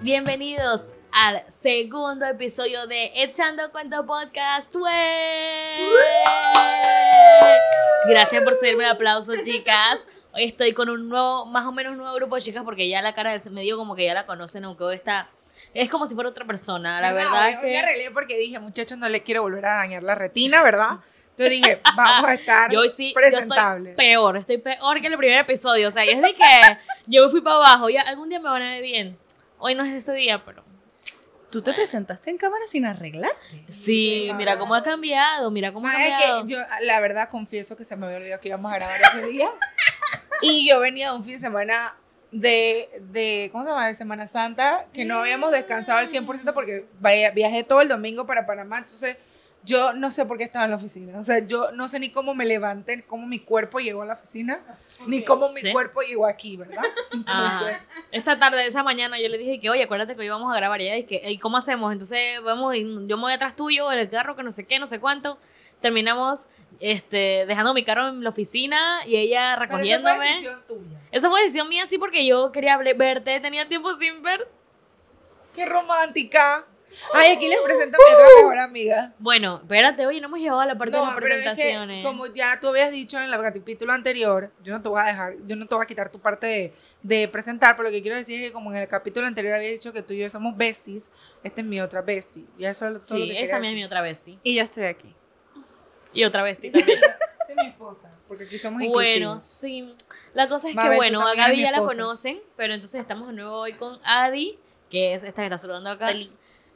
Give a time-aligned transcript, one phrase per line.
[0.00, 4.76] Bienvenidos al segundo episodio de Echando Cuento Podcast.
[4.76, 4.92] ¡Wey!
[8.08, 10.06] Gracias por seguirme el aplauso, chicas.
[10.32, 13.14] Hoy estoy con un nuevo, más o menos nuevo grupo de chicas porque ya la
[13.14, 15.30] cara del medio como que ya la conocen, aunque hoy está...
[15.74, 17.66] Es como si fuera otra persona, la verdad es que...
[17.66, 20.98] me arreglé porque dije, muchachos, no le quiero volver a dañar la retina, ¿verdad?
[21.30, 25.16] Entonces dije, vamos a estar Yo hoy sí, yo estoy peor, estoy peor que el
[25.16, 25.88] primer episodio.
[25.88, 27.88] O sea, es de que yo me fui para abajo.
[27.88, 29.18] Ya algún día me van a ver bien.
[29.58, 30.62] Hoy no es ese día, pero
[31.52, 33.32] ¿Tú te presentaste en cámara sin arreglar?
[33.68, 36.46] sí, mira cómo ha cambiado, mira cómo ha cambiado.
[36.46, 39.26] que yo, la verdad, confieso que se me había olvidado que íbamos a grabar ese
[39.26, 39.50] día.
[40.42, 41.94] y yo venía de un fin de semana
[42.30, 43.86] de, de, ¿cómo se llama?
[43.86, 46.86] De Semana Santa, que no habíamos descansado al 100% porque
[47.34, 48.78] viajé todo el domingo para Panamá.
[48.78, 49.18] Entonces,
[49.64, 51.18] yo no sé por qué estaba en la oficina.
[51.18, 54.14] O sea, yo no sé ni cómo me levanté, cómo mi cuerpo llegó a la
[54.14, 54.60] oficina,
[55.06, 55.72] ni cómo mi Sí.
[55.72, 56.82] cuerpo llegó aquí, ¿verdad?
[57.12, 57.76] Entonces,
[58.10, 60.80] Esa tarde, esa mañana, yo le dije que, oye, acuérdate que hoy vamos a grabar.
[60.80, 61.92] Y ella dije, ¿y cómo hacemos?
[61.92, 64.86] Entonces, vamos, yo me voy atrás tuyo, en el carro, que no sé qué, no
[64.86, 65.38] sé cuánto.
[65.80, 66.46] Terminamos
[66.80, 70.26] este, dejando mi carro en la oficina y ella pero eso fue recogiéndome.
[70.28, 70.98] decisión tuya.
[71.10, 74.48] Eso fue decisión mía, sí, porque yo quería verte, tenía tiempo sin ver.
[75.54, 76.64] ¡Qué romántica!
[77.14, 79.14] Ay, aquí les presento a mi otra mejor amiga.
[79.18, 82.04] Bueno, espérate, oye, no hemos llegado a la parte de las pero es que, presentaciones.
[82.04, 85.34] como ya tú habías dicho en el capítulo anterior, yo no te voy a dejar,
[85.46, 88.16] yo no te voy a quitar tu parte de, de presentar, pero lo que quiero
[88.16, 90.56] decir es que como en el capítulo anterior había dicho que tú y yo somos
[90.56, 91.10] besties,
[91.42, 92.44] esta es mi otra bestie.
[92.58, 94.38] Ya eso es todo lo Sí, que esa es mi otra bestie.
[94.42, 95.14] Y yo estoy aquí.
[96.12, 97.00] Y otra bestie también.
[97.54, 99.42] Mi esposa, porque aquí somos bueno, inclusivos.
[99.44, 99.94] sí.
[100.32, 103.28] La cosa es Va, que, ver, bueno, a Gaby ya la conocen, pero entonces estamos
[103.28, 104.58] de nuevo hoy con Adi,
[104.88, 106.06] que es esta que está saludando acá.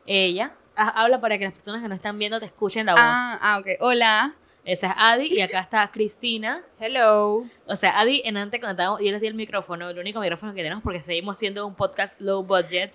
[0.06, 0.52] Ella.
[0.76, 3.00] Ha- Habla para que las personas que no están viendo te escuchen la voz.
[3.02, 3.66] Ah, ah, ok.
[3.80, 4.34] Hola.
[4.64, 6.60] Esa es Adi y acá está Cristina.
[6.80, 7.44] Hello.
[7.66, 10.54] O sea, Adi, en antes cuando estábamos, yo les di el micrófono, el único micrófono
[10.54, 12.90] que tenemos porque seguimos haciendo un podcast low budget.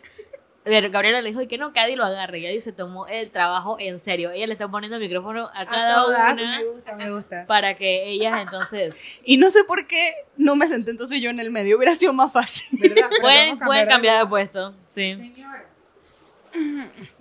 [0.66, 2.39] Pero Gabriela le dijo "Y que no, que Adi lo agarre.
[2.39, 4.31] Y Adi se tomó el trabajo en serio.
[4.31, 7.45] Ella le está poniendo el micrófono a A cada todas, una me gusta, me gusta.
[7.47, 11.39] para que ellas entonces Y no sé por qué no me senté entonces yo en
[11.39, 11.77] el medio.
[11.77, 12.77] Hubiera sido más fácil.
[12.79, 13.09] ¿Verdad?
[13.21, 14.75] Pueden, a pueden cambiar de puesto.
[14.85, 15.16] Sí.
[15.16, 15.66] Señora.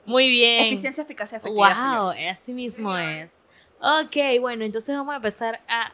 [0.04, 0.64] Muy bien.
[0.66, 2.38] Eficiencia, eficacia, efectividad, Wow, señores.
[2.40, 3.44] así mismo es.
[3.80, 5.92] Ok, bueno, entonces vamos a empezar a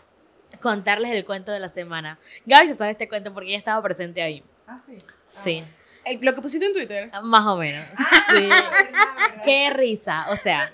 [0.60, 2.18] contarles el cuento de la semana.
[2.46, 4.42] Gaby se sabe este cuento porque ella estaba presente ahí.
[4.66, 4.96] Ah, sí.
[5.28, 5.64] Sí,
[6.04, 7.10] Eh, Lo que pusiste en Twitter.
[7.22, 7.84] más o menos.
[8.30, 8.48] Sí.
[9.44, 10.72] Qué risa, o sea.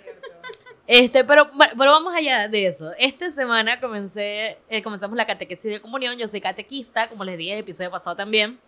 [0.87, 2.91] Este, pero, pero vamos allá de eso.
[2.99, 6.17] Esta semana comencé, eh, comenzamos la catequesis de comunión.
[6.19, 8.61] Yo soy catequista, como les dije en el episodio pasado también.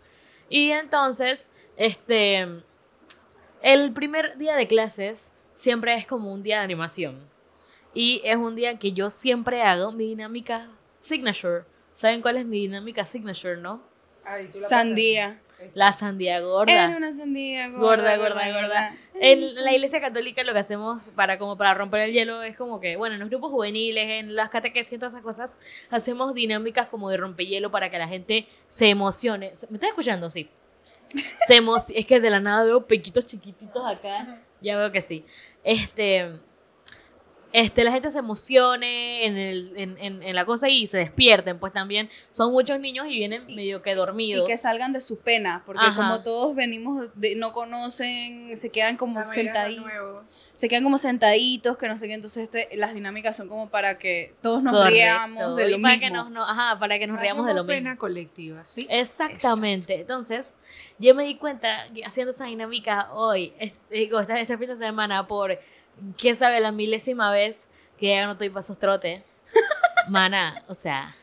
[0.49, 2.47] Y entonces, este,
[3.65, 7.19] el primer día de clases siempre es como un día de animación.
[7.95, 10.69] Y es un día que yo siempre hago mi dinámica
[11.01, 11.65] signature.
[11.95, 13.81] ¿Saben cuál es mi dinámica signature, no?
[14.23, 15.41] Ay, tú la Sandía.
[15.73, 16.73] La sandía gorda.
[16.73, 18.97] Era una sandía Gorda, gorda, gorda, gorda.
[19.15, 22.81] En la iglesia católica lo que hacemos para como para romper el hielo es como
[22.81, 25.57] que, bueno, en los grupos juveniles, en las catequesis y todas esas cosas,
[25.89, 29.53] hacemos dinámicas como de rompehielo para que la gente se emocione.
[29.71, 30.29] ¿Me estás escuchando?
[30.29, 30.51] Sí.
[31.47, 31.61] Se
[31.95, 34.41] es que de la nada veo pequitos chiquititos acá.
[34.61, 35.25] Ya veo que sí.
[35.63, 36.41] Este,
[37.55, 41.59] este, la gente se emocione en, el, en, en, en la cosa y se despierten.
[41.59, 44.47] Pues también son muchos niños y vienen medio que dormidos.
[44.47, 45.95] Y que salgan de su pena, porque Ajá.
[45.97, 50.25] como todos venimos, de, no conocen, se quedan como sentaditos, nuevos.
[50.53, 53.99] se quedan como sentaditos, que no sé qué, entonces este, las dinámicas son como para
[53.99, 54.91] que todos nos Correcto.
[54.95, 56.01] riamos de Y lo para mismo.
[56.09, 57.69] Que nos, no- ajá, para que nos riamos de lo mismo.
[57.77, 58.87] pena colectiva, ¿sí?
[58.91, 60.01] Exactamente.
[60.01, 60.57] Entonces,
[60.99, 63.53] yo me di cuenta que haciendo esa dinámica hoy,
[63.91, 65.57] digo, este, este fin de semana, por
[66.19, 67.67] quién sabe la milésima vez
[67.99, 69.23] que ya no estoy para esos trotes.
[70.09, 71.15] Mana, o sea,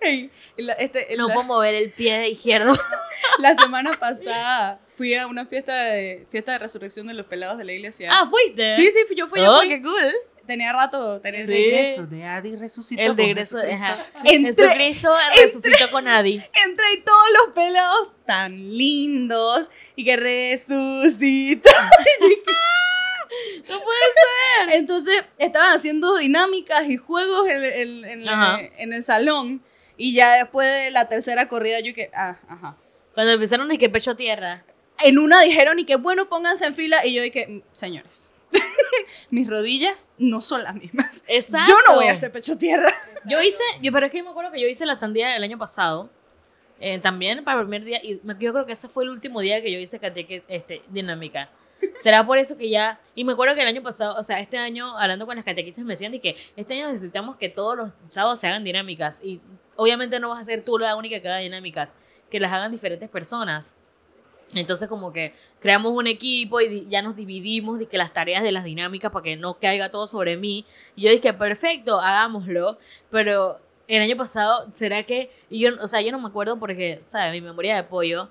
[0.00, 2.72] Ey, la, este, no la- puedo mover el pie de izquierdo.
[3.40, 7.64] La semana pasada fui a una fiesta de fiesta de resurrección de los pelados de
[7.64, 8.10] la iglesia.
[8.12, 8.76] Ah, fuiste.
[8.76, 9.68] sí, sí, yo fui, yo Oh, fui.
[9.68, 10.12] qué cool.
[10.46, 11.52] Tenía rato, tenía Sí.
[11.52, 13.02] regreso de Adi resucitó.
[13.02, 13.58] El regreso.
[13.58, 16.36] Entré- Jesucristo resucitó con Adi.
[16.36, 21.68] Entré y todos los pelados tan lindos y que resucitó.
[23.68, 23.98] No puede
[24.66, 24.76] ser.
[24.76, 28.60] Entonces estaban haciendo dinámicas y juegos en, en- en Ajá.
[28.78, 29.62] en el salón.
[29.96, 32.76] Y ya después de la tercera corrida, yo que, ah, ajá.
[33.14, 34.64] Cuando empezaron que pecho tierra.
[35.04, 37.04] En una dijeron y que, bueno, pónganse en fila.
[37.04, 38.32] Y yo dije, "Mm, señores,
[39.30, 41.24] mis rodillas no son las mismas.
[41.28, 41.68] Exacto.
[41.68, 42.94] Yo no voy a hacer pecho tierra.
[43.24, 45.42] Yo hice, yo, pero es que yo me acuerdo que yo hice la sandía el
[45.42, 46.10] año pasado.
[46.80, 49.60] eh, también para el primer día, y yo creo que ese fue el último día
[49.60, 49.98] que yo hice
[50.46, 51.50] este, dinámica.
[51.96, 54.58] Será por eso que ya, y me acuerdo que el año pasado, o sea, este
[54.58, 57.92] año, hablando con las catequistas, me decían de que este año necesitamos que todos los
[58.08, 59.40] sábados se hagan dinámicas, y
[59.76, 61.96] obviamente no vas a ser tú la única que haga dinámicas,
[62.30, 63.76] que las hagan diferentes personas.
[64.54, 68.50] Entonces como que creamos un equipo y ya nos dividimos de que las tareas de
[68.50, 70.64] las dinámicas para que no caiga todo sobre mí.
[70.96, 72.78] Y yo dije, perfecto, hagámoslo.
[73.10, 75.30] Pero el año pasado, ¿será que...
[75.50, 77.32] Y yo, o sea, yo no me acuerdo porque, ¿sabes?
[77.32, 78.30] Mi memoria de pollo.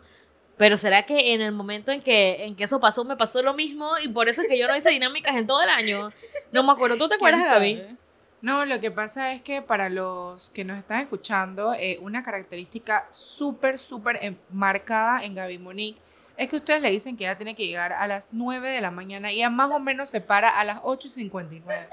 [0.58, 3.54] Pero ¿será que en el momento en que, en que eso pasó, me pasó lo
[3.54, 3.92] mismo?
[4.00, 6.12] Y por eso es que yo no hice dinámicas en todo el año.
[6.52, 6.98] No me acuerdo.
[6.98, 7.98] ¿Tú te acuerdas, ¿Quién Gaby?
[8.42, 13.08] No, lo que pasa es que para los que nos están escuchando, eh, una característica
[13.12, 16.00] súper, súper em- marcada en Gaby Monique
[16.38, 18.92] es que ustedes le dicen que ella tiene que llegar a las 9 de la
[18.92, 21.88] mañana y ella más o menos se para a las 8.59.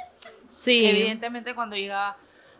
[0.47, 0.85] Sí.
[0.85, 2.17] Evidentemente cuando llega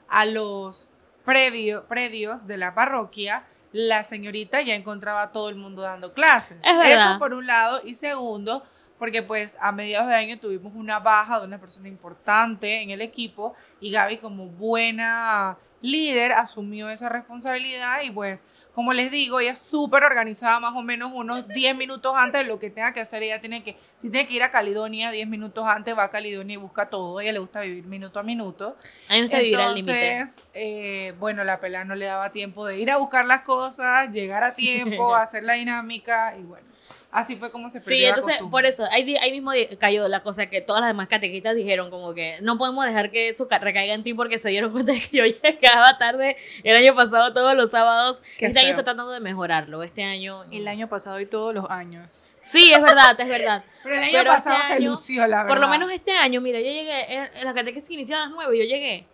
[0.09, 0.89] a los
[1.27, 6.59] predio- predios de la parroquia, la señorita ya encontraba a todo el mundo dando clases.
[6.62, 7.11] Es verdad.
[7.11, 7.81] Eso por un lado.
[7.85, 8.62] Y segundo,
[9.00, 13.00] porque pues a mediados de año tuvimos una baja de una persona importante en el
[13.00, 18.38] equipo y Gaby como buena líder asumió esa responsabilidad y pues
[18.75, 22.48] como les digo, ella es súper organizada más o menos unos 10 minutos antes de
[22.48, 23.22] lo que tenga que hacer.
[23.22, 26.54] Ella tiene que, si tiene que ir a Caledonia 10 minutos antes, va a Caledonia
[26.54, 27.19] y busca todo.
[27.19, 28.76] A ella le gusta vivir minuto a minuto.
[29.08, 30.12] A mí me gusta vivir al límite.
[30.12, 34.10] Entonces, eh, bueno, la pelada no le daba tiempo de ir a buscar las cosas,
[34.10, 36.66] llegar a tiempo, hacer la dinámica y bueno,
[37.14, 40.46] así fue como se perdió Sí, entonces por eso, ahí, ahí mismo cayó la cosa
[40.46, 43.94] que todas las demás catequistas dijeron como que no podemos dejar que eso ca- recaiga
[43.94, 47.55] en ti porque se dieron cuenta de que yo llegaba tarde el año pasado todos
[47.56, 48.20] los sábados.
[48.38, 50.44] Qué este año estoy tratando de mejorarlo, este año...
[50.52, 52.22] El año pasado y todos los años.
[52.40, 53.64] Sí, es verdad, es verdad.
[53.82, 55.49] Pero el año pero pasado este se año, lució, la verdad.
[55.49, 58.64] Por lo menos este año, mira, yo llegué, la catequesis inició a las 9, yo
[58.64, 59.06] llegué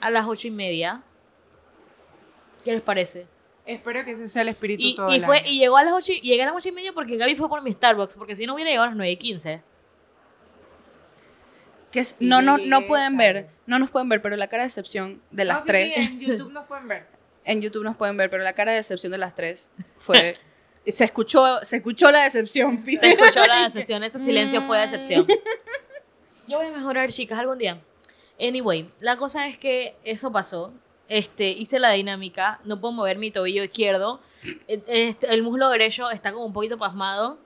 [0.00, 1.00] a las ocho y media.
[2.64, 3.26] ¿Qué les parece?
[3.66, 5.46] Espero que ese sea el espíritu Y, todo y el fue, año.
[5.50, 7.48] y llegó a las 8 y llegué a las 8 y media porque Gaby fue
[7.48, 9.62] por mi Starbucks, porque si no hubiera llegado a las 9 y 15.
[11.90, 14.66] Que es- no, no, no pueden ver, no nos pueden ver, pero la cara de
[14.66, 15.94] decepción de No, las sí, tres.
[15.94, 17.06] sí, en YouTube nos pueden ver.
[17.46, 20.38] En YouTube nos pueden ver, pero la cara de decepción de las tres fue.
[20.86, 22.82] se escuchó, se escuchó la decepción.
[22.82, 25.26] Se escuchó la decepción, ese silencio fue decepción.
[26.48, 27.82] Yo voy a mejorar, chicas, algún día.
[28.40, 30.72] Anyway, la cosa es que eso pasó.
[31.08, 34.20] Este, hice la dinámica, no puedo mover mi tobillo izquierdo.
[34.68, 37.38] Eh, este, el muslo derecho está como un poquito pasmado.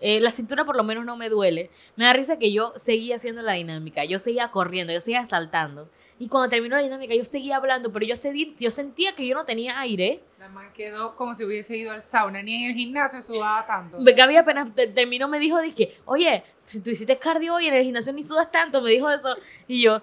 [0.00, 1.70] Eh, la cintura por lo menos no me duele.
[1.96, 5.90] Me da risa que yo seguía haciendo la dinámica, yo seguía corriendo, yo seguía saltando.
[6.20, 9.34] Y cuando terminó la dinámica yo seguía hablando, pero yo, sentí- yo sentía que yo
[9.34, 10.20] no tenía aire.
[10.38, 13.96] La man quedó como si hubiese ido al sauna, ni en el gimnasio sudaba tanto.
[13.98, 17.82] Gaby apenas te- terminó me dijo, dije, oye, si tú hiciste cardio hoy en el
[17.82, 19.34] gimnasio ni sudas tanto, me dijo eso.
[19.66, 20.00] Y yo,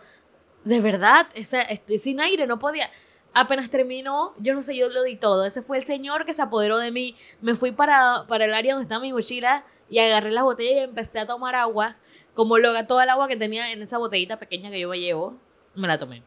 [0.66, 2.90] de verdad, esa, estoy sin aire, no podía.
[3.34, 5.46] Apenas terminó, yo no sé, yo lo di todo.
[5.46, 7.16] Ese fue el señor que se apoderó de mí.
[7.40, 10.84] Me fui para, para el área donde estaba mi mochila y agarré la botella y
[10.84, 11.98] empecé a tomar agua.
[12.34, 15.38] Como loca, toda el agua que tenía en esa botellita pequeña que yo me llevo,
[15.76, 16.24] me la tomé.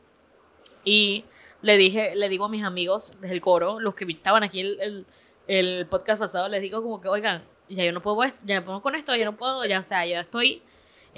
[0.85, 1.25] Y
[1.61, 5.07] le dije, le digo a mis amigos del coro, los que estaban aquí el, el,
[5.49, 8.95] el podcast pasado, les digo como que, oigan, ya yo no puedo, ya puedo con
[8.95, 10.63] esto, ya no puedo, ya, o sea, ya estoy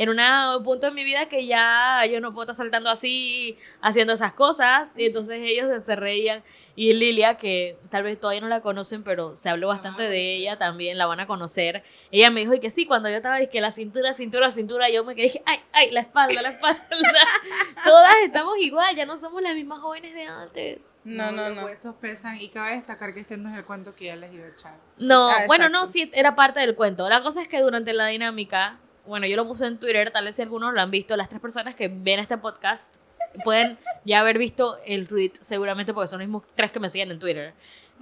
[0.01, 4.15] en un punto de mi vida que ya yo no puedo estar saltando así, haciendo
[4.15, 4.89] esas cosas.
[4.97, 6.43] Y entonces ellos se reían.
[6.75, 10.57] Y Lilia, que tal vez todavía no la conocen, pero se habló bastante de ella,
[10.57, 11.85] también la van a conocer.
[12.11, 15.05] Ella me dijo y que sí, cuando yo estaba, dije, la cintura, cintura, cintura, yo
[15.05, 16.83] me quedé, dije, ay, ay, la espalda, la espalda.
[17.85, 20.97] Todas estamos igual, ya no somos las mismas jóvenes de antes.
[21.05, 21.65] No, no, los no.
[21.67, 24.47] huesos pesan y cabe destacar que este no es el cuento que ya les iba
[24.47, 24.75] a echar.
[24.97, 27.07] No, Ah, bueno, no, sí, era parte del cuento.
[27.11, 28.79] La cosa es que durante la dinámica,
[29.11, 31.41] bueno, yo lo puse en Twitter, tal vez si algunos lo han visto, las tres
[31.41, 32.95] personas que ven este podcast
[33.43, 37.11] pueden ya haber visto el tweet, seguramente porque son los mismos tres que me siguen
[37.11, 37.53] en Twitter.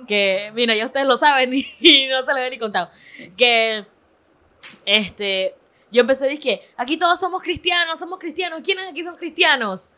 [0.06, 2.90] Que, mira, ya ustedes lo saben y, no se lo había ni contado.
[3.38, 3.86] Que,
[4.84, 5.54] este,
[5.90, 9.88] yo empecé a decir que aquí todos somos cristianos, somos cristianos, ¿quiénes aquí son cristianos?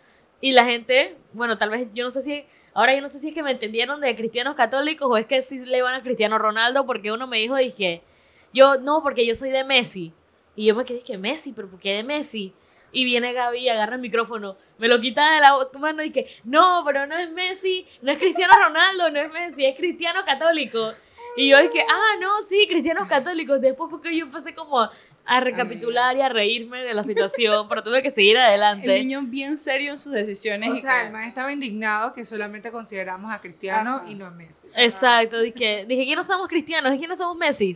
[0.41, 3.31] Y la gente, bueno, tal vez, yo no sé si, ahora yo no sé si
[3.31, 6.39] es que me entendieron de cristianos católicos o es que sí le iban a Cristiano
[6.39, 8.05] Ronaldo porque uno me dijo, dije,
[8.53, 10.15] yo, no, porque yo soy de Messi.
[10.61, 12.53] Y yo me quedé, que Messi, pero ¿por qué de Messi?
[12.93, 16.27] Y viene Gaby y agarra el micrófono, me lo quita de la mano y dije,
[16.45, 20.93] no, pero no es Messi, no es Cristiano Ronaldo, no es Messi, es cristiano católico.
[21.35, 23.59] Y yo dije, ah, no, sí, cristianos católicos.
[23.59, 24.81] Después porque yo empecé como
[25.25, 28.99] a recapitular y a reírme de la situación, pero tuve que seguir El adelante.
[28.99, 30.69] niño bien serio en sus decisiones.
[30.71, 34.11] O y sea, que- el man estaba indignado que solamente consideramos a Cristiano Ajá.
[34.11, 34.69] y no a Messi.
[34.77, 36.93] Exacto, dije, dije, ¿quiénes somos cristianos?
[36.95, 37.75] ¿Y quiénes somos Messi?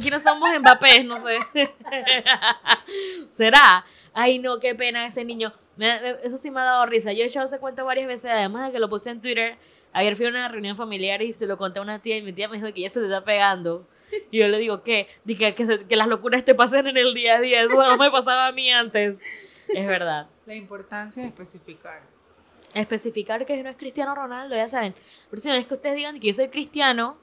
[0.00, 1.04] ¿Quiénes somos Mbappé?
[1.04, 1.38] No sé.
[3.30, 3.84] ¿Será?
[4.14, 5.52] Ay, no, qué pena ese niño.
[6.22, 7.12] Eso sí me ha dado risa.
[7.12, 9.56] Yo he echado ese cuento varias veces, además de que lo puse en Twitter.
[9.92, 12.32] Ayer fui a una reunión familiar y se lo conté a una tía y mi
[12.32, 13.86] tía me dijo que ya se te está pegando.
[14.30, 15.06] Y yo le digo, ¿qué?
[15.24, 17.62] Dije que, se- que las locuras te pasen en el día a día.
[17.62, 19.22] Eso no me pasaba a mí antes.
[19.68, 20.26] Es verdad.
[20.46, 22.02] La importancia de especificar.
[22.74, 24.94] Especificar que no es Cristiano Ronaldo, ya saben.
[25.24, 27.18] La próxima vez que ustedes digan que yo soy cristiano,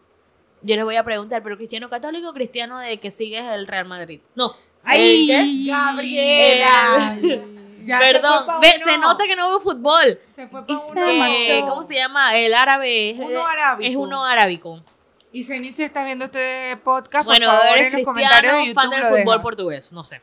[0.66, 3.86] yo les voy a preguntar, ¿pero cristiano católico o cristiano de que sigues el Real
[3.86, 4.20] Madrid?
[4.36, 4.54] No.
[4.84, 6.98] ¡Ay, ¿Eh, Gabriela!
[7.22, 7.42] Eh,
[7.86, 10.20] Ya Perdón, ve, se nota que no veo fútbol.
[10.26, 11.64] Se fue para uno Eh.
[11.70, 12.36] ¿Cómo se llama?
[12.36, 13.12] El árabe.
[13.12, 13.88] es- Uno arábico.
[13.92, 14.82] Es uno arábico.
[15.32, 18.74] Y Zenit, si estás viendo este podcast, Bueno, por favor, en los comentarios de YouTube
[18.82, 19.42] fan del fútbol dejas.
[19.42, 20.20] portugués, no sé.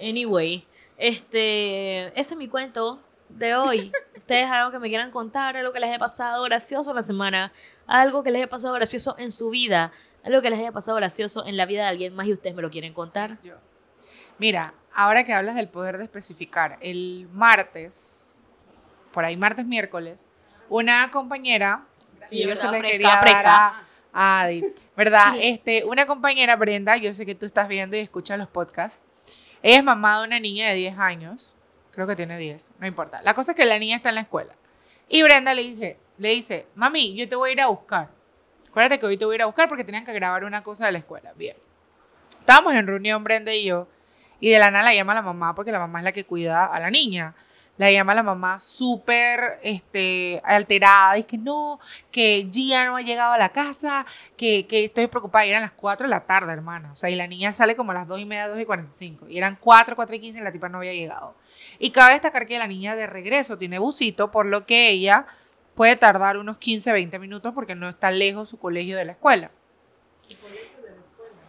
[0.00, 0.66] Anyway,
[0.96, 3.92] este, ese es mi cuento de hoy.
[4.16, 7.52] Ustedes algo que me quieran contar, algo que les haya pasado gracioso en la semana,
[7.86, 9.92] algo que les haya pasado gracioso en su vida,
[10.24, 12.62] algo que les haya pasado gracioso en la vida de alguien más y ustedes me
[12.62, 13.38] lo quieren contar.
[13.42, 13.54] Yo.
[14.38, 18.34] Mira, ahora que hablas del poder de especificar, el martes,
[19.12, 20.26] por ahí martes, miércoles,
[20.68, 21.84] una compañera,
[22.20, 23.66] Sí, yo se le quería dar fresca.
[23.68, 23.82] a-
[24.12, 24.64] a Adi,
[24.96, 25.32] ¿verdad?
[25.40, 29.02] Este, una compañera, Brenda, yo sé que tú estás viendo y escuchas los podcasts,
[29.62, 31.56] ella es mamá de una niña de 10 años,
[31.98, 33.20] creo que tiene 10, no importa.
[33.22, 34.54] La cosa es que la niña está en la escuela.
[35.08, 38.08] Y Brenda le, dije, le dice, mami, yo te voy a ir a buscar.
[38.68, 40.86] Acuérdate que hoy te voy a ir a buscar porque tenían que grabar una cosa
[40.86, 41.32] de la escuela.
[41.34, 41.56] Bien.
[42.38, 43.88] Estábamos en reunión, Brenda y yo,
[44.38, 46.66] y de la nada la llama la mamá porque la mamá es la que cuida
[46.66, 47.34] a la niña.
[47.78, 51.14] La llama la mamá súper este, alterada.
[51.14, 51.78] Dice que no,
[52.10, 54.04] que Gia no ha llegado a la casa,
[54.36, 55.46] que, que estoy preocupada.
[55.46, 56.92] Y eran las 4 de la tarde, hermana.
[56.92, 59.28] O sea, y la niña sale como a las 2 y media, 2 y 45.
[59.28, 61.36] Y eran 4, 4 y 15 y la tipa no había llegado.
[61.78, 65.26] Y cabe destacar que la niña de regreso tiene busito, por lo que ella
[65.76, 69.52] puede tardar unos 15, 20 minutos porque no está lejos su colegio de la escuela.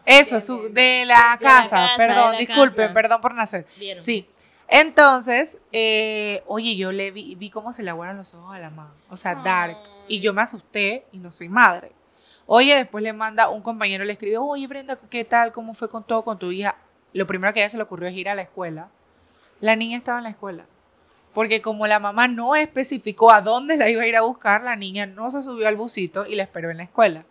[0.06, 2.94] Eso, su, de la casa, casa, perdón, de la disculpen, casa.
[2.94, 3.66] perdón por nacer.
[3.78, 4.04] ¿Vieron?
[4.04, 4.28] Sí.
[4.72, 8.70] Entonces, eh, oye, yo le vi, vi cómo se le aguaron los ojos a la
[8.70, 8.94] mamá.
[9.10, 9.78] O sea, dark.
[10.08, 11.92] Y yo me asusté y no soy madre.
[12.46, 15.52] Oye, después le manda un compañero, le escribió, oye, Brenda, ¿qué tal?
[15.52, 16.76] ¿Cómo fue con todo con tu hija?
[17.14, 18.90] Lo primero que a ella se le ocurrió es ir a la escuela.
[19.60, 20.66] La niña estaba en la escuela.
[21.34, 24.76] Porque como la mamá no especificó a dónde la iba a ir a buscar, la
[24.76, 27.24] niña no se subió al busito y la esperó en la escuela.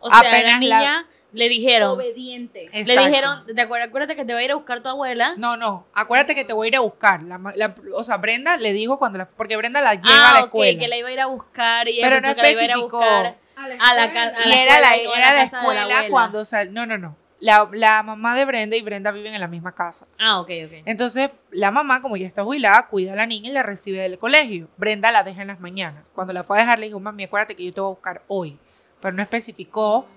[0.00, 2.70] O sea, la Apenas la- niña le dijeron, Obediente.
[2.72, 3.04] le Exacto.
[3.06, 3.88] dijeron, ¿te acuerdas?
[3.88, 5.34] Acuérdate que te va a ir a buscar tu abuela.
[5.36, 7.22] No, no, acuérdate que te voy a ir a buscar.
[7.22, 9.26] La la- o sea, Brenda le dijo cuando la.
[9.28, 10.78] Porque Brenda la lleva ah, a la ok, escuela.
[10.80, 12.64] que la iba a ir a buscar y ella Pero no que la iba a
[12.64, 12.98] ir a especificó.
[12.98, 14.06] buscar a la a
[14.54, 14.96] era la
[15.36, 17.16] la escuela cuando sal, No, no, no.
[17.40, 20.06] La, la mamá de Brenda y Brenda viven en la misma casa.
[20.18, 20.72] Ah, ok, ok.
[20.86, 24.18] Entonces, la mamá, como ya está jubilada, cuida a la niña y la recibe del
[24.18, 24.68] colegio.
[24.76, 26.10] Brenda la deja en las mañanas.
[26.10, 28.22] Cuando la fue a dejar, le dijo, mami, acuérdate que yo te voy a buscar
[28.26, 28.58] hoy.
[29.00, 30.08] Pero no especificó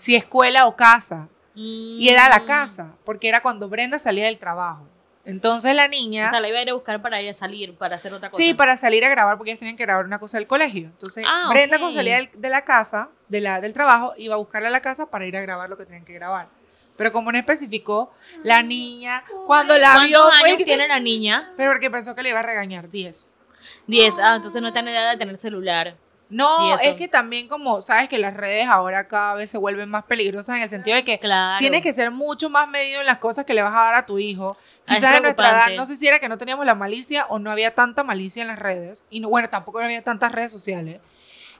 [0.00, 1.28] si escuela o casa.
[1.54, 2.30] Y era Mm.
[2.30, 4.86] la casa, porque era cuando Brenda salía del trabajo.
[5.26, 6.28] Entonces la niña...
[6.28, 8.30] O sea, la iba a ir a buscar para ir a salir, para hacer otra
[8.30, 8.42] cosa.
[8.42, 10.86] Sí, para salir a grabar, porque ellas tenían que grabar una cosa del colegio.
[10.86, 11.80] Entonces, Ah, Brenda, ok.
[11.82, 14.80] cuando salía del- de la casa, de la, del trabajo, iba a buscarla a la
[14.80, 16.48] casa para ir a grabar lo que tenían que grabar.
[16.96, 21.00] Pero como no especificó, la niña, cuando la vio, ¿Cuántos fue años que- tiene la
[21.00, 21.52] niña?
[21.56, 23.38] Pero porque pensó que le iba a regañar 10.
[23.86, 24.18] 10.
[24.18, 25.96] Ah, entonces no está en edad de tener celular.
[26.30, 30.04] No, es que también como, sabes que las redes ahora cada vez se vuelven más
[30.04, 31.58] peligrosas en el sentido de que Claro.
[31.58, 34.06] tienes que ser mucho más medido en las cosas que le vas a dar a
[34.06, 34.56] tu hijo.
[34.86, 37.38] Ah, Quizás en nuestra edad, no sé si era que no teníamos la malicia o
[37.40, 39.04] no había tanta malicia en las redes.
[39.10, 41.00] Y no, bueno, tampoco había tantas redes sociales.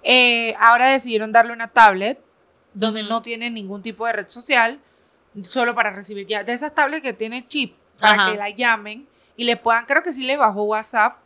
[0.03, 2.19] Eh, ahora decidieron darle una tablet
[2.73, 4.79] donde no tiene ningún tipo de red social,
[5.43, 6.45] solo para recibir ya.
[6.45, 8.31] De esas tablets que tienen chip, para Ajá.
[8.33, 11.17] que la llamen y le puedan, creo que sí le bajó WhatsApp,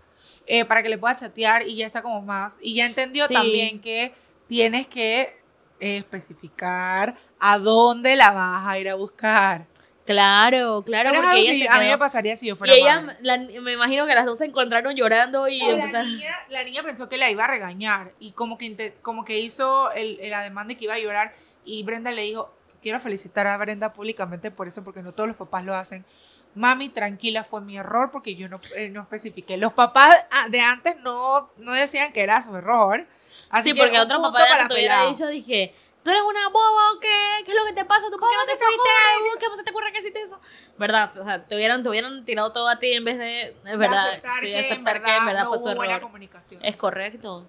[0.47, 2.59] eh, para que le pueda chatear y ya está como más.
[2.63, 3.35] Y ya entendió Sí.
[3.35, 4.13] también que
[4.47, 5.37] tienes que
[5.81, 9.67] eh, especificar a dónde la vas a ir a buscar.
[10.07, 13.01] Claro, claro, Pero porque ella se a mí me pasaría si yo Y fuera ella,
[13.01, 13.17] madre.
[13.23, 16.83] la- me imagino que las dos se encontraron llorando y No, la, niña, la niña
[16.83, 20.69] pensó que la iba a regañar y como que, como que hizo el, el ademán
[20.69, 21.33] de que iba a llorar
[21.65, 25.37] y Brenda le dijo, quiero felicitar a Brenda públicamente por eso, porque no todos los
[25.39, 26.05] papás lo hacen.
[26.55, 29.57] Mami, tranquila, fue mi error porque yo no, eh, no especifiqué.
[29.57, 33.07] Los papás ah, de antes no, no decían que era su error.
[33.51, 36.49] Así sí, que porque otro papá de antes te hubiera dicho, dije, ¿tú eres una
[36.51, 37.09] boba o qué?
[37.45, 38.07] ¿Qué es lo que te pasa?
[38.11, 39.45] ¿Tú por qué no ¿Cómo te fuiste?
[39.45, 40.41] ¿Cómo se te ocurre que hiciste eso?
[40.79, 41.11] ¿Verdad?
[41.19, 44.39] O sea, te hubieran, te hubieran tirado todo a ti en vez de, verdad, aceptar
[44.41, 46.03] sí, que, aceptar en que en verdad no fue su hubo buena error.
[46.03, 46.65] comunicación.
[46.65, 47.49] Es correcto.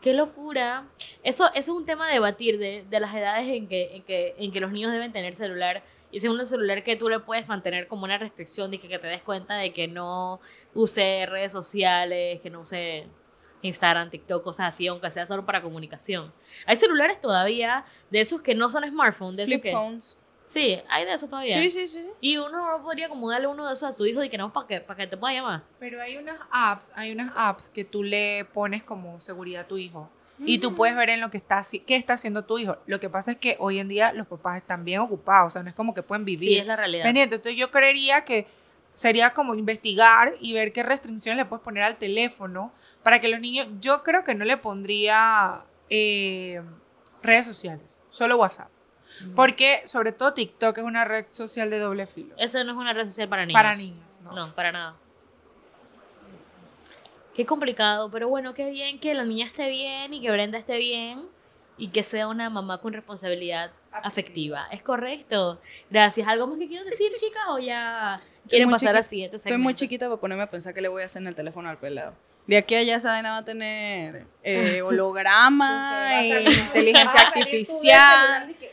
[0.00, 0.86] Qué locura.
[1.22, 4.34] Eso, eso es un tema a debatir de, de las edades en que, en, que,
[4.38, 5.82] en que los niños deben tener celular.
[6.14, 8.86] Y si es un celular que tú le puedes mantener como una restricción de que,
[8.86, 10.38] que te des cuenta de que no
[10.72, 13.08] use redes sociales, que no use
[13.62, 16.32] Instagram, TikTok, cosas así, aunque sea solo para comunicación.
[16.66, 19.72] Hay celulares todavía de esos que no son smartphones, de esos que...
[19.72, 20.16] phones.
[20.44, 21.58] Sí, hay de eso todavía.
[21.58, 22.06] Sí, sí, sí.
[22.20, 24.52] Y uno no podría como darle uno de esos a su hijo y que no,
[24.52, 25.64] para que, para que te pueda llamar.
[25.80, 29.78] Pero hay unas apps, hay unas apps que tú le pones como seguridad a tu
[29.78, 30.08] hijo.
[30.38, 32.76] Y tú puedes ver en lo que está qué está haciendo tu hijo.
[32.86, 35.62] Lo que pasa es que hoy en día los papás están bien ocupados, o sea,
[35.62, 36.48] no es como que pueden vivir.
[36.48, 37.04] Sí, es la realidad.
[37.04, 37.36] pendiente.
[37.36, 38.46] Entonces yo creería que
[38.92, 42.72] sería como investigar y ver qué restricciones le puedes poner al teléfono
[43.02, 46.62] para que los niños, yo creo que no le pondría eh,
[47.22, 48.70] redes sociales, solo WhatsApp.
[49.20, 49.34] Ujú.
[49.34, 52.34] Porque sobre todo TikTok es una red social de doble filo.
[52.38, 53.62] Esa no es una red social para niños.
[53.62, 54.32] Para niños, ¿no?
[54.32, 54.96] No, para nada.
[57.34, 60.78] Qué complicado, pero bueno, qué bien que la niña esté bien y que Brenda esté
[60.78, 61.28] bien
[61.76, 64.68] y que sea una mamá con responsabilidad afectiva.
[64.70, 65.60] ¿Es correcto?
[65.90, 66.28] Gracias.
[66.28, 67.42] ¿Algo más que quieran decir, chicas?
[67.48, 71.02] ¿O ya quieren pasar siguiente Estoy muy chiquita para ponerme a pensar qué le voy
[71.02, 72.14] a hacer en el teléfono al pelado.
[72.46, 78.54] De aquí a allá vaina va a tener eh, holograma, e inteligencia artificial.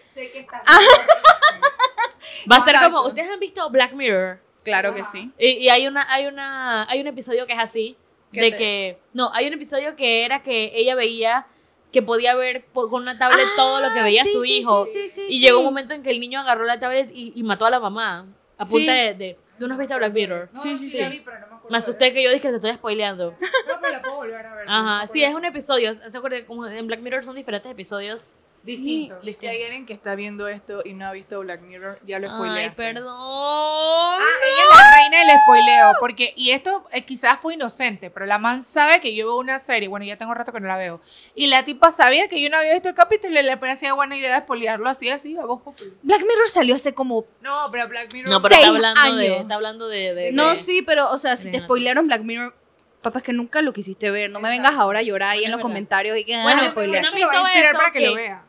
[2.52, 4.40] Va a ser como, ¿ustedes han visto Black Mirror?
[4.64, 5.32] Claro que sí.
[5.38, 8.01] Y, y hay una, hay una, hay un episodio que es así, ¿Qué
[8.32, 11.48] de te- que, no, hay un episodio que era que ella veía
[11.92, 14.86] que podía ver con una tablet todo lo que veía Ah, sí, su sí, hijo.
[14.86, 15.40] sí, sí, sí, y sí.
[15.42, 17.80] llegó un momento en que el niño agarró la tablet y, y mató a la
[17.82, 18.26] mamá.
[18.58, 18.86] A punta Sí.
[18.98, 19.40] de, de.
[19.60, 20.50] ¿Tú no has visto Black Mirror?
[20.54, 20.98] Sí, sí, sí.
[20.98, 21.04] sí.
[21.10, 23.32] vi, pero no me acuerdo Me asusté que yo dije que te estoy spoileando.
[23.32, 23.38] No,
[23.82, 24.66] pero la puedo volver a ver.
[24.68, 25.94] no Ajá, sí, es un episodio.
[25.94, 26.46] ¿Se acuerdan?
[26.46, 28.40] Como en Black Mirror son diferentes episodios.
[28.64, 29.18] Distintos.
[29.38, 32.28] Si hay alguien que está viendo esto y no ha visto Black Mirror, ya lo
[32.30, 32.76] Ay, spoileaste.
[32.76, 33.16] perdón.
[33.18, 38.26] Ah, ella es la reina del spoileo, porque, y esto eh, quizás fue inocente, pero
[38.26, 40.78] la man sabe que yo veo una serie, bueno, ya tengo rato que no la
[40.78, 41.02] veo,
[41.36, 44.16] y la tipa sabía que yo no había visto el capítulo y le parecía buena
[44.16, 45.94] idea spoilearlo así, así, a voz popular.
[46.04, 47.26] Black Mirror salió hace como...
[47.42, 48.30] No, pero Black Mirror...
[48.30, 49.28] No, pero está Seis hablando de.
[49.28, 49.42] años.
[49.42, 50.14] Está hablando de.
[50.16, 52.56] de- No, de- sí, pero, o sea, si te spoilearon Black Mirror,
[53.02, 54.30] papá, es que nunca lo quisiste ver.
[54.30, 54.70] No me Exacto.
[54.70, 55.70] vengas ahora a llorar ahí Bueno, en los verdad.
[55.70, 56.42] comentarios y que...
[56.42, 57.02] Bueno, ah, si spoileaste.
[57.02, 58.44] no han lo visto eso, para que lo que- vea.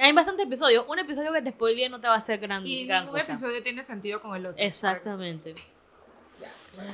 [0.00, 0.84] Hay bastantes episodios.
[0.88, 3.32] Un episodio que te spoilee no te va a hacer gran, Y gran ningún cosa.
[3.32, 4.64] episodio tiene sentido con el otro.
[4.64, 5.54] Exactamente.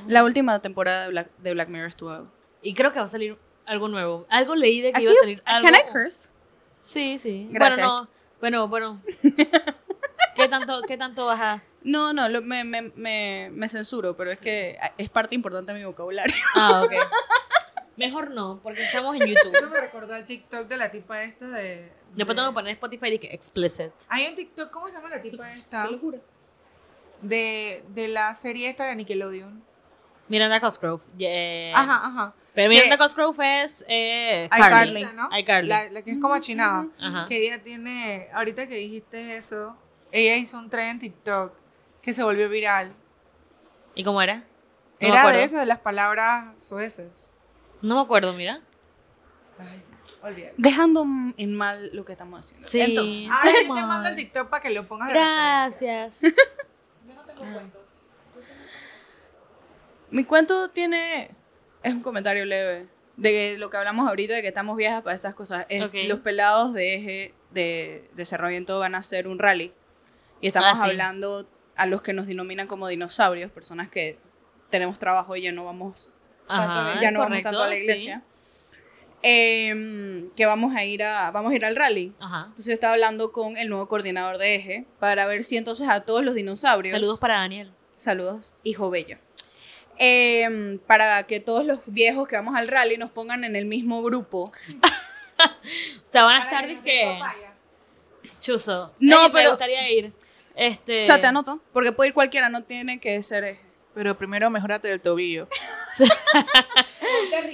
[0.07, 2.27] La última temporada de Black, de Black Mirror estuvo...
[2.61, 4.25] Y creo que va a salir algo nuevo.
[4.29, 5.69] Algo leí de que Aquí, iba a salir algo.
[5.69, 6.29] Can I curse?
[6.81, 7.47] Sí, sí.
[7.51, 7.77] Gracias.
[7.85, 8.09] Bueno, no.
[8.39, 9.01] Bueno, bueno.
[10.35, 11.63] ¿Qué tanto, qué tanto vas a...?
[11.83, 15.77] No, no, lo- me, me, me, me censuro, pero es que es parte importante de
[15.79, 16.33] mi vocabulario.
[16.55, 16.93] Ah, ok.
[17.95, 19.69] Mejor no, porque estamos en Eso YouTube.
[19.71, 21.91] me recordó el TikTok de la tipa esta de...
[22.15, 23.91] Después de- tengo que poner Spotify de que explicit.
[24.09, 25.87] Hay un TikTok, ¿cómo se llama la tipa esta?
[25.87, 26.19] locura.
[27.21, 29.63] De, de la serie esta de Nickelodeon.
[30.27, 31.01] Miranda Cosgrove.
[31.19, 32.33] eh, Ajá, ajá.
[32.53, 35.01] Pero Miranda Cosgrove es eh, iCarly.
[35.03, 35.15] Carly.
[35.15, 35.29] ¿no?
[35.37, 35.69] iCarly.
[35.69, 36.87] La, la que es como achinada.
[36.99, 37.25] Ajá.
[37.27, 39.75] Que ella tiene, ahorita que dijiste eso,
[40.11, 41.53] ella hizo un tren en TikTok
[42.01, 42.93] que se volvió viral.
[43.93, 44.37] ¿Y cómo era?
[45.01, 47.33] No Era de eso, de las palabras soeces.
[47.81, 48.61] No me acuerdo, mira.
[49.59, 49.81] Ay,
[50.25, 50.53] olvídalo.
[50.57, 51.05] Dejando
[51.37, 52.67] en mal lo que estamos haciendo.
[52.67, 52.81] Sí.
[52.81, 55.13] Entonces, Ahora te mando el TikTok para que lo pongas de.
[55.13, 56.21] Gracias.
[56.21, 56.29] Yo
[57.13, 57.81] no tengo cuentos.
[60.11, 61.31] mi cuento tiene.
[61.83, 62.87] Es un comentario leve.
[63.17, 65.65] De lo que hablamos ahorita, de que estamos viejas para esas cosas.
[65.69, 65.93] Es- Ok.
[66.07, 69.73] Los pelados de eje de desarrollo van a hacer un rally.
[70.41, 70.89] Y estamos Ah, sí.
[70.89, 74.17] hablando a los que nos denominan como dinosaurios, personas que
[74.69, 76.11] tenemos trabajo y ya no vamos
[76.47, 78.13] Ajá, ya no vamos correcto, tanto a la sí.
[79.27, 82.13] Em, que vamos a ir a vamos a ir al rally.
[82.19, 82.41] Ajá.
[82.41, 86.01] Entonces yo estaba hablando con el nuevo coordinador de eje para ver si entonces a
[86.01, 86.91] todos los dinosaurios.
[86.91, 87.71] Saludos para Daniel.
[87.97, 89.17] Saludos, hijo bello.
[89.97, 94.03] Em, para que todos los viejos que vamos al rally nos pongan en el mismo
[94.03, 94.51] grupo.
[95.37, 97.53] O sea, van a estar papaya.
[98.39, 98.93] chuzo.
[98.99, 100.13] No, Ey, me pero- gustaría ir.
[100.55, 101.05] Este.
[101.05, 103.61] Ya te anoto, porque puede ir cualquiera, no tiene que ser eje.
[103.95, 105.47] Pero primero mejorate del tobillo.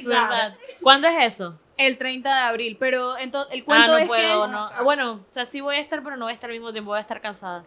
[0.06, 0.58] ¿Verdad?
[0.82, 1.58] ¿Cuándo es eso?
[1.78, 4.84] El 30 de abril, pero entonces el cuento ah, no es puedo, que no.
[4.84, 6.90] Bueno, o sea, sí voy a estar, pero no voy a estar al mismo tiempo,
[6.90, 7.64] voy a estar cansada.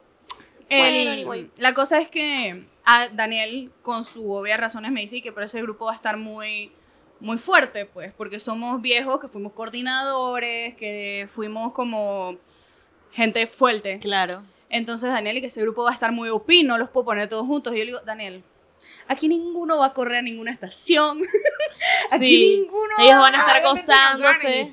[0.68, 1.50] Bueno, anyway.
[1.58, 5.62] La cosa es que a Daniel, con su obvias razones, me dice que pero ese
[5.62, 6.72] grupo va a estar muy,
[7.20, 12.36] muy fuerte, pues, porque somos viejos, que fuimos coordinadores, que fuimos como
[13.12, 13.98] gente fuerte.
[14.00, 14.42] Claro.
[14.68, 17.28] Entonces, Daniel, y que ese grupo va a estar muy OP, no los puedo poner
[17.28, 17.74] todos juntos.
[17.74, 18.42] Y yo le digo, Daniel,
[19.08, 21.22] aquí ninguno va a correr a ninguna estación.
[22.10, 22.56] aquí Sí.
[22.60, 24.72] ninguno Ellos van a estar Probablemente nos ganen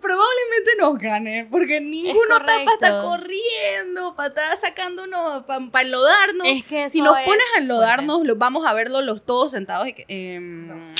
[0.00, 3.08] probablemente nos gane, porque ninguno está para estar correcto.
[3.08, 6.46] corriendo, para estar sacándonos, para enlodarnos.
[6.46, 9.86] Es que si nos pones es a enlodarnos, los vamos a verlos los todos sentados
[9.88, 10.94] y que, em,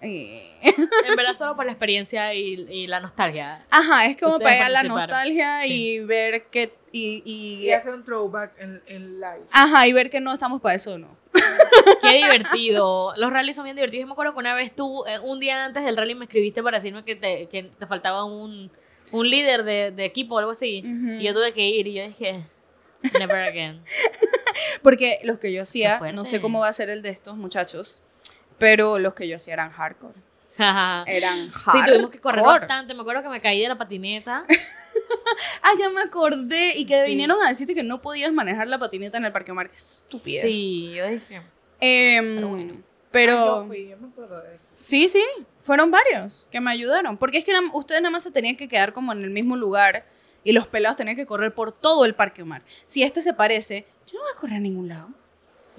[0.00, 0.50] eh.
[1.06, 3.64] En verdad, solo por la experiencia y, y la nostalgia.
[3.70, 7.92] Ajá, es como para ir a la nostalgia y ver que y, y- Y hace
[7.92, 9.44] un throwback en, en live.
[9.52, 11.16] ajá, y ver que no estamos para eso, no.
[12.02, 13.12] Qué divertido.
[13.16, 14.02] Los rallies son bien divertidos.
[14.02, 16.62] Yo me acuerdo que una vez tú, eh, un día antes del rally, me escribiste
[16.62, 18.70] para decirme que te, que te faltaba un,
[19.10, 20.82] un líder de, de equipo o algo así.
[20.86, 21.14] Ujú.
[21.20, 22.46] Y yo tuve que ir y yo dije,
[23.18, 23.82] Never again.
[24.82, 28.02] Porque los que yo hacía, no sé cómo va a ser el de estos muchachos,
[28.58, 30.14] pero los que yo hacía eran hardcore.
[30.56, 31.92] Eran sí, hardcore.
[31.92, 32.94] tuvimos que correr bastante.
[32.94, 34.44] Me acuerdo que me caí de la patineta.
[35.62, 36.76] Ah, ya me acordé.
[36.76, 37.10] Y que Sí.
[37.10, 39.68] vinieron a decirte que no podías manejar la patineta en el Parque Omar.
[39.68, 40.42] Qué estupidez.
[40.42, 41.42] Sí, yo dije.
[41.80, 42.74] Em, Pero bueno.
[43.10, 44.66] pero- Ah, yo fui, yo me acuerdo de eso.
[44.74, 45.22] Sí, sí,
[45.60, 47.16] fueron varios que me ayudaron.
[47.16, 50.06] Porque es que ustedes nada más se tenían que quedar como en el mismo lugar
[50.44, 52.62] y los pelados tenían que correr por todo el Parque Omar.
[52.86, 55.08] Si este se parece, yo no voy a correr a ningún lado.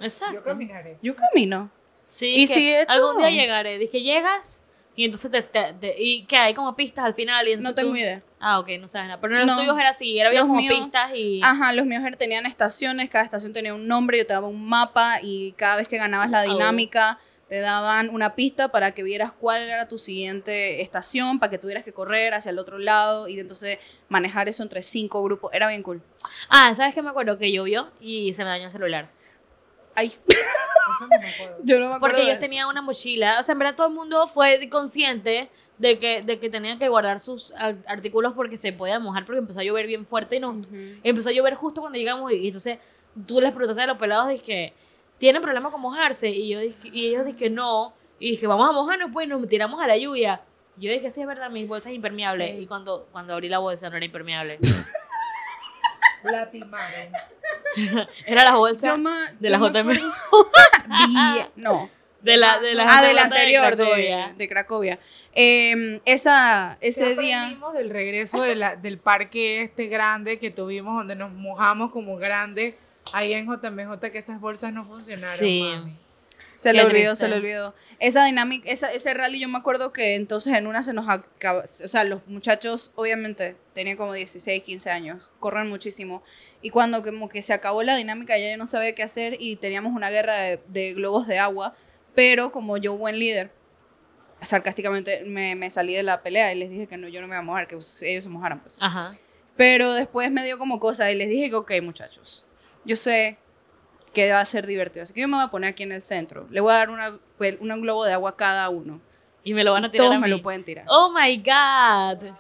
[0.02, 0.36] Exacto.
[0.36, 0.98] Yo caminaré.
[1.02, 1.72] Yo camino.
[2.06, 3.78] Sí, Y que si esto- algún día llegaré.
[3.78, 4.65] Dije, llegas
[4.96, 7.48] y entonces te, te- te- y que hay como pistas al final.
[7.48, 8.22] Y No tengo tú- idea.
[8.40, 9.20] Ah, ok, no sabes nada.
[9.22, 9.58] Pero en los No.
[9.62, 11.42] tuyos era así, era había como míos- pistas y.
[11.44, 14.66] Ajá, los míos eran- tenían estaciones, cada estación tenía un nombre, yo te daba un
[14.68, 16.54] mapa y cada vez que ganabas la Oh.
[16.54, 21.60] dinámica te daban una pista para que vieras cuál era tu siguiente estación, para que
[21.60, 23.78] tuvieras que correr hacia el otro lado y entonces
[24.10, 25.52] manejar eso entre cinco grupos.
[25.54, 26.02] Era bien cool.
[26.50, 27.38] Ah, ¿sabes qué me acuerdo?
[27.38, 29.10] Que llovió y se me dañó el celular.
[29.96, 30.16] Ay,
[30.94, 31.58] Eso no me acuerdo.
[31.64, 33.40] yo no me acuerdo Porque ellos tenían una mochila.
[33.40, 36.88] O sea, en verdad todo el mundo fue consciente de que, de que tenían que
[36.90, 37.52] guardar sus
[37.88, 40.68] artículos porque se podía mojar porque empezó a llover bien fuerte y nos Ujú.
[41.04, 42.78] empezó a llover justo cuando llegamos y, y entonces
[43.28, 44.74] tú les preguntaste a los pelados dije
[45.18, 48.72] tienen problemas con mojarse y yo dije, y ellos dije no y dije vamos a
[48.74, 50.42] mojarnos pues y nos tiramos a la lluvia
[50.78, 52.64] y yo dije sí es verdad mi bolsa es impermeable Sí.
[52.64, 54.60] y cuando cuando abrí la bolsa no era impermeable
[56.32, 57.10] La timaron.
[58.26, 59.92] era la bolsa ma- de la JM
[61.56, 61.90] no.
[62.22, 64.34] de la de la Ah, de la anterior, de, Cracovia.
[64.38, 65.00] de Cracovia.
[65.34, 67.58] Em, esa, ese ¿Qué día.
[67.74, 72.78] del regreso de la- del parque este grande que tuvimos donde nos mojamos como grande
[73.14, 75.38] ahí en JMJ que esas bolsas no funcionaron.
[75.38, 75.62] Sí.
[75.64, 75.94] mami.
[76.56, 77.76] Se le olvidó, se le olvidó.
[78.00, 81.62] Esa dinámica, esa, ese rally yo me acuerdo que entonces en una se nos acaba,
[81.62, 86.24] o sea, los muchachos obviamente tenían como 16, 15 años, corren muchísimo.
[86.62, 89.58] Y cuando como que se acabó la dinámica ya yo no sabía qué hacer y
[89.58, 91.76] teníamos una guerra de, de globos de agua,
[92.14, 93.52] pero como yo buen líder,
[94.42, 97.34] sarcásticamente me, me salí de la pelea y les dije que no, yo no me
[97.34, 98.78] iba a mojar, que ellos se mojaran pues.
[98.80, 99.18] ajá
[99.58, 102.46] Pero después me dio como cosa y les dije que, ok, muchachos,
[102.84, 103.38] yo sé
[104.16, 106.02] que va a ser divertido, así que yo me voy a poner aquí en el
[106.02, 106.48] centro.
[106.50, 107.20] Le voy a dar una,
[107.60, 109.00] un globo de agua a cada uno.
[109.44, 110.86] y me lo van a tirar Todos a me lo pueden tirar.
[110.88, 112.32] oh my god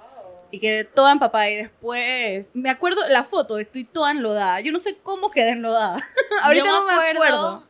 [0.49, 4.61] Y quedé toda empapada y después, me acuerdo la foto, estoy toda enlodada.
[4.61, 5.97] Yo no sé cómo quedé enlodada.
[6.43, 7.63] Ahorita Yo no me acuerdo.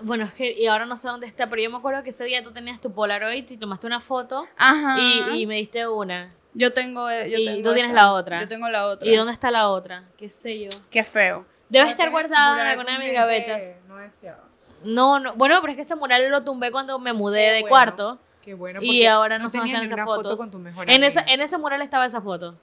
[0.00, 2.24] Bueno, es que y ahora no sé dónde está, pero yo me acuerdo que ese
[2.24, 4.96] día tú tenías tu Polaroid y tomaste una foto Ajá.
[5.00, 6.34] y, y me diste una.
[6.52, 8.40] yo tengo, eh, yo y tengo tú tienes la otra.
[8.40, 9.08] Yo tengo la otra.
[9.08, 10.04] ¿Y dónde está la otra?
[10.18, 10.68] ¿Qué sé yo?
[10.90, 11.46] Qué feo.
[11.74, 13.76] Debe No estar guardada en alguna de mis gavetas.
[13.86, 14.42] No deseada.
[14.84, 15.34] No, no.
[15.34, 17.68] Bueno, pero es que ese mural lo tumbé cuando me mudé Qué de bueno.
[17.68, 18.18] cuarto.
[18.42, 18.80] Qué bueno.
[18.82, 20.40] Y ahora no están ni esas una foto fotos.
[20.40, 22.54] con tu mejor En, esa, en ese mural estaba esa foto.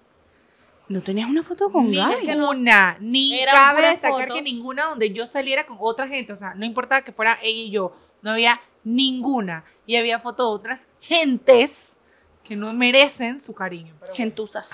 [0.87, 2.25] ¿No tenías una foto con Ni- Gaby?
[2.25, 4.35] que no- Ninguna, ni Eran cabe destacar fotos.
[4.35, 7.59] que ninguna donde yo saliera con otra gente, o sea, no importaba que fuera ella
[7.61, 9.63] y yo, no había ninguna.
[9.85, 11.97] Y había fotos de otras gentes
[12.43, 13.93] que no merecen su cariño.
[13.99, 14.15] pero bueno.
[14.15, 14.69] Gentusas.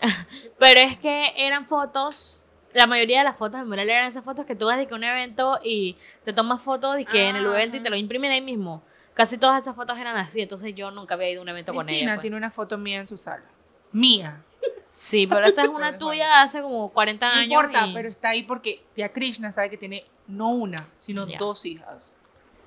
[0.58, 2.44] Pero es que eran fotos.
[2.74, 4.94] La mayoría de las fotos de mural eran esas fotos que tú vas de que
[4.94, 7.96] un evento y te tomas fotos de que en el Ah, evento y te lo
[7.96, 8.82] imprimen ahí mismo.
[9.14, 11.84] Casi todas esas fotos eran así, entonces yo nunca había ido a un evento con
[11.86, 12.16] Cristina ella.
[12.16, 12.22] pues.
[12.22, 13.44] tiene una foto mía en su sala.
[13.92, 14.42] Mía.
[14.86, 17.46] Sí, pero esa es una tuya hace como 40 No años.
[17.52, 21.36] importa, y- pero está ahí porque tía Krishna sabe que tiene no una, sino Ya.
[21.38, 22.16] dos hijas.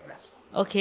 [0.06, 0.34] Gracias.
[0.54, 0.76] Ok.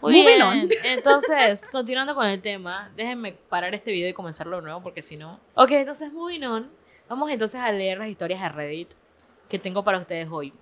[0.00, 0.42] Muy Moving bien.
[0.42, 0.68] on.
[0.84, 5.18] Entonces, continuando con el tema, déjenme parar este video y comenzarlo de nuevo porque si
[5.18, 5.38] no.
[5.54, 6.70] Ok, entonces, moving on.
[7.10, 8.94] Vamos entonces a leer las historias de Reddit
[9.48, 10.52] que tengo para ustedes hoy.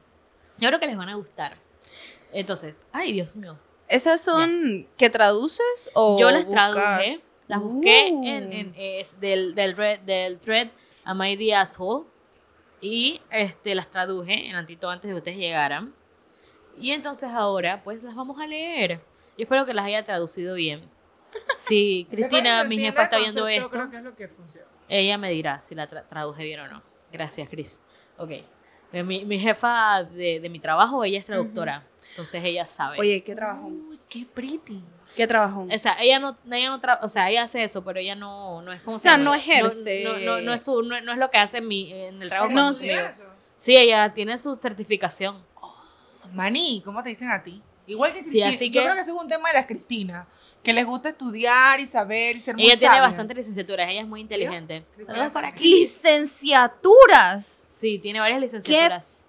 [0.57, 1.53] Yo creo que les van a gustar.
[2.33, 3.57] Entonces, ay, Dios mío.
[3.87, 6.75] ¿Esas son que traduces o Yo las buscas?
[6.75, 8.25] traduje, las busqué Uh.
[8.25, 10.69] en, en- es del, del, red- del thread
[11.05, 12.07] Am I the Asshole?
[12.81, 15.95] Y este, las traduje en antito antes de que ustedes llegaran.
[16.81, 19.01] Y entonces ahora, pues las vamos a leer.
[19.37, 20.81] Yo espero que las haya traducido bien.
[21.59, 24.67] Si Cristina, mi jefa, está viendo esto, Creo que es lo que funciona.
[24.89, 26.83] Ella me dirá si la tra- traduje bien o no.
[27.13, 27.83] Gracias, Cris.
[28.17, 28.31] Ok.
[28.93, 31.83] Eh, Mi, mi jefa de, de mi trabajo, ella es traductora.
[32.11, 32.99] Entonces ella sabe.
[32.99, 33.67] Oye, ¿qué trabajo?
[33.67, 34.83] Uy, qué pretty.
[35.15, 35.67] ¿Qué trabajo?
[35.71, 38.63] O sea, ella no, ella no tra- o sea, ella hace eso, pero ella no,
[38.63, 40.05] no es como O sea, no ejerce.
[40.05, 42.29] No, no, no es su- no, no es lo que hace en, mi, en el
[42.29, 42.53] trabajo.
[42.53, 42.91] No, sí.
[43.57, 45.43] Sí, ella tiene su certificación.
[46.33, 47.63] Maní, ¿cómo te dicen a ti?
[47.89, 48.49] Igual que Sí, Cristina.
[48.49, 50.27] así Yo creo que ese es un tema de las Cristinas,
[50.63, 54.07] que les gusta estudiar y saber y ser muy Ella tiene bastantes licenciaturas, ella es
[54.07, 54.85] muy inteligente.
[54.95, 55.65] Cristina Saludos para aquí.
[55.81, 57.63] Licenciaturas.
[57.71, 59.27] Sí, tiene varias licenciaturas.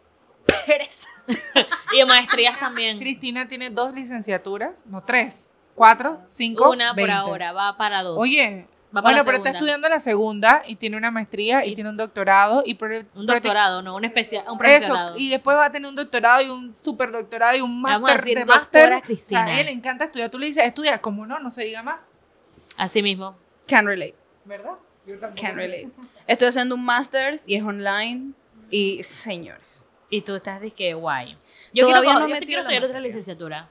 [1.94, 3.00] y maestrías también.
[3.00, 8.18] Cristina tiene dos licenciaturas, no tres, cuatro, cinco, Una por ahora, va para dos.
[8.20, 11.92] Oye, Va Bueno, pero está estudiando la segunda y tiene una maestría y, Y- tiene
[11.92, 15.18] un doctorado y pro- Un doctorado, no, un especial, un Eso, profesorado.
[15.18, 18.22] y después va a tener un doctorado y un superdoctorado y un Vamos a máster
[18.22, 18.86] decir de máster.
[18.86, 19.46] O sea, Cristina.
[19.46, 20.30] a ella le encanta estudiar.
[20.32, 22.14] Tú le dices, estudiar, como no, no se diga más.
[22.78, 23.36] Así mismo.
[23.68, 24.16] Can relate.
[24.46, 24.72] ¿Verdad?
[25.06, 25.90] Yo tampoco Can relate.
[26.26, 28.32] Estoy haciendo un master's y es online.
[28.72, 29.62] Y, señores.
[30.10, 31.36] Y tú estás de que guay.
[31.74, 33.70] Yo Todavía quiero, no yo me quiero estudiar otra licenciatura.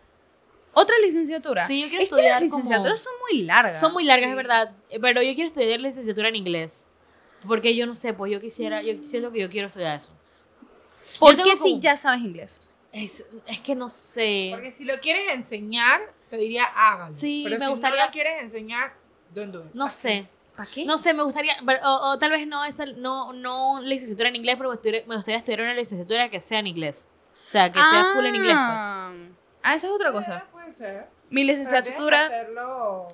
[0.78, 1.66] ¿Otra licenciatura?
[1.66, 3.80] Sí, yo quiero es que las estudiar como- licenciaturas son muy largas.
[3.80, 4.30] Son muy largas, Sí.
[4.30, 4.72] es verdad.
[4.90, 6.88] eh, Pero yo quiero estudiar licenciatura en inglés.
[7.46, 10.12] Porque yo no sé, pues yo quisiera, yo siento que yo quiero estudiar eso.
[11.18, 12.68] ¿Por qué tengo si como- ya sabes inglés?
[12.92, 14.50] Es, es que no sé.
[14.52, 17.14] Porque si lo quieres enseñar, te diría hágalo.
[17.14, 18.94] Sí, Pero me si gustaría- no lo quieres enseñar,
[19.34, 19.74] don't do it.
[19.74, 20.28] No sé.
[20.56, 20.84] ¿Para qué?
[20.84, 24.28] No sé, me gustaría, pero- o, o tal vez no es el- no, no licenciatura
[24.28, 27.08] en inglés, pero me gustaría, me gustaría estudiar una licenciatura que sea en inglés.
[27.34, 28.80] O sea, que sea full en inglés, pues.
[28.80, 29.12] Ah,
[29.62, 30.46] Ah, esa es otra Eh, cosa.
[30.72, 31.06] Ser.
[31.30, 32.24] Mi Pero Tienes que licenciatura.
[32.26, 33.08] hacerlo.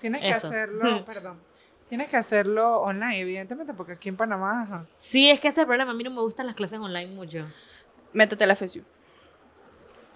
[0.00, 1.40] Tienes que hacerlo, perdón.
[1.88, 4.86] Tienes que hacerlo online, evidentemente, porque aquí en Panamá, ajá.
[4.96, 5.92] Sí, es que ese es el problema.
[5.92, 7.46] A mí no me gustan las clases online mucho.
[8.12, 8.82] Métete a la FSU.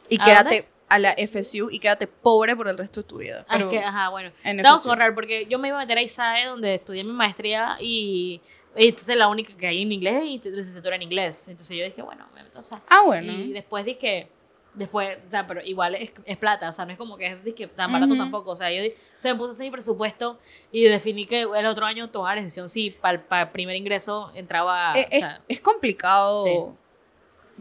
[0.09, 0.69] Y ¿A quédate dónde?
[0.89, 3.47] a la FSU y quédate pobre por el resto de tu vida.
[3.49, 4.31] Ah, es Pero que, ajá, bueno.
[4.43, 4.91] que FSU.
[4.91, 8.43] ahorrar porque yo me iba a meter a ISAE donde estudié mi maestría y,
[8.77, 11.49] y entonces la única que hay en inglés es licenciatura en inglés.
[11.49, 12.81] Entonces yo dije, bueno, me meto a SAE.
[12.91, 13.33] Ah, bueno.
[13.33, 14.29] Y después dije,
[14.75, 17.45] después, o sea, pero igual es, es plata, o sea, no es como que es
[17.45, 18.23] dizque, tan barato Ujú.
[18.23, 18.51] tampoco.
[18.53, 18.83] O sea, yo
[19.17, 20.39] se me puse a hacer mi presupuesto
[20.71, 24.93] y definí que el otro año tomaba la decisión si para el primer ingreso entraba.
[24.93, 26.45] O es, sea, es complicado.
[26.45, 26.59] Sí.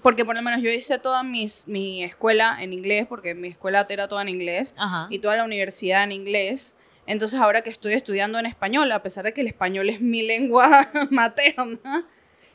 [0.01, 3.85] Porque por lo menos yo hice toda mis, mi escuela en inglés, porque mi escuela
[3.89, 5.07] era toda en inglés, ajá.
[5.11, 6.75] y toda la universidad en inglés.
[7.05, 10.21] Entonces ahora que estoy estudiando en español, a pesar de que el español es mi
[10.23, 12.07] lengua materna,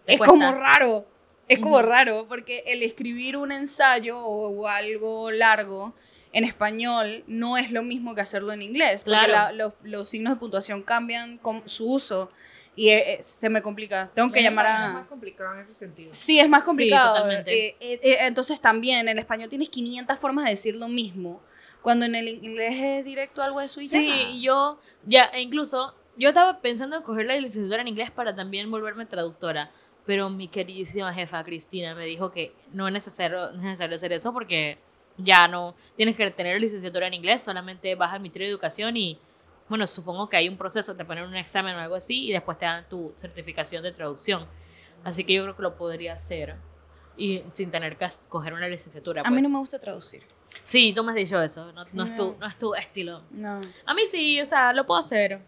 [0.07, 0.27] Te es cuesta.
[0.27, 1.07] como raro.
[1.49, 5.95] Es como raro, porque el escribir un ensayo o, o algo largo
[6.33, 9.33] en español no es lo mismo que hacerlo en inglés, porque Claro.
[9.33, 12.31] la- los, los signos de puntuación cambian con su uso
[12.75, 14.11] y eh, eh, se me complica.
[14.15, 14.93] Tengo que llamar más- Es a...
[14.93, 16.13] más complicado en ese sentido.
[16.13, 17.15] Sí, es más Sí, complicado.
[17.15, 17.69] totalmente.
[17.69, 21.41] Eh, eh, eh, entonces también en español tienes 500 formas de decir lo mismo,
[21.81, 25.95] cuando en el inglés es directo algo de su y Sí, yo ya, e incluso,
[26.19, 29.71] yo estaba pensando en coger la licenciatura en inglés para también volverme traductora,
[30.07, 34.13] pero mi queridísima jefa Cristina me dijo que no es necesario, no es necesario hacer
[34.13, 34.79] eso porque
[35.19, 39.19] ya no tienes que tener licenciatura en inglés, solamente vas al Ministerio de Educación y,
[39.69, 42.57] bueno, supongo que hay un proceso, te ponen un examen o algo así y después
[42.57, 44.47] te dan tu certificación de traducción.
[45.03, 46.57] Así que yo creo que lo podría hacer
[47.17, 49.23] y sin tener que coger una licenciatura.
[49.23, 49.45] A mí pues.
[49.45, 50.23] no me gusta traducir.
[50.63, 52.37] Sí, tú me has dicho eso, no, no es, tu, No.
[52.39, 53.23] no es tu estilo.
[53.31, 53.61] No.
[53.85, 55.41] A mí sí, o sea, lo puedo hacer.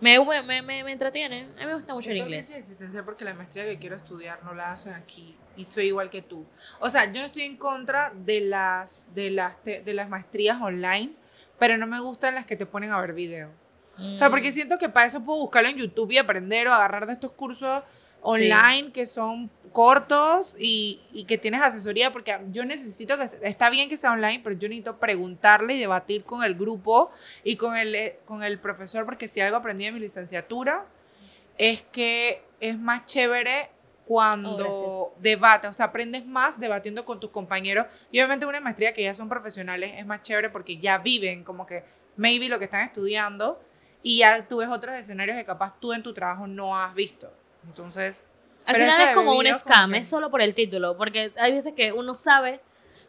[0.00, 1.48] Me, me, me, me entretiene.
[1.56, 2.48] A mí me gusta mucho el Yo inglés.
[2.48, 6.08] soy existencial porque la maestría que quiero estudiar no la hacen aquí y soy igual
[6.08, 6.46] que tú.
[6.78, 11.12] O sea, yo no estoy en contra de las de las de las maestrías online,
[11.58, 13.50] pero no me gustan las que te ponen a ver video.
[13.98, 14.30] O sea, Mm.
[14.30, 17.32] porque siento que para eso puedo buscarlo en YouTube y aprender o agarrar de estos
[17.32, 17.82] cursos
[18.22, 23.88] online que son cortos y, y que tienes asesoría, porque yo necesito que, está bien
[23.88, 27.10] que sea online, pero yo necesito preguntarle y debatir con el grupo
[27.44, 30.86] y con el, eh, con el profesor, porque si algo aprendí en mi licenciatura
[31.56, 33.70] es que es más chévere
[34.08, 37.86] Oh, cuando debates, o sea, aprendes más debatiendo con tus compañeros.
[38.10, 41.66] Y obviamente una maestría que ya son profesionales es más chévere porque ya viven como
[41.66, 41.84] que
[42.16, 43.60] maybe lo que están estudiando
[44.02, 47.30] y ya tú ves otros escenarios que capaz tú en tu trabajo no has visto.
[47.64, 48.24] Entonces,
[48.64, 50.96] Al final es como un scam, que- es solo por el título.
[50.96, 52.60] Porque hay veces que uno sabe,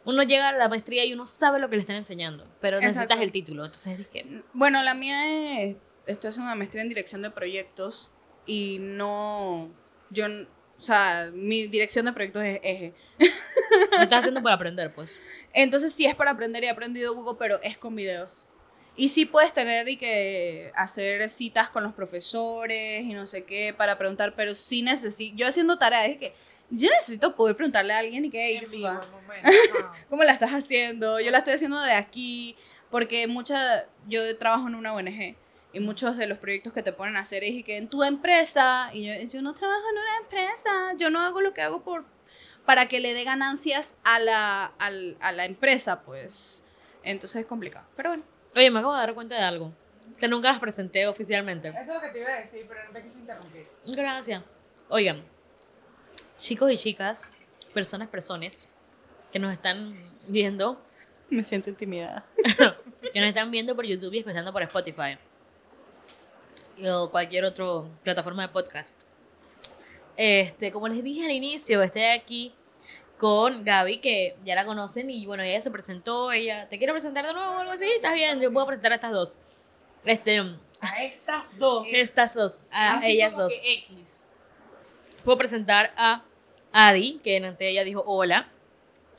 [0.04, 3.04] uno llega a la maestría y uno sabe lo que le están enseñando, pero necesitas
[3.04, 3.24] Exacto.
[3.24, 3.64] el título.
[3.64, 4.42] Entonces, es que.
[4.52, 8.12] Bueno, la mía es, estoy haciendo una maestría en dirección de proyectos
[8.46, 9.70] y no,
[10.10, 12.94] yo, o sea, mi dirección de proyectos es eje.
[13.92, 15.18] Lo estás haciendo por aprender, pues.
[15.52, 18.46] Entonces sí es para aprender y he aprendido Google, pero es con videos.
[19.00, 23.72] Y sí puedes tener y que hacer citas con los profesores y no sé qué
[23.72, 26.34] para preguntar, pero sí necesito, yo haciendo tareas, es que
[26.68, 29.00] yo necesito poder preguntarle a alguien y que, "Hey, en ¿qué se vivo, va?
[30.10, 31.18] ¿cómo la estás haciendo?
[31.18, 32.58] Yo la estoy haciendo de aquí,
[32.90, 35.34] porque mucha, yo trabajo en una ONG
[35.72, 38.04] y muchos de los proyectos que te ponen a hacer es y que en tu
[38.04, 41.82] empresa, y yo, yo no trabajo en una empresa, yo no hago lo que hago
[41.82, 42.04] por,
[42.66, 46.64] para que le dé ganancias a la, a la empresa, pues.
[47.02, 48.39] Entonces es complicado, pero bueno.
[48.54, 49.72] Oye, me acabo de dar cuenta de algo.
[50.18, 51.68] Que nunca las presenté oficialmente.
[51.68, 53.66] Eso es lo que te iba a decir, pero no te quise interrumpir.
[53.86, 54.42] Gracias.
[54.88, 55.22] Oigan,
[56.38, 57.30] chicos y chicas,
[57.72, 58.68] personas, personas
[59.32, 59.94] que nos están
[60.26, 60.80] viendo,
[61.30, 62.26] Me siento intimidada.
[63.12, 65.16] que nos están viendo por YouTube y escuchando por Spotify
[66.88, 67.64] o cualquier otra
[68.02, 69.02] plataforma de podcast.
[70.16, 72.54] Este, como les dije al inicio, estoy aquí
[73.20, 77.26] con Gaby, que ya la conocen y bueno, ella se presentó, ella, ¿te quiero presentar
[77.26, 77.84] de nuevo o algo así?
[77.84, 78.40] ¿Estás bien?
[78.40, 79.36] Yo puedo presentar a estas dos.
[80.06, 80.38] Este,
[80.80, 81.86] A estas dos.
[81.90, 83.60] Estas dos, a Así ellas como dos.
[83.60, 84.30] que X.
[85.22, 86.22] Puedo presentar a
[86.72, 88.48] Adi, que de ella dijo hola,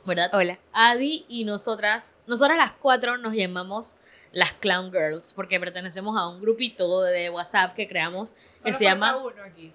[0.04, 0.34] ¿verdad?
[0.34, 0.58] Hola.
[0.72, 3.98] Adi y nosotras, nosotras las cuatro nos llamamos
[4.32, 8.84] las Clown Girls, porque pertenecemos a un grupito de WhatsApp que creamos que Solo se
[8.84, 9.22] llama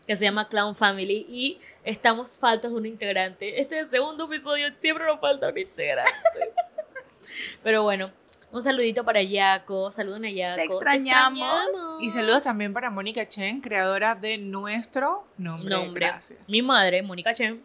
[0.05, 3.61] que se llama Clown Family y estamos faltos de un integrante.
[3.61, 6.11] Este es el segundo episodio, siempre nos falta un integrante.
[7.63, 8.11] Pero bueno,
[8.51, 10.55] un saludito para Yaco, saluden a Yaco.
[10.55, 11.39] Te extrañamos.
[11.39, 12.03] extrañamos.
[12.03, 15.69] Y saludos también para Mónica Chen, creadora de nuestro nombre.
[15.69, 16.05] nombre.
[16.07, 16.49] Gracias.
[16.49, 17.61] Mi madre, Mónica Chen,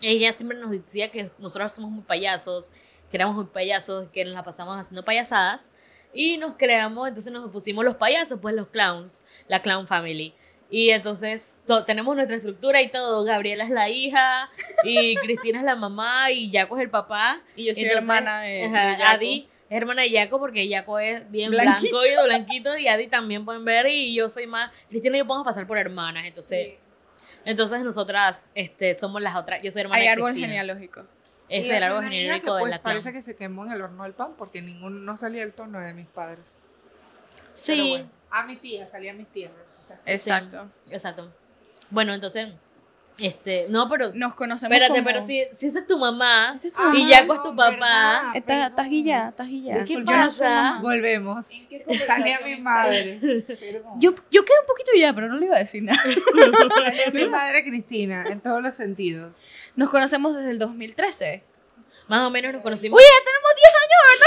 [0.00, 2.72] ella siempre nos decía que nosotros somos muy payasos,
[3.14, 5.72] que éramos muy payasos, que nos la pasamos haciendo payasadas.
[6.12, 10.34] Y nos creamos, entonces nos pusimos los payasos, pues los clowns, la Clown Family.
[10.68, 13.22] Y entonces to- tenemos nuestra estructura y todo.
[13.22, 14.50] Gabriela es la hija,
[14.82, 17.40] y Cristina es la mamá, y Yaco es el papá.
[17.54, 19.02] Y yo soy Entonces, hermana de, ajá, de.
[19.04, 22.00] Adi es hermana de Yaco porque Yaco es bien Blanquito.
[22.00, 25.26] blanco y blanquito y Adi también pueden ver y yo soy más Cristina y yo
[25.26, 26.74] podemos pasar por hermanas entonces
[27.46, 31.04] entonces nosotras este somos las otras yo soy hermana Hay de árbol genealógico.
[31.48, 34.14] Ese Y una hija genealógico que, pues, parece que se quemó en el horno del
[34.14, 36.62] pan porque ninguno no salía el tono de mis padres.
[37.52, 39.52] Sí bueno, a mi tía, salía a mis tías.
[40.06, 40.70] Exacto.
[40.90, 41.30] exacto
[41.90, 42.48] bueno entonces
[43.18, 46.66] este no pero Nos conocemos espérate como- pero si, si esa es tu mamá Esa
[46.68, 47.10] es tu Ah, y mamá.
[47.10, 48.22] Yaco es tu no, papá ¿verdad?
[48.34, 49.84] Estás estás guillada, estás guillada.
[49.84, 50.48] ¿Qué Yo no soy pasa?
[50.50, 50.80] mamá.
[50.82, 51.48] Volvemos.
[52.06, 53.18] Salía mi madre.
[53.98, 56.00] Yo, yo quedé un poquito ya, pero no le iba a decir nada.
[57.12, 59.44] Mi madre Cristina, en todos los sentidos.
[59.76, 61.44] Nos conocemos desde el 2013.
[62.08, 64.20] más o menos nos conocimos Oye, ya tenemos 10 años es el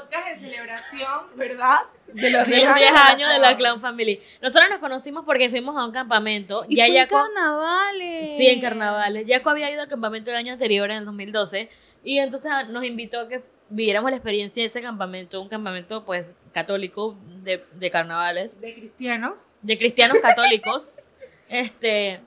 [0.00, 1.78] podcast de celebración, ¿verdad?
[2.06, 4.20] De los de 10 los 10 años, años de la Clown Family.
[4.42, 6.64] Nosotros nos conocimos porque fuimos a un campamento.
[6.68, 8.36] Y ya fue en Yaco, carnavales.
[8.36, 9.26] Sí, en carnavales.
[9.28, 11.68] Jaco había ido al campamento el año anterior, en el 2012,
[12.04, 16.26] y entonces nos invitó a que viviéramos la experiencia de ese campamento, un campamento pues
[16.52, 19.54] católico de, de carnavales, De cristianos.
[19.62, 21.08] de cristianos católicos.
[21.48, 22.20] Este,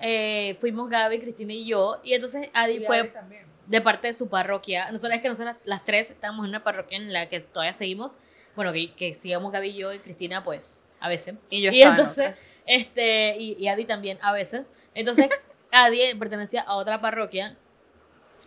[0.00, 3.49] eh, fuimos Gaby, Cristina y yo, y entonces Adi Y fue también.
[3.70, 4.90] De parte de su parroquia.
[4.90, 8.18] Nosotros es que nosotras las tres estábamos en una parroquia en la que todavía seguimos,
[8.56, 11.36] bueno, que, que sigamos Gaby y yo y Cristina pues a veces.
[11.50, 12.34] Y yo Y en entonces,
[12.66, 14.62] este, y, y Adi también a veces.
[14.94, 15.28] Entonces,
[15.72, 17.56] Adi pertenecía a otra parroquia.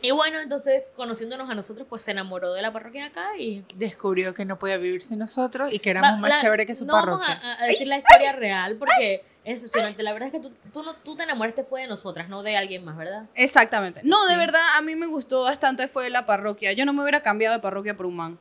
[0.01, 3.63] Y bueno, entonces, conociéndonos a nosotros, pues se enamoró de la parroquia de acá y...
[3.75, 6.86] Descubrió que no podía vivir sin nosotros y que éramos más la- chévere que su
[6.86, 7.29] no parroquia.
[7.29, 10.03] vamos a, a decir la historia real porque es decepcionante.
[10.03, 12.56] La verdad es que tú, tú, no, tú te enamoraste fue de nosotras, no de
[12.58, 13.25] alguien más, ¿verdad?
[13.36, 14.01] Exactamente.
[14.03, 14.39] No, de Sí.
[14.39, 16.73] verdad, a mí me gustó bastante fue la parroquia.
[16.73, 18.39] Yo no me hubiera cambiado de parroquia por un man.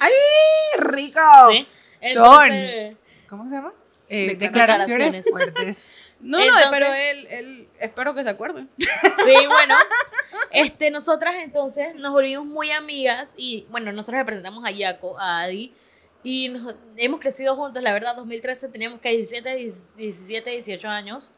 [0.00, 1.20] ¡Ay, rico!
[1.50, 1.66] Sí.
[2.14, 2.50] Son.
[2.52, 2.96] Entonces,
[3.28, 3.72] ¿Cómo se llama?
[4.08, 5.26] Eh, Declaraciones.
[5.26, 5.86] declaraciones fuertes.
[6.20, 8.66] No, no, pero él, él, espero que se acuerde.
[8.78, 8.86] Sí,
[9.48, 9.74] bueno,
[10.50, 15.72] este, nosotras entonces nos volvimos muy amigas y bueno, nosotros representamos a Yaco, a Adi
[16.22, 19.56] y nos- hemos crecido juntos, la verdad, 2013 teníamos que 17,
[19.96, 21.34] 17, 18 años.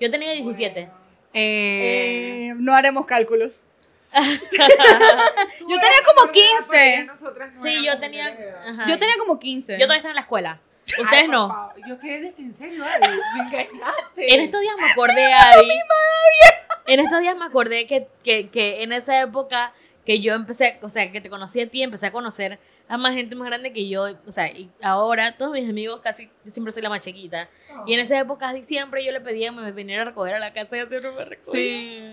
[0.00, 0.80] Yo tenía 17.
[0.80, 0.88] Eh,
[1.34, 3.64] Eh, no haremos cálculos.
[4.12, 4.18] yo
[4.50, 6.68] tenía como menor de edad, 15.
[6.70, 8.38] pero ya nosotras no sí, yo tenía...
[8.86, 9.72] Yo tenía como 15.
[9.74, 10.60] Yo todavía estaba en la escuela.
[10.86, 11.72] Ustedes Ay, no.
[11.88, 14.34] Yo quedé de en serio, Adi, me engañaste.
[14.34, 15.68] En estos días me acordé, Adi.
[16.86, 19.72] En estos días me acordé que, que, que en esa época
[20.04, 23.14] que yo empecé, o sea, que te conocí a ti, empecé a conocer a más
[23.14, 24.06] gente más grande que yo.
[24.26, 27.48] O sea, y ahora todos mis amigos casi, yo siempre soy la más chiquita.
[27.86, 30.38] Y en esa época casi siempre yo le pedía que me viniera a recoger a
[30.40, 31.52] la casa y así no me recogía.
[31.52, 32.12] Sí.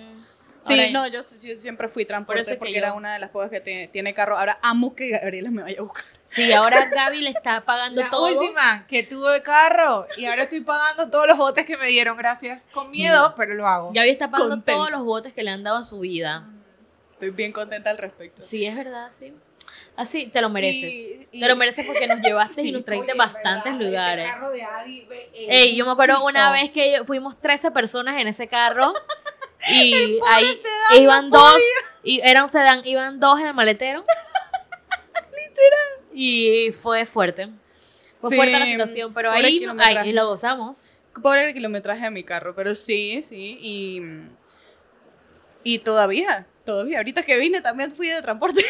[0.61, 3.29] Sí, Ahora- no, yo, yo siempre fui transporte que porque yo- era una de las
[3.29, 4.37] pocas que tiene, tiene carro.
[4.37, 6.03] Ahora amo que Gabriela me vaya a buscar.
[6.21, 8.27] Sí, ahora Gaby le está pagando La todo.
[8.41, 12.65] última que tuve carro y ahora estoy pagando todos los botes que me dieron, gracias.
[12.73, 13.91] Con miedo, pero lo hago.
[13.93, 14.73] Gaby está pagando Contenta.
[14.77, 16.45] todos los botes que le han dado en su vida.
[17.19, 18.41] Estoy bien contenta al respecto.
[18.41, 19.33] Sí, es verdad, sí.
[19.97, 20.95] Así, te lo mereces.
[20.95, 23.81] Y- y- Te lo mereces porque nos llevaste y nos trajiste Oye, bastantes ¿verdad?
[23.81, 24.25] Ese lugares.
[24.25, 28.19] carro de Adi, ve, eh, Ey, yo me acuerdo una vez que fuimos 13 personas
[28.21, 28.93] en ese carro
[29.69, 31.59] y ahí sedán iban no dos,
[32.03, 34.05] y era un sedán, iban dos en el maletero.
[35.31, 36.05] Literal.
[36.13, 37.49] Y fue fuerte.
[38.13, 40.91] Fue Sí, fuerte la situación, pero ahí, ahí lo gozamos.
[41.21, 43.57] Pobre el kilometraje de mi carro, pero sí, sí.
[43.61, 44.01] Y,
[45.63, 46.97] y todavía, todavía.
[46.99, 48.61] Ahorita que vine también fui de transporte.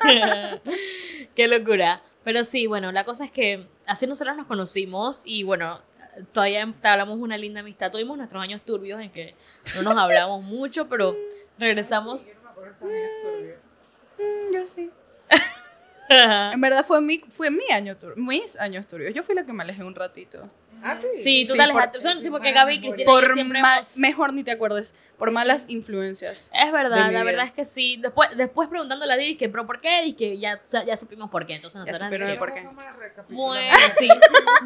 [1.34, 2.02] Qué locura.
[2.24, 5.80] Pero sí, bueno, la cosa es que así nosotros nos conocimos y bueno,
[6.32, 7.90] todavía entablamos una linda amistad.
[7.90, 9.34] Tuvimos nuestros años turbios en que
[9.76, 11.16] no nos hablamos mucho, pero
[11.58, 12.32] regresamos.
[12.34, 12.78] Yo
[13.22, 13.56] turbia.
[14.18, 14.90] Mm, yo sí.
[16.10, 19.12] En verdad fue mi, fue mi año tur- mis años turbios.
[19.14, 20.50] Yo fui la que me alejé un ratito.
[20.82, 21.06] Ah, sí.
[21.14, 22.20] Sí, tú Sí, te por- alejaste.
[22.22, 22.80] Sí, porque Gaby y.
[22.80, 26.50] Cristina Por siempre hemos- mejor ni te acuerdes, por malas influencias.
[26.54, 27.96] Es verdad, la verdad es que sí.
[28.00, 30.02] Después, después preguntándole a Didi que, pero ¿por qué?
[30.02, 31.54] Dije, ya, o sea, ya supimos por qué.
[31.56, 32.66] Entonces el que- por qué.
[33.28, 34.08] Bueno, sí.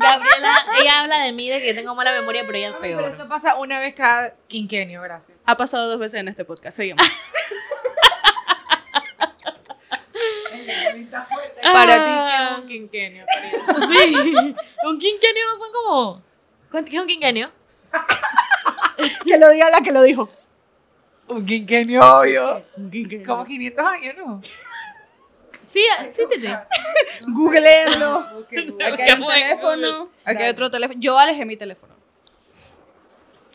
[0.01, 3.01] Gabriela, ella habla de mí, de que tengo mala memoria, pero ella es Ay, Pero
[3.07, 3.29] esto peor.
[3.29, 5.37] pasa una vez cada quinquenio, gracias.
[5.47, 6.77] Ha pasado dos veces en este podcast.
[6.77, 7.03] Seguimos.
[11.63, 12.27] Para ti, Ah.
[12.29, 13.25] ¿qué es un quinquenio?
[13.27, 13.87] querida?
[13.89, 14.55] Sí.
[14.85, 16.23] Un quinquenio no son como.
[16.71, 17.51] ¿Cuánto qué es un quinquenio?
[19.27, 20.29] que lo diga la que lo dijo.
[21.29, 22.65] Un quinquenio, obvio.
[23.27, 24.41] Como 500 años, ¿no?
[25.61, 26.59] Sí, sí, Tete.
[27.29, 28.19] Googleenlo.
[28.47, 30.09] Aquí hay un teléfono.
[30.25, 30.99] Aquí hay otro teléfono.
[31.01, 31.95] Yo alejé mi teléfono.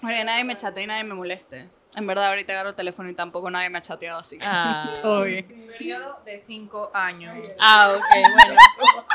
[0.02, 1.70] Ahora nadie me chatea y nadie me moleste.
[1.98, 4.38] En verdad, ahorita agarro el teléfono y tampoco nadie me ha chateado así.
[4.44, 4.94] Ah.
[5.02, 5.48] Todo bien.
[5.50, 7.36] Un periodo de cinco años.
[7.60, 8.62] Ah, ok, bueno.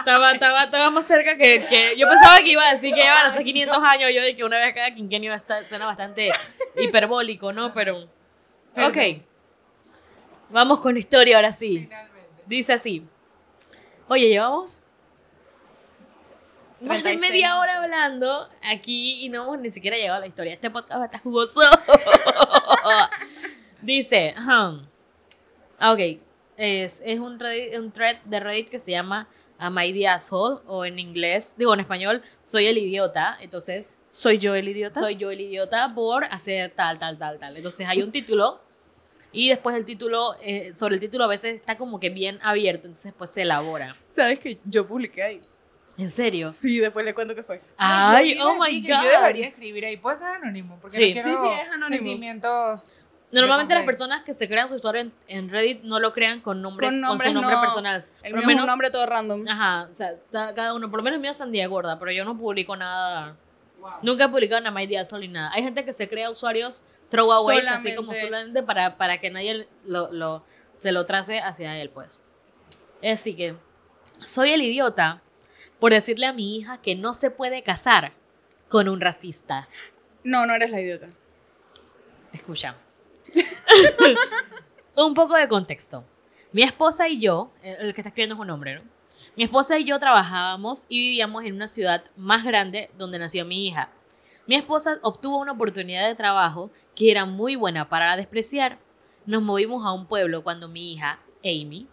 [0.00, 1.94] Estaba, estaba, estaba más cerca que, que.
[1.96, 4.10] Yo pensaba que iba a decir que iban a ser 500 años.
[4.12, 6.32] Yo de que una vez cada quinquenio está, suena bastante
[6.76, 7.72] hiperbólico, ¿no?
[7.72, 8.08] Pero.
[8.76, 8.98] Ok.
[10.50, 11.88] Vamos con la historia ahora sí.
[12.46, 13.06] Dice así.
[14.08, 14.82] Oye, llevamos.
[16.82, 20.26] Más de 36 media hora hablando aquí y no hemos ni siquiera llegado a la
[20.26, 20.52] historia.
[20.52, 21.60] Este podcast va a estar jugoso.
[23.82, 24.34] Dice.
[24.36, 24.80] Ah,
[25.92, 25.98] ok,
[26.56, 29.28] es, es un, Reddit- un thread de Reddit que se llama
[29.58, 30.60] Am I the Asshole?
[30.66, 33.36] O en inglés, digo en español, soy el idiota.
[33.40, 35.00] Entonces, ¿Soy yo el idiota?
[35.00, 37.56] soy yo el idiota por hacer tal, tal, tal, tal.
[37.56, 38.60] Entonces hay un título
[39.32, 42.86] y después el título, eh, sobre el título a veces está como que bien abierto,
[42.86, 43.96] entonces después se elabora.
[44.14, 45.40] ¿Sabes que yo publiqué ahí?
[45.98, 46.50] ¿En serio?
[46.52, 47.60] Sí, después le cuento qué fue.
[47.76, 48.88] Ay, Yo oh my god.
[49.04, 49.96] Yo debería escribir ahí.
[49.98, 51.14] Puede ser anónimo, porque Sí.
[51.14, 52.02] no quiero Sí, sí, es anónimo.
[52.06, 52.94] sentimientos.
[53.30, 56.60] Normalmente las personas que se crean su usuario en, en Reddit no lo crean con
[56.60, 57.60] nombres, Con con, nombres su nombre no.
[57.62, 57.96] personal.
[57.96, 59.46] El Por mío es menos- un nombre todo random.
[59.48, 62.24] Ajá, o sea, cada uno, por lo menos el mío es Sandía Gorda, pero yo
[62.24, 63.36] no publico nada.
[64.02, 65.50] Nunca he publicado en My Día Sol ni nada.
[65.54, 68.26] Hay gente que se crea usuarios throwaways, así como Solamente.
[68.26, 72.20] solamente para, para que nadie lo, lo- se lo trace hacia él, pues.
[73.02, 73.56] Así que,
[74.18, 75.20] soy el idiota
[75.82, 78.12] por decirle a mi hija que no se puede casar
[78.68, 79.68] con un racista.
[80.22, 81.08] No, no eres la idiota.
[82.32, 82.76] Escucha.
[84.96, 86.04] un poco de contexto.
[86.52, 88.82] Mi esposa y yo, eh, el que está escribiendo es un hombre, ¿no?
[89.34, 93.66] Mi esposa y yo trabajábamos y vivíamos en una ciudad más grande donde nació mi
[93.66, 93.90] hija.
[94.46, 98.78] Mi esposa obtuvo una oportunidad de trabajo que era muy buena para despreciar.
[99.26, 101.88] Nos movimos a un pueblo cuando mi hija, Amy,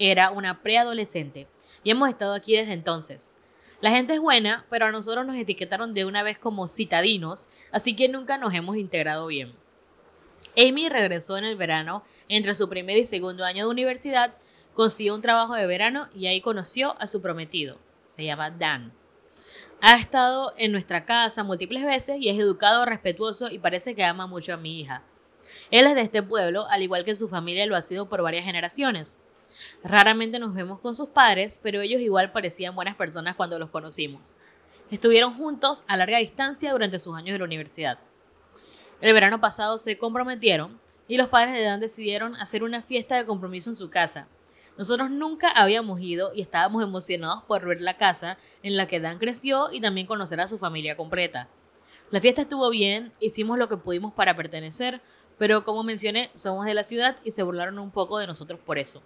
[0.00, 1.46] era una preadolescente
[1.82, 3.36] y hemos estado aquí desde entonces.
[3.80, 7.94] La gente es buena, pero a nosotros nos etiquetaron de una vez como citadinos, así
[7.94, 9.54] que nunca nos hemos integrado bien.
[10.56, 14.34] Amy regresó en el verano entre su primer y segundo año de universidad,
[14.74, 17.78] consiguió un trabajo de verano y ahí conoció a su prometido.
[18.02, 18.92] Se llama Dan.
[19.80, 24.26] Ha estado en nuestra casa múltiples veces y es educado, respetuoso y parece que ama
[24.26, 25.04] mucho a mi hija.
[25.70, 28.44] Él es de este pueblo, al igual que su familia lo ha sido por varias
[28.44, 29.20] generaciones.
[29.82, 34.36] Raramente nos vemos con sus padres, pero ellos igual parecían buenas personas cuando los conocimos.
[34.90, 37.98] Estuvieron juntos a larga distancia durante sus años de la universidad.
[39.00, 43.26] El verano pasado se comprometieron y los padres de Dan decidieron hacer una fiesta de
[43.26, 44.28] compromiso en su casa.
[44.76, 49.18] Nosotros nunca habíamos ido y estábamos emocionados por ver la casa en la que Dan
[49.18, 51.48] creció y también conocer a su familia completa.
[52.10, 55.02] La fiesta estuvo bien, hicimos lo que pudimos para pertenecer,
[55.36, 58.78] pero como mencioné, somos de la ciudad y se burlaron un poco de nosotros por
[58.78, 59.02] eso.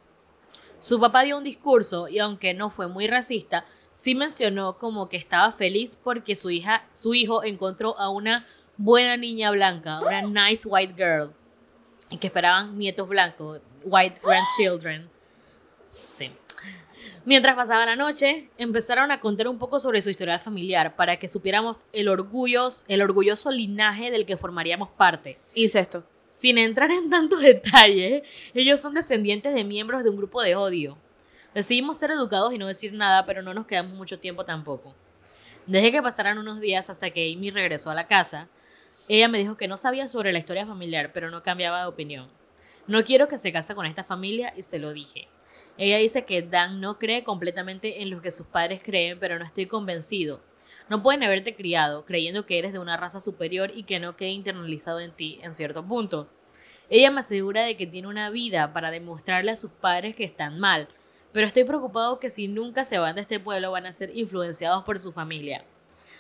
[0.83, 5.17] Su papá dio un discurso y aunque no fue muy racista, sí mencionó como que
[5.17, 8.45] estaba feliz porque su hija, su hijo encontró a una
[8.77, 11.33] buena niña blanca, una nice white girl,
[12.11, 15.09] y que esperaban nietos blancos, white grandchildren.
[15.93, 16.33] Sí.
[17.25, 21.29] Mientras pasaba la noche, empezaron a contar un poco sobre su historial familiar para que
[21.29, 25.39] supiéramos el, orgullos, el orgulloso linaje del que formaríamos parte.
[25.55, 26.03] Hice esto.
[26.33, 30.97] Sin entrar en tantos detalles, ellos son descendientes de miembros de un grupo de odio.
[31.55, 34.95] Decidimos ser educados y no decir nada, pero no nos quedamos mucho tiempo tampoco.
[35.67, 38.49] Dejé que pasaran unos días hasta que Amy regresó a la casa.
[39.09, 42.31] Ella me dijo que no sabía sobre la historia familiar, pero no cambiaba de opinión.
[42.87, 45.29] No quiero que se case con esta familia y se lo dije.
[45.77, 49.45] Ella dice que Dan no cree completamente en lo que sus padres creen, pero no
[49.45, 50.41] estoy convencido.
[50.89, 54.31] No pueden haberte criado creyendo que eres de una raza superior y que no quede
[54.31, 56.29] internalizado en ti en cierto punto.
[56.91, 60.59] Ella me asegura de que tiene una vida para demostrarle a sus padres que están
[60.59, 60.89] mal,
[61.33, 64.85] pero estoy preocupado que si nunca se van de este pueblo van a ser influenciados
[64.85, 65.65] por su familia.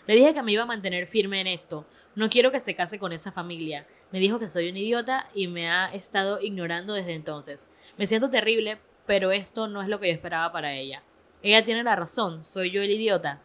[0.06, 1.86] Le dije que me iba a mantener firme en esto.
[2.16, 3.86] No quiero que se case con esa familia.
[4.10, 7.68] Me dijo que soy un idiota y me ha estado ignorando desde entonces.
[7.98, 11.02] Me siento terrible, pero esto no es lo que yo esperaba para ella.
[11.42, 13.42] Ella tiene la razón, soy yo el idiota.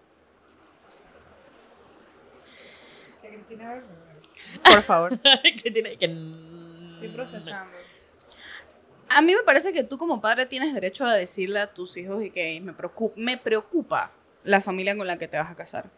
[3.58, 3.84] Cristina,
[4.64, 5.20] Por favor.
[5.62, 6.05] Cristina, que...
[6.93, 7.76] Estoy procesando.
[9.10, 12.24] A mí me parece que tú como padre tienes derecho a decirle a tus hijos
[12.24, 14.12] y que me preocupa, me preocupa
[14.43, 15.89] la familia con la que te vas a casar.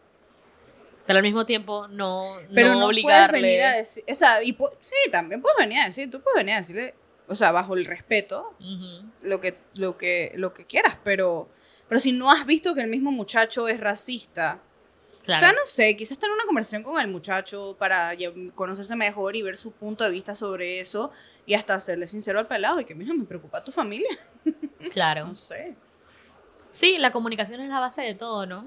[1.06, 3.40] Pero al mismo tiempo no, Pero no, no, obligarle.
[3.40, 6.36] puedes venir a decir, o sea, y sí, también puedes venir a decir, tú puedes
[6.36, 6.94] venir a decirle,
[7.26, 9.10] o sea, bajo el respeto, Ujú.
[9.22, 11.48] lo que, lo que, lo que quieras, pero,
[11.88, 14.60] pero si no has visto que el mismo muchacho es racista,
[15.24, 15.40] Claro.
[15.40, 18.12] o sea, no sé, quizás tener una conversación con el muchacho para
[18.54, 21.10] conocerse mejor y ver su punto de vista sobre eso
[21.46, 24.08] y hasta serle sincero al pelado y que, mira, me preocupa tu familia,
[24.92, 25.26] claro.
[25.26, 25.74] no sé.
[26.70, 28.66] Sí, la comunicación es la base de todo, ¿no?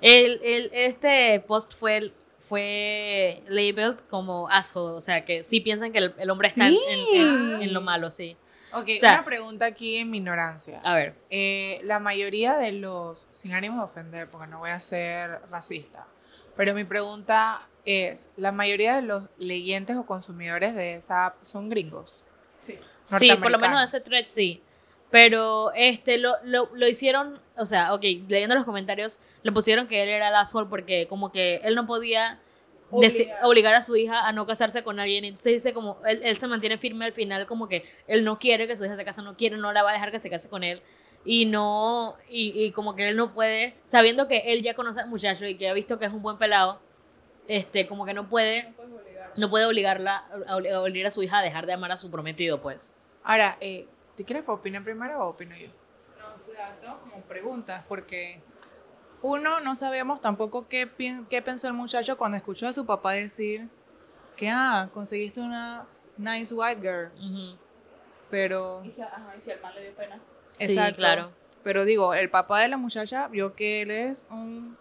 [0.00, 5.98] El, el- este post fue, fue labeled como asshole, o sea, que sí piensan que
[5.98, 7.20] el, el hombre está en, en-
[7.54, 8.36] en- en lo malo, sí.
[8.76, 10.80] Ok, O sea- una pregunta aquí en mi ignorancia.
[10.84, 14.80] A ver, Eh, la mayoría de los, sin ánimos de ofender, porque no voy a
[14.80, 16.06] ser racista,
[16.56, 21.68] pero mi pregunta es, ¿la mayoría de los leyentes o consumidores de esa app son
[21.68, 22.22] gringos?
[22.60, 22.76] Sí.
[23.04, 23.94] sí, por lo menos Norteamericanos.
[23.94, 24.62] ese thread sí.
[25.10, 30.02] Pero este lo, lo, lo hicieron, o sea, ok, leyendo los comentarios, le pusieron que
[30.02, 32.40] él era el asshole porque como que él no podía
[32.90, 33.38] Obligar.
[33.44, 35.24] obligar a su hija a no casarse con alguien.
[35.24, 38.66] Entonces dice como, él, él se mantiene firme al final, como que él no quiere
[38.66, 40.48] que su hija se case, no quiere, no la va a dejar que se case
[40.48, 40.82] con él.
[41.24, 45.08] Y no, y, y como que él no puede, sabiendo que él ya conoce al
[45.08, 46.80] muchacho y que ha visto que es un buen pelado,
[47.48, 48.74] este, como que no puede,
[49.36, 52.10] no puede obligarla, a, a obligar a su hija a dejar de amar a su
[52.10, 52.96] prometido, pues.
[53.22, 55.68] Ahora, eh, ¿tú quieres que opine primero o opino yo?
[56.18, 58.42] No, o sea, tengo como preguntas porque
[59.24, 63.12] uno no sabíamos tampoco qué, pien- qué pensó el muchacho cuando escuchó a su papá
[63.12, 63.70] decir
[64.36, 65.86] que, ah, conseguiste una
[66.18, 67.10] nice white girl,
[68.28, 68.82] pero...
[68.84, 70.18] Y si, ajá, y si al mal le dio pena.
[70.52, 71.32] Sí, claro.
[71.62, 74.76] Pero digo, el papá de la muchacha vio que él es un,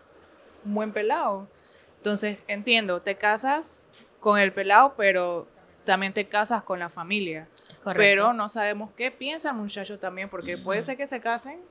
[0.66, 1.48] buen pelado.
[1.96, 3.86] Entonces, entiendo, te casas
[4.20, 5.48] con el pelado, pero
[5.86, 7.48] también te casas con la familia.
[7.82, 7.98] Correcto.
[7.98, 11.62] Pero no sabemos qué piensa el muchacho también, porque puede ser que se casen,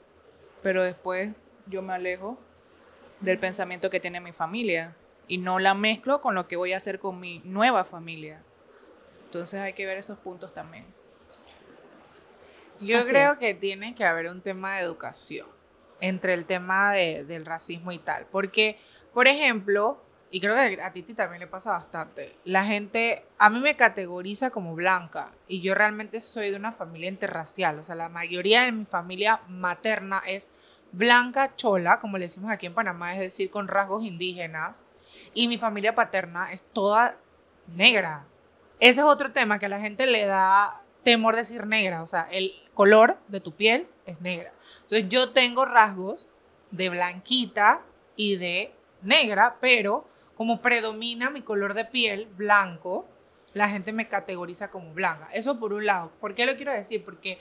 [0.62, 1.32] pero después
[1.66, 2.38] yo me alejo
[3.22, 4.94] del pensamiento que tiene mi familia
[5.28, 8.42] y no la mezclo con lo que voy a hacer con mi nueva familia.
[9.24, 10.84] Entonces hay que ver esos puntos también.
[12.80, 13.38] Yo Así creo es.
[13.38, 15.46] que tiene que haber un tema de educación
[16.00, 18.26] entre el tema de- del racismo y tal.
[18.26, 18.76] Porque,
[19.14, 20.02] por ejemplo,
[20.32, 24.50] y creo que a Titi también le pasa bastante, la gente a mí me categoriza
[24.50, 27.78] como blanca y yo realmente soy de una familia interracial.
[27.78, 30.50] O sea, la mayoría de mi familia materna es
[30.92, 34.84] blanca chola, como le decimos aquí en Panamá, es decir, con rasgos indígenas.
[35.34, 37.16] Y mi familia paterna es toda
[37.66, 38.26] negra.
[38.80, 42.02] Ese es otro tema que a la gente le da temor decir negra.
[42.02, 44.52] O sea, el color de tu piel es negra.
[44.82, 46.28] Entonces yo tengo rasgos
[46.70, 47.82] de blanquita
[48.16, 48.72] y de
[49.02, 53.06] negra, pero como predomina mi color de piel blanco,
[53.52, 55.28] la gente me categoriza como blanca.
[55.32, 56.10] Eso por un lado.
[56.20, 57.04] ¿Por qué lo quiero decir?
[57.04, 57.38] Porque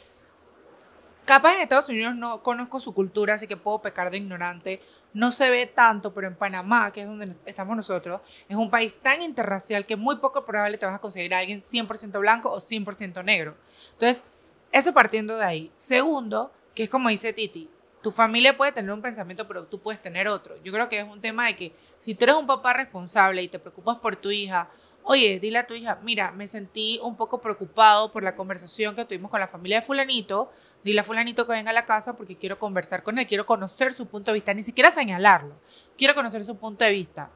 [1.25, 4.81] capaz en Estados Unidos no conozco su cultura, así que puedo pecar de ignorante.
[5.13, 8.93] No se ve tanto, pero en Panamá, que es donde estamos nosotros, es un país
[9.01, 12.57] tan interracial que muy poco probable te vas a conseguir a alguien 100% blanco o
[12.57, 13.55] 100% negro.
[13.93, 14.23] Entonces,
[14.71, 15.71] eso partiendo de ahí.
[15.75, 17.69] Segundo, que es como dice Titi,
[18.01, 20.55] tu familia puede tener un pensamiento, pero tú puedes tener otro.
[20.63, 23.47] Yo creo que es un tema de que si tú eres un papá responsable y
[23.47, 24.69] te preocupas por tu hija,
[25.03, 29.05] oye, dile a tu hija, mira, me sentí un poco preocupado por la conversación que
[29.05, 30.51] tuvimos con la familia de fulanito,
[30.83, 33.93] dile a fulanito que venga a la casa porque quiero conversar con él, quiero conocer
[33.93, 35.55] su punto de vista, ni siquiera señalarlo,
[35.97, 37.29] quiero conocer su punto de vista.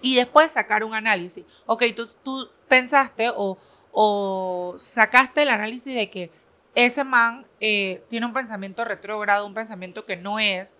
[0.00, 1.46] Y después sacar un análisis.
[1.64, 6.30] Ok, tú, tú pensaste o, sacaste el análisis de que
[6.74, 10.76] ese man eh, tiene un pensamiento retrógrado, un pensamiento que no es,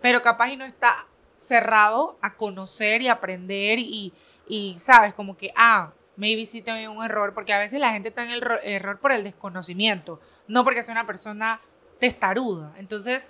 [0.00, 0.94] pero capaz y no está
[1.36, 4.12] cerrado a conocer y aprender y,
[4.46, 8.08] y sabes, como que, ah, maybe sí tengo un error, porque a veces la gente
[8.10, 11.60] está en el ro- error por el desconocimiento, no porque sea una persona
[11.98, 12.72] testaruda.
[12.76, 13.26] Entonces,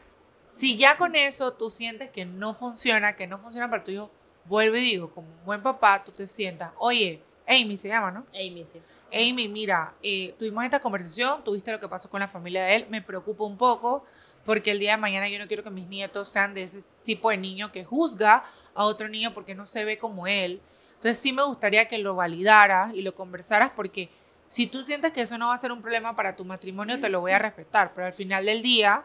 [0.54, 4.10] si ya con eso tú sientes que no funciona, que no funciona para tu hijo,
[4.46, 8.24] vuelve y digo, como un buen papá, tú te sientas, oye, Amy se llama, ¿no?
[8.32, 8.80] Amy, sí.
[9.12, 12.86] Amy, mira, eh, tuvimos esta conversación, tuviste lo que pasó con la familia de él,
[12.88, 14.04] me preocupa un poco
[14.44, 17.30] porque el día de mañana yo no quiero que mis nietos sean de ese tipo
[17.30, 18.44] de niño que juzga
[18.74, 20.60] a otro niño porque no se ve como él.
[21.04, 24.08] Entonces sí me gustaría que lo validaras y lo conversaras porque
[24.46, 27.10] si tú sientes que eso no va a ser un problema para tu matrimonio, te
[27.10, 29.04] lo voy a respetar, pero al final del día,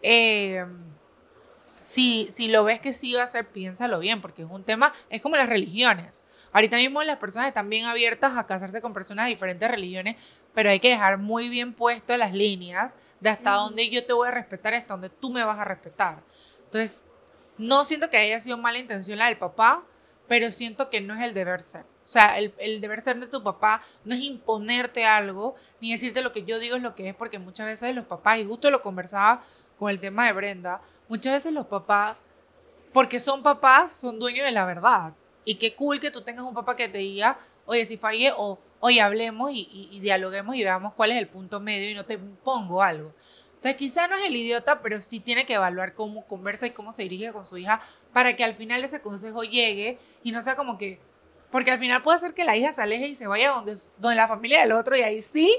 [0.00, 0.64] eh,
[1.82, 4.94] si, si lo ves que sí va a ser, piénsalo bien, porque es un tema,
[5.10, 6.24] es como las religiones.
[6.52, 10.16] Ahorita mismo las personas están bien abiertas a casarse con personas de diferentes religiones,
[10.54, 14.28] pero hay que dejar muy bien puesto las líneas de hasta dónde yo te voy
[14.28, 16.22] a respetar hasta dónde tú me vas a respetar.
[16.64, 17.04] Entonces,
[17.58, 19.84] no siento que haya sido mala intención la del papá,
[20.28, 21.82] pero siento que no es el deber ser.
[22.04, 26.32] O sea, el, deber ser de tu papá no es imponerte algo, ni decirte lo
[26.32, 28.80] que yo digo es lo que es, porque muchas veces los papás, y justo lo
[28.82, 29.42] conversaba
[29.78, 32.24] con el tema de Brenda, muchas veces los papás,
[32.92, 35.12] porque son papás, son dueños de la verdad.
[35.44, 38.58] Y qué cool que tú tengas un papá que te diga, oye, si fallé, o
[38.80, 42.04] oye, hablemos y, y- y dialoguemos y veamos cuál es el punto medio y no
[42.04, 43.12] te pongo algo.
[43.56, 46.92] Entonces, quizá no es el idiota, pero sí tiene que evaluar cómo conversa y cómo
[46.92, 47.80] se dirige con su hija
[48.12, 50.98] para que al final ese consejo llegue y no sea como que.
[51.50, 54.16] Porque al final puede ser que la hija se aleje y se vaya donde, donde
[54.16, 55.50] la familia del otro y ahí sí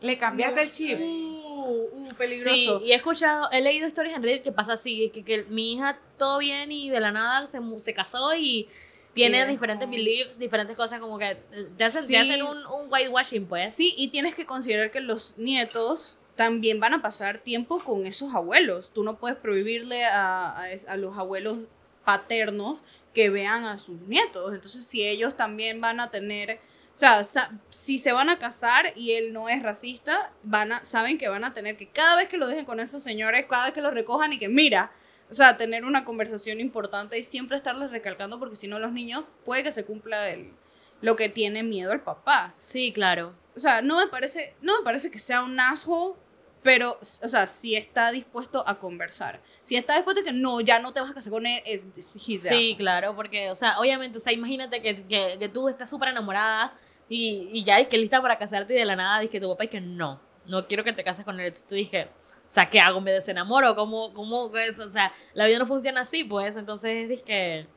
[0.00, 1.00] le cambiaste el chip.
[1.00, 2.80] Uh, uh, Sí, peligroso.
[2.84, 5.98] y he escuchado, he leído historias en Reddit que pasa así, que, que mi hija
[6.16, 8.68] todo bien y de la nada se, se casó y
[9.14, 11.38] tiene diferentes beliefs, diferentes cosas como que eh,
[11.76, 12.16] te hacen, te Sí.
[12.16, 13.74] hacen un, un whitewashing, pues.
[13.74, 18.34] Sí, y tienes que considerar que los nietos también van a pasar tiempo con esos
[18.34, 18.92] abuelos.
[18.92, 20.56] Tú no puedes prohibirle a,
[20.86, 21.58] a los abuelos
[22.04, 24.52] paternos que vean a sus nietos.
[24.52, 26.60] Entonces, si ellos también van a tener,
[26.94, 27.26] o sea,
[27.70, 31.44] si se van a casar y él no es racista, van a, saben que van
[31.44, 33.90] a tener que cada vez que lo dejen con esos señores, cada vez que lo
[33.90, 34.92] recojan y que mira,
[35.30, 39.24] o sea, tener una conversación importante y siempre estarles recalcando porque si no los niños
[39.44, 40.52] puede que se cumpla el,
[41.00, 43.34] lo que tiene miedo el papá Sí, claro.
[43.56, 46.14] o sea, no me parece, no me parece que sea un asshole,
[46.66, 49.40] pero, o sea, si está dispuesto a conversar.
[49.62, 51.86] Si está dispuesto a que no, ya no te vas a casar con él, es,
[51.96, 52.76] Sí, asshole.
[52.76, 56.74] claro, porque, o sea, obviamente, o sea, imagínate que, que, que tú estás súper enamorada
[57.08, 59.66] y, y ya es que lista para casarte y de la nada dice tu papá
[59.66, 61.52] y que no, no quiero que te cases con él.
[61.68, 63.00] Tú dije, o sea, ¿qué hago?
[63.00, 63.76] ¿Me desenamoro?
[63.76, 64.80] ¿Cómo, cómo es?
[64.80, 67.68] O sea, la vida no funciona así, pues, entonces es que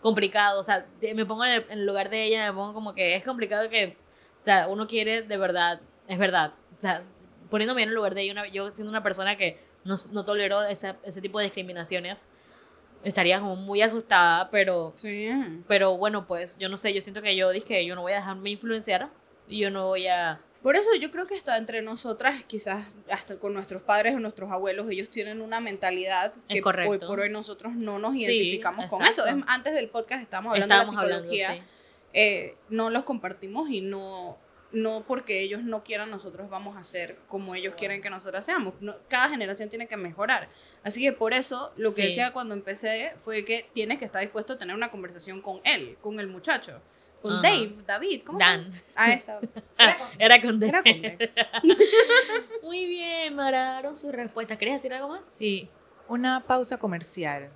[0.00, 0.86] complicado, o sea,
[1.16, 3.68] me pongo en el, en el lugar de ella, me pongo como que es complicado
[3.68, 3.96] que,
[4.38, 7.02] o sea, uno quiere de verdad, es verdad, o sea,
[7.50, 10.62] poniéndome en el lugar de ella, una- yo siendo una persona que no, no tolero
[10.64, 12.28] esa- ese tipo de discriminaciones,
[13.04, 15.28] estaría como muy asustada, pero, Sí.
[15.68, 18.16] pero bueno, pues yo no sé, yo siento que yo dije, yo no voy a
[18.16, 19.08] dejarme influenciar
[19.48, 20.40] y yo no voy a...
[20.62, 24.50] Por eso yo creo que está entre nosotras, quizás hasta con nuestros padres o nuestros
[24.50, 29.00] abuelos, ellos tienen una mentalidad que hoy por hoy nosotros no nos Sí, identificamos con
[29.02, 29.26] exacto.
[29.28, 29.36] eso.
[29.38, 31.62] Es- antes del podcast estábamos hablando Estábamos de la hablando, psicología.
[31.62, 31.70] sí.
[32.18, 34.38] eh, no los compartimos y no,
[34.76, 38.74] no porque ellos no quieran, nosotros vamos a ser como ellos quieren que nosotros seamos.
[38.80, 40.48] No- cada generación tiene que mejorar.
[40.84, 42.08] Así que por eso lo que Sí.
[42.08, 45.96] decía cuando empecé fue que tienes que estar dispuesto a tener una conversación con él,
[46.00, 46.80] con el muchacho.
[47.22, 47.42] Con Ajá.
[47.42, 48.38] Dave, David, ¿cómo?
[48.38, 48.70] Dan.
[48.94, 49.40] Ah, esa.
[50.18, 50.68] Era con D.
[50.68, 51.30] Era con Dave.
[52.62, 54.58] Muy bien, me agradaron sus respuestas.
[54.58, 55.28] ¿Querías decir algo más?
[55.28, 55.68] Sí,
[56.08, 57.48] una pausa comercial.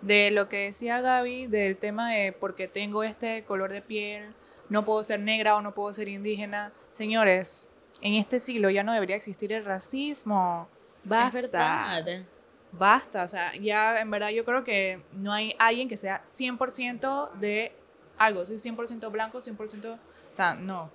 [0.00, 4.34] De lo que decía Gaby, del tema de por qué tengo este color de piel,
[4.68, 6.72] no puedo ser negra o no puedo ser indígena.
[6.92, 10.68] Señores, en este siglo ya no debería existir el racismo.
[11.04, 11.38] Basta.
[11.38, 12.26] Es verdad.
[12.72, 13.24] Basta.
[13.24, 17.72] O sea, ya en verdad yo creo que no hay alguien que sea 100% de
[18.18, 18.44] algo.
[18.46, 19.94] Soy 100% blanco, 100%...
[19.94, 19.98] O
[20.30, 20.90] sea, no.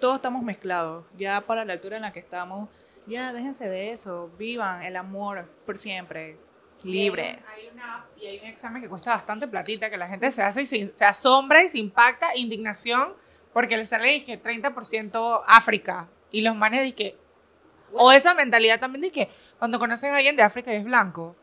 [0.00, 1.04] Todos estamos mezclados.
[1.16, 2.68] Ya para la altura en la que estamos,
[3.06, 4.30] ya déjense de eso.
[4.38, 6.38] Vivan el amor por siempre.
[6.84, 7.38] Libre.
[7.52, 10.62] Hay una, y hay un examen que cuesta bastante platita, que la gente se hace
[10.62, 13.14] y se, se asombra y se impacta, indignación,
[13.52, 16.08] porque le sale dizque 30% África.
[16.30, 17.16] Y los manes dizque,
[17.92, 19.28] o esa mentalidad también de que
[19.58, 21.36] cuando conocen a alguien de África y es blanco.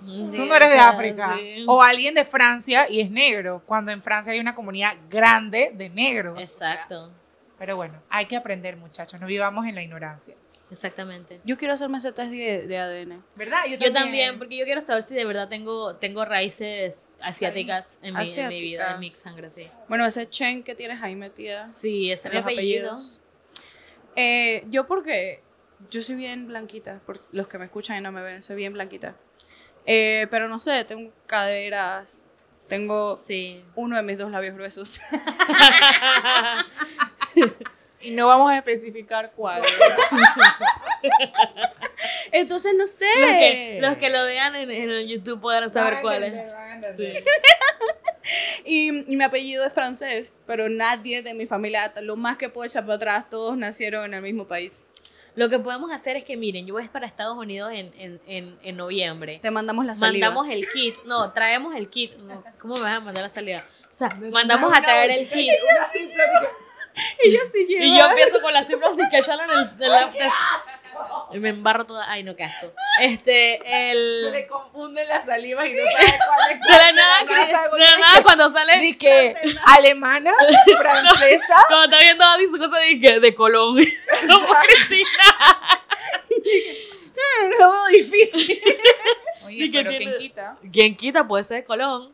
[0.00, 1.36] Tú no eres de África.
[1.38, 1.64] Sí.
[1.68, 5.88] O alguien de Francia y es negro, cuando en Francia hay una comunidad grande de
[5.88, 6.34] negros.
[6.34, 6.72] o sea.
[6.74, 7.10] Exacto.
[7.58, 10.34] Pero bueno, hay que aprender, muchachos, no vivamos en la ignorancia.
[10.72, 11.40] Exactamente.
[11.44, 13.22] Yo quiero hacerme ese test de, de ADN.
[13.36, 13.58] ¿Verdad?
[13.78, 18.32] Yo también, porque yo quiero saber si de verdad tengo, tengo raíces asiáticas en mi,
[18.32, 19.22] en mi vida, en mi Asiáticas.
[19.22, 19.68] sangre, sí.
[19.88, 21.68] Bueno, ese Chen que tienes ahí metida.
[21.68, 22.92] Sí, ese es mi apellido.
[22.92, 23.20] apellidos.
[24.16, 25.42] Eh, yo porque
[25.90, 28.72] yo soy bien blanquita, por los que me escuchan y no me ven, soy bien
[28.72, 29.16] blanquita.
[29.86, 32.22] Eh, pero no sé, tengo caderas,
[32.68, 33.64] tengo Sí.
[33.74, 35.00] uno de mis dos labios gruesos.
[38.02, 39.62] Y no vamos a especificar cuál.
[42.32, 43.06] Entonces no sé.
[43.20, 46.34] Los que, los que lo vean en, en el YouTube podrán saber cuál es.
[46.96, 47.12] Sí.
[48.64, 52.64] Y, y mi apellido es francés, pero nadie de mi familia, lo más que puedo
[52.64, 54.84] echar para atrás, todos nacieron en el mismo país.
[55.34, 58.58] Lo que podemos hacer es que, miren, yo voy para Estados Unidos en, en, en,
[58.62, 59.40] en noviembre.
[59.42, 60.28] Te mandamos la saliva.
[60.28, 60.94] Mandamos el kit.
[61.04, 62.16] No, traemos el kit.
[62.18, 63.64] No, ¿Cómo me vas a mandar la salida?
[63.84, 65.52] O sea, mandamos a traer el kit.
[67.18, 67.84] Ella sí lleva.
[67.84, 69.82] Y yo empiezo con las cifras de que echarlo en el.
[69.84, 70.12] en la-
[71.32, 72.10] y me embarro toda.
[72.10, 72.70] Ay, no, qué asco.
[73.00, 74.30] Este, el.
[74.32, 77.98] Le confunden las salivas y no sabe cuál es De la nada, que- de la
[77.98, 78.78] nada cuando sale.
[78.78, 79.34] Di que
[79.66, 80.32] alemana,
[80.78, 81.64] francesa.
[81.68, 83.76] Cuando está viendo a Adi su cosa de, que- de Colón.
[84.28, 85.08] Como Cristina.
[87.58, 88.58] Lo veo difícil.
[89.44, 90.56] Oye, Y pero tiene- ¿quién quita?
[90.72, 91.26] ¿Quién quita?
[91.28, 92.12] Puede ser de Colón.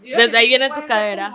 [0.00, 1.32] Desde ahí viene tu cadera.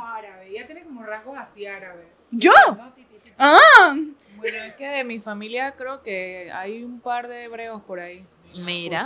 [0.50, 2.08] Ella tiene como rasgos así árabes.
[2.32, 2.52] ¿Yo?
[2.78, 3.32] No, ti, ti, ti.
[3.38, 3.96] Ah,
[4.36, 8.26] Bueno, es que de mi familia creo que hay un par de hebreos por ahí.
[8.56, 9.06] Mira.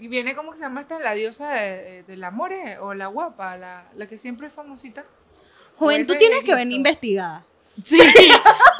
[0.00, 3.06] Y viene como que se llama esta la diosa de- del amor eh, o la
[3.08, 5.04] guapa, la, la que siempre es famosita.
[5.76, 7.44] Joven, tú tienes que venir investigada.
[7.82, 7.98] Sí.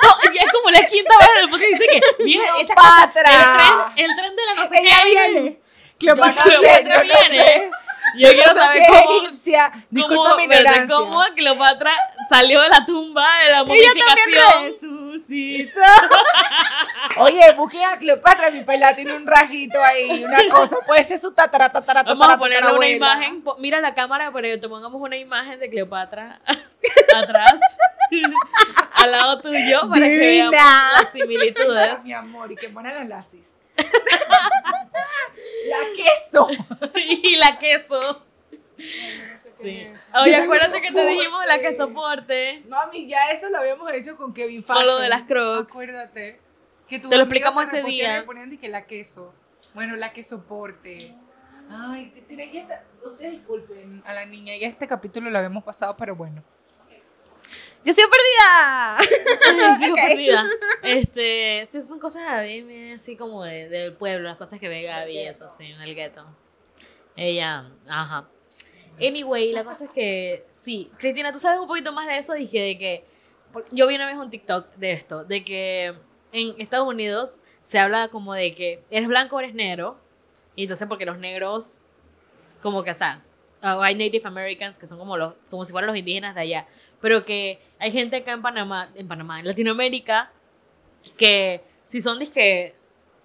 [0.03, 1.87] No, y es como la quinta vez en el podcast que dice
[2.19, 3.93] que, mira, esta cosa, el Cleopatra.
[3.95, 5.31] tren, el tren de la no sé Ella qué.
[5.31, 5.59] viene.
[5.99, 6.45] Cleopatra.
[6.45, 7.71] Yo no sé, Cleopatra no viene.
[8.19, 9.73] Yo quiero saber cómo, egipcia.
[9.91, 10.83] Disculpa cómo, mi ¿verdad?
[10.83, 10.97] ignorancia.
[10.97, 11.93] cómo Cleopatra
[12.29, 14.93] salió de la tumba de la momificación.
[17.19, 20.77] Oye, busquen a Cleopatra, mi pelada tiene un rajito ahí, una cosa.
[20.87, 23.43] Puede ser su tatara, tatara, Vamos a ponerle una imagen.
[23.59, 26.41] Mira la cámara, pero te pongamos una imagen de Cleopatra
[27.17, 27.61] atrás,
[28.95, 32.05] al lado tuyo, para que veamos las similitudes.
[32.05, 33.27] Mi amor, y que buenas las.
[35.69, 36.49] La queso.
[37.23, 38.25] y la queso.
[39.37, 39.87] Sí.
[40.23, 42.63] Oye, acuérdate que te dijimos la que soporte.
[42.69, 44.87] Mami, ya eso lo habíamos hecho con Kevin Con Fashion.
[44.87, 45.73] lo de las Crocs.
[45.75, 46.41] Acuérdate.
[46.89, 48.19] Que tu Te lo explicamos ese día.
[48.19, 49.33] Le ponían que la queso.
[49.75, 51.15] Bueno, la que soporte.
[51.71, 55.65] Ay, te- tiene ya está- Ustedes disculpen a la niña, ya este capítulo lo habíamos
[55.65, 56.43] pasado, pero bueno.
[57.85, 58.99] Yo soy perdida.
[59.69, 60.01] Ay, sigo Ok.
[60.09, 60.47] perdida.
[60.83, 62.23] Este, sí, son cosas
[62.65, 65.95] me- así como de- del pueblo, las cosas que ve Gaby, eso, sí, en el
[65.95, 66.25] gueto.
[67.17, 68.29] Ella, ajá.
[69.01, 72.61] Anyway, la cosa es que, sí, Cristina, tú sabes un poquito más de eso, dije
[72.61, 73.05] de que,
[73.71, 75.95] yo vi una vez un TikTok de esto, de que
[76.31, 79.99] en Estados Unidos se habla como de que eres blanco o eres negro,
[80.57, 81.83] y entonces porque los negros,
[82.63, 83.19] como que, o sea,
[83.63, 86.67] o hay Native Americans que son como los, como si fueran los indígenas de allá,
[87.01, 90.31] pero que hay gente acá en Panamá, en Panamá, en Latinoamérica,
[91.17, 92.75] que si son disque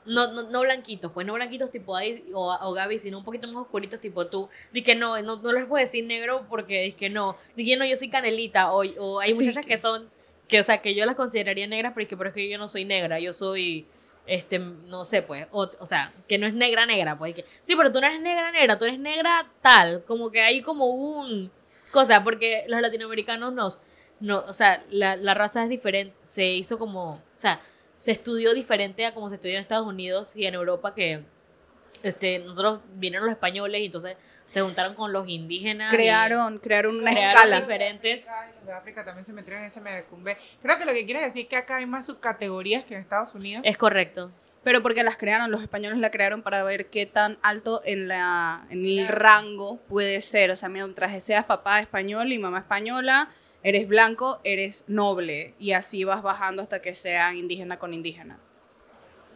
[0.05, 3.45] no, no, no blanquitos, pues no blanquitos tipo Adi o, o Gaby, sino un poquito
[3.47, 6.91] más oscuritos tipo tú, di que no, no, no les puedo decir negro porque di
[6.93, 9.77] que no, di que no, yo soy canelita, o, o hay Sí, muchachas que- que
[9.77, 10.09] son,
[10.47, 12.57] que o sea, que yo las consideraría negras, pero es que, pero es que yo
[12.57, 13.85] no soy negra, yo soy,
[14.27, 17.75] este, no sé, pues, o, o sea, que no es negra negra, pues, que, sí,
[17.75, 21.51] pero tú no eres negra negra, tú eres negra tal, como que hay como un,
[21.91, 23.79] cosa, porque los latinoamericanos nos,
[24.19, 27.61] no, o sea, la, la raza es diferente, se hizo como, o sea,
[27.95, 31.23] se estudió diferente a como se estudió en Estados Unidos y en Europa, que
[32.03, 35.93] este, nosotros vinieron los españoles y entonces se juntaron con los indígenas.
[35.93, 37.59] Crearon, crearon una crearon escala.
[37.59, 38.31] diferentes.
[38.57, 40.37] Los de África también se metieron en ese mercumbe.
[40.61, 43.33] Creo que lo que quieres decir es que acá hay más subcategorías que en Estados
[43.35, 43.61] Unidos.
[43.65, 44.31] Es correcto.
[44.63, 48.65] Pero porque las crearon, los españoles la crearon para ver qué tan alto en, la,
[48.69, 50.51] en el rango puede ser.
[50.51, 53.29] O sea, mientras seas papá español y mamá española,
[53.63, 55.53] eres blanco, eres noble.
[55.57, 58.39] Y así vas bajando hasta que sean indígena con indígena.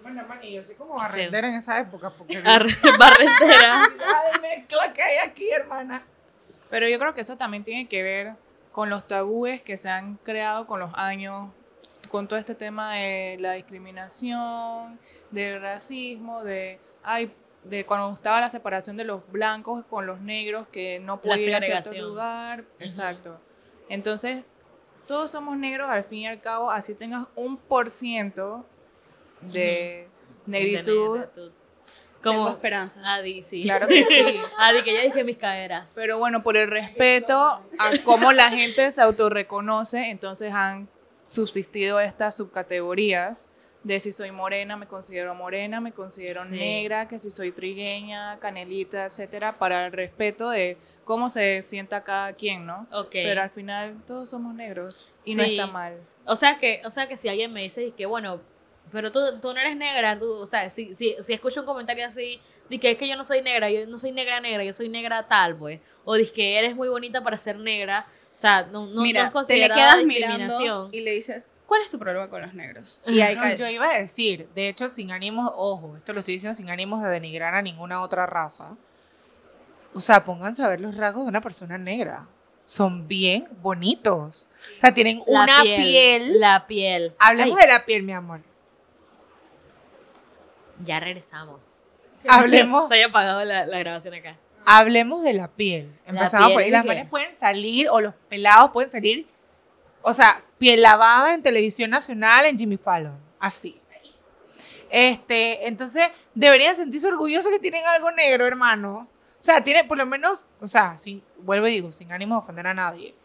[0.01, 2.09] Bueno, mani, yo soy como Qué barrendera en esa época.
[2.09, 2.65] Porque Ar-
[2.99, 3.73] Barrentera.
[3.97, 6.03] La mezcla que hay aquí, hermana.
[6.69, 8.33] Pero yo creo que eso también tiene que ver
[8.71, 11.49] con los tabúes que se han creado con los años,
[12.09, 14.97] con todo este tema de la discriminación,
[15.31, 17.33] del racismo, de, ay,
[17.65, 21.73] de cuando estaba la separación de los blancos con los negros, que no podían ir
[21.75, 22.63] a cierto lugar.
[22.79, 23.39] Exacto.
[23.89, 24.43] Entonces,
[25.05, 28.65] todos somos negros al fin y al cabo, así tengas un por ciento
[29.41, 30.07] de
[30.45, 31.19] negritud.
[32.21, 33.03] Como esperanzas.
[33.03, 33.63] Adi, sí.
[33.63, 34.39] Claro que sí.
[34.57, 35.93] Adi, que ya dije mis caderas.
[35.95, 40.87] Pero bueno, por el respeto a cómo la gente se autorreconoce, entonces han
[41.25, 43.49] subsistido estas subcategorías
[43.83, 46.51] de si soy morena, me considero morena, me considero Sí.
[46.51, 52.33] negra, que si soy trigueña, canelita, etcétera, para el respeto de cómo se sienta cada
[52.33, 52.87] quien, ¿no?
[52.91, 53.09] ok.
[53.11, 55.97] Pero al final todos somos negros y no está mal.
[56.25, 58.39] O sea que, o sea que si alguien me dice que bueno,
[58.91, 62.05] pero tú, tú no eres negra, tú, o sea, si, si, si escucho un comentario
[62.05, 64.73] así, de que es que yo no soy negra, yo no soy negra negra, yo
[64.73, 68.63] soy negra tal, pues, o dices que eres muy bonita para ser negra, o sea,
[68.63, 70.89] no, no, Mira, no es te le quedas mirando discriminación.
[70.91, 73.01] y le dices, ¿cuál es tu problema con los negros?
[73.07, 76.34] Y ahí No, yo iba a decir, de hecho, sin ánimos, ojo, esto lo estoy
[76.36, 78.75] diciendo sin ánimos de denigrar a ninguna otra raza.
[79.93, 82.27] O sea, pónganse a ver los rasgos de una persona negra.
[82.65, 84.47] Son bien bonitos.
[84.77, 86.39] O sea, tienen La una piel.
[86.39, 87.13] La piel.
[87.19, 88.41] Hablemos Ay, de la piel, mi amor.
[90.84, 91.77] Ya regresamos.
[92.27, 94.38] Hablemos, Se haya apagado la, la grabación acá.
[94.65, 95.89] hablemos de la piel.
[96.05, 96.71] Empezamos piel por ahí.
[96.71, 99.27] Las mujeres pueden salir, o los pelados pueden salir,
[100.01, 103.17] o sea, piel lavada en televisión nacional, en Jimmy Fallon.
[103.39, 103.82] Así.
[104.89, 109.07] Este, entonces, deberían sentirse orgullosos que tienen algo negro, hermano.
[109.39, 112.39] O sea, tiene por lo menos, o sea, sin, vuelvo y digo, sin ánimo de
[112.39, 113.15] ofender a nadie.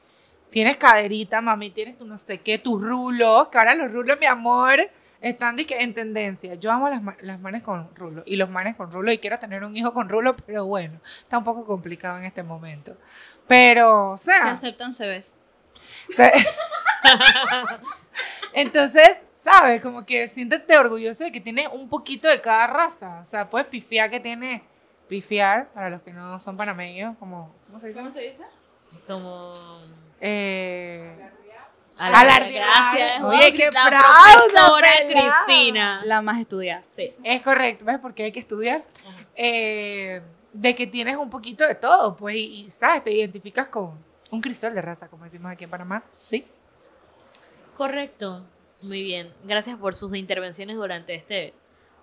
[0.48, 4.26] Tienes caderita, mami, tienes tu no sé qué, tus rulos, que ahora los rulos, mi
[4.26, 4.78] amor,
[5.20, 6.54] Están dizque, en tendencia.
[6.54, 9.64] Yo amo las, las manes con rulo y los manes con rulo y quiero tener
[9.64, 12.96] un hijo con rulo, pero bueno, está un poco complicado en este momento.
[13.48, 15.34] Pero, o Se sea, aceptan CVs.
[16.16, 16.32] te-
[18.52, 19.80] entonces, ¿sabes?
[19.80, 23.20] Como que siéntete orgulloso de que tiene un poquito de cada raza.
[23.20, 24.62] O sea, puedes pifiar que tiene,
[25.08, 28.00] pifiar, para los que no son panameños, como, ¿cómo se dice?
[28.00, 28.42] ¿Cómo se dice?
[29.06, 29.52] Como.
[30.20, 31.30] Eh,
[31.98, 32.52] Alardear.
[32.52, 33.22] Gracias.
[33.22, 34.90] Oye, qué profesora.
[35.08, 36.02] Cristina.
[36.04, 36.82] La más estudiada.
[36.90, 37.14] Sí.
[37.22, 37.98] es correcto, ¿ves?
[38.00, 38.84] Porque hay que estudiar.
[39.34, 40.20] Eh,
[40.52, 43.04] de que tienes un poquito de todo, pues, y, y, ¿sabes?
[43.04, 43.98] Te identificas con
[44.30, 46.02] un crisol de raza, como decimos aquí en Panamá.
[46.08, 46.46] Sí.
[47.76, 48.44] Correcto.
[48.82, 49.32] Muy bien.
[49.44, 51.54] Gracias por sus intervenciones durante este,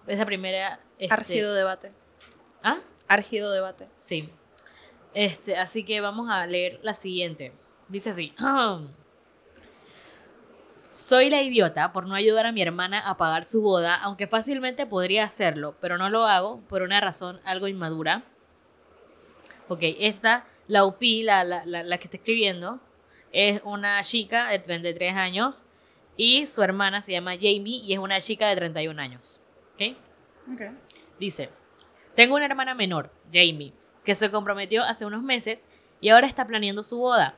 [0.07, 0.79] esta primera.
[0.97, 1.91] este- Argido debate.
[2.63, 2.77] ¿Ah?
[3.07, 3.87] Argido debate.
[3.97, 4.29] Sí.
[5.13, 7.53] Este, así que vamos a leer la siguiente.
[7.87, 8.33] Dice así.
[11.03, 14.85] Soy la idiota por no ayudar a mi hermana a pagar su boda, aunque fácilmente
[14.85, 18.23] podría hacerlo, pero no lo hago por una razón algo inmadura.
[19.67, 22.79] Ok, esta, la UP, la, la, la, la que está escribiendo,
[23.33, 25.65] es una chica de 33 años
[26.15, 29.41] y su hermana se llama Jamie y es una chica de 31 años.
[29.73, 29.97] ¿Ok?
[31.19, 31.49] Dice,
[32.15, 33.73] tengo una hermana menor, Jamie,
[34.05, 35.67] que se comprometió hace unos meses
[35.99, 37.35] y ahora está planeando su boda.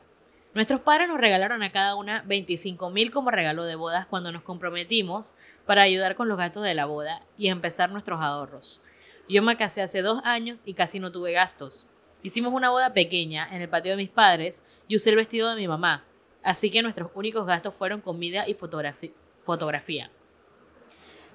[0.55, 4.41] Nuestros padres nos regalaron a cada una 25 mil como regalo de bodas cuando nos
[4.41, 5.35] comprometimos
[5.65, 8.81] para ayudar con los gastos de la boda y empezar nuestros ahorros.
[9.27, 11.87] Yo me casé hace dos años y casi no tuve gastos.
[12.23, 15.57] Hicimos una boda pequeña en el patio de mis padres y usé el vestido de
[15.57, 16.05] mi mamá,
[16.41, 20.09] así que nuestros únicos gastos fueron comida y fotografía.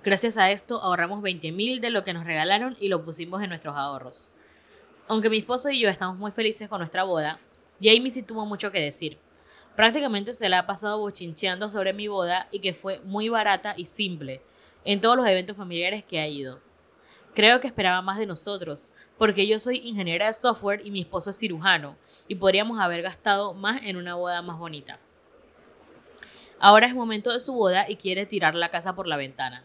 [0.02, 3.50] Gracias a esto ahorramos 20 mil de lo que nos regalaron y lo pusimos en
[3.50, 4.32] nuestros ahorros.
[5.08, 7.38] Aunque mi esposo y yo estamos muy felices con nuestra boda,
[7.80, 9.18] Jamie sí tuvo mucho que decir.
[9.76, 13.84] Prácticamente se la ha pasado bochincheando sobre mi boda y que fue muy barata y
[13.84, 14.42] simple
[14.84, 16.60] en todos los eventos familiares que ha ido.
[17.34, 21.30] Creo que esperaba más de nosotros, porque yo soy ingeniera de software y mi esposo
[21.30, 24.98] es cirujano, y podríamos haber gastado más en una boda más bonita.
[26.58, 29.64] Ahora es momento de su boda y quiere tirar la casa por la ventana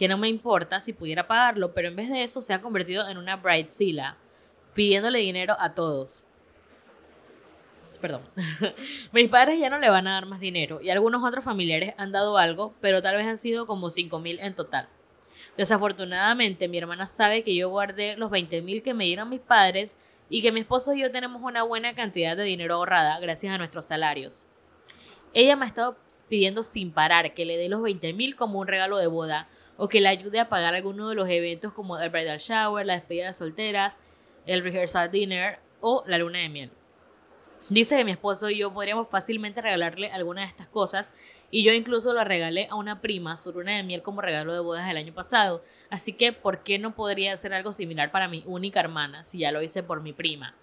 [0.00, 3.06] que no me importa si pudiera pagarlo, pero en vez de eso se ha convertido
[3.06, 4.16] en una bridezilla,
[4.72, 6.26] pidiéndole dinero a todos.
[8.00, 8.22] Perdón.
[9.12, 12.12] Mis padres ya no le van a dar más dinero y algunos otros familiares han
[12.12, 14.88] dado algo, pero tal vez han sido como 5 mil en total.
[15.56, 19.98] Desafortunadamente, mi hermana sabe que yo guardé los 20 mil que me dieron mis padres
[20.30, 23.58] y que mi esposo y yo tenemos una buena cantidad de dinero ahorrada gracias a
[23.58, 24.46] nuestros salarios.
[25.32, 25.96] Ella me ha estado
[26.28, 29.88] pidiendo sin parar que le dé los 20 mil como un regalo de boda o
[29.88, 33.26] que le ayude a pagar alguno de los eventos como el bridal shower, la despedida
[33.26, 33.98] de solteras,
[34.46, 36.72] el rehearsal dinner o la luna de miel.
[37.70, 41.12] Dice que mi esposo y yo podríamos fácilmente regalarle alguna de estas cosas
[41.52, 44.58] y yo incluso lo regalé a una prima su luna de miel como regalo de
[44.58, 48.42] bodas del año pasado, así que ¿por qué no podría hacer algo similar para mi
[48.44, 50.56] única hermana si ya lo hice por mi prima?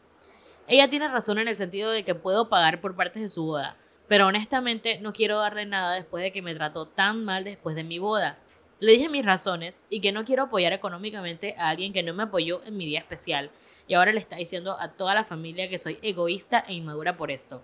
[0.68, 3.78] Ella tiene razón en el sentido de que puedo pagar por partes de su boda,
[4.10, 7.86] pero honestamente no quiero darle nada después de que me trató tan mal después de
[7.86, 8.38] mi boda.
[8.80, 12.24] Le dije mis razones y que no quiero apoyar económicamente a alguien que no me
[12.24, 13.50] apoyó en mi día especial
[13.88, 17.32] y ahora le está diciendo a toda la familia que soy egoísta e inmadura por
[17.32, 17.64] esto.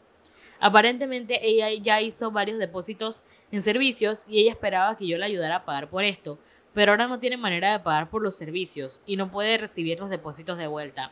[0.59, 5.57] Aparentemente ella ya hizo varios depósitos en servicios y ella esperaba que yo la ayudara
[5.57, 6.39] a pagar por esto,
[6.73, 10.09] pero ahora no tiene manera de pagar por los servicios y no puede recibir los
[10.09, 11.11] depósitos de vuelta.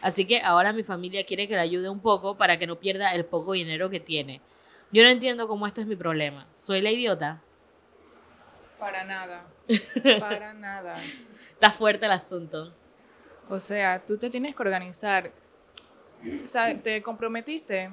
[0.00, 3.14] Así que ahora mi familia quiere que la ayude un poco para que no pierda
[3.14, 4.40] el poco dinero que tiene.
[4.90, 6.48] Yo no entiendo cómo esto es mi problema.
[6.54, 7.42] ¿Soy la idiota?
[8.78, 9.46] Para nada.
[10.20, 10.96] Para nada.
[11.52, 12.74] Está fuerte el asunto.
[13.48, 15.32] O sea, tú te tienes que organizar.
[16.42, 17.90] O sea, te comprometiste.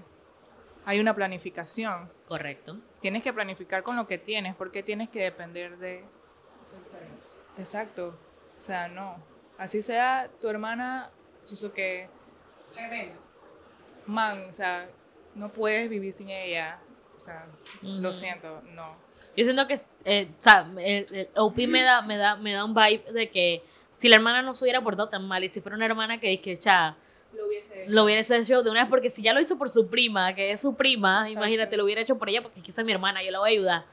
[0.86, 2.12] Hay una planificación.
[2.28, 2.80] Correcto.
[3.00, 6.04] Tienes que planificar con lo que tienes, porque tienes que depender de...
[7.58, 8.18] Exacto.
[8.58, 9.18] O sea, no.
[9.58, 11.12] Así sea tu hermana,
[11.76, 12.10] que
[14.06, 14.90] man, o sea,
[15.36, 16.80] no puedes vivir sin ella.
[17.16, 17.46] O sea,
[17.82, 18.96] lo siento, no.
[19.36, 22.66] Yo siento que, eh, o sea, el, el OP me da, me, da, me da
[22.66, 25.62] un vibe de que si la hermana no se hubiera portado tan mal y si
[25.62, 26.98] fuera una hermana que dice ya
[27.36, 27.48] Lo
[28.04, 30.52] hubiese lo hecho de una vez, porque si ya lo hizo por su prima, que
[30.52, 31.40] es su prima, Exacto.
[31.40, 33.54] imagínate, lo hubiera hecho por ella porque quizá es mi hermana, yo la voy a
[33.54, 33.86] ayudar.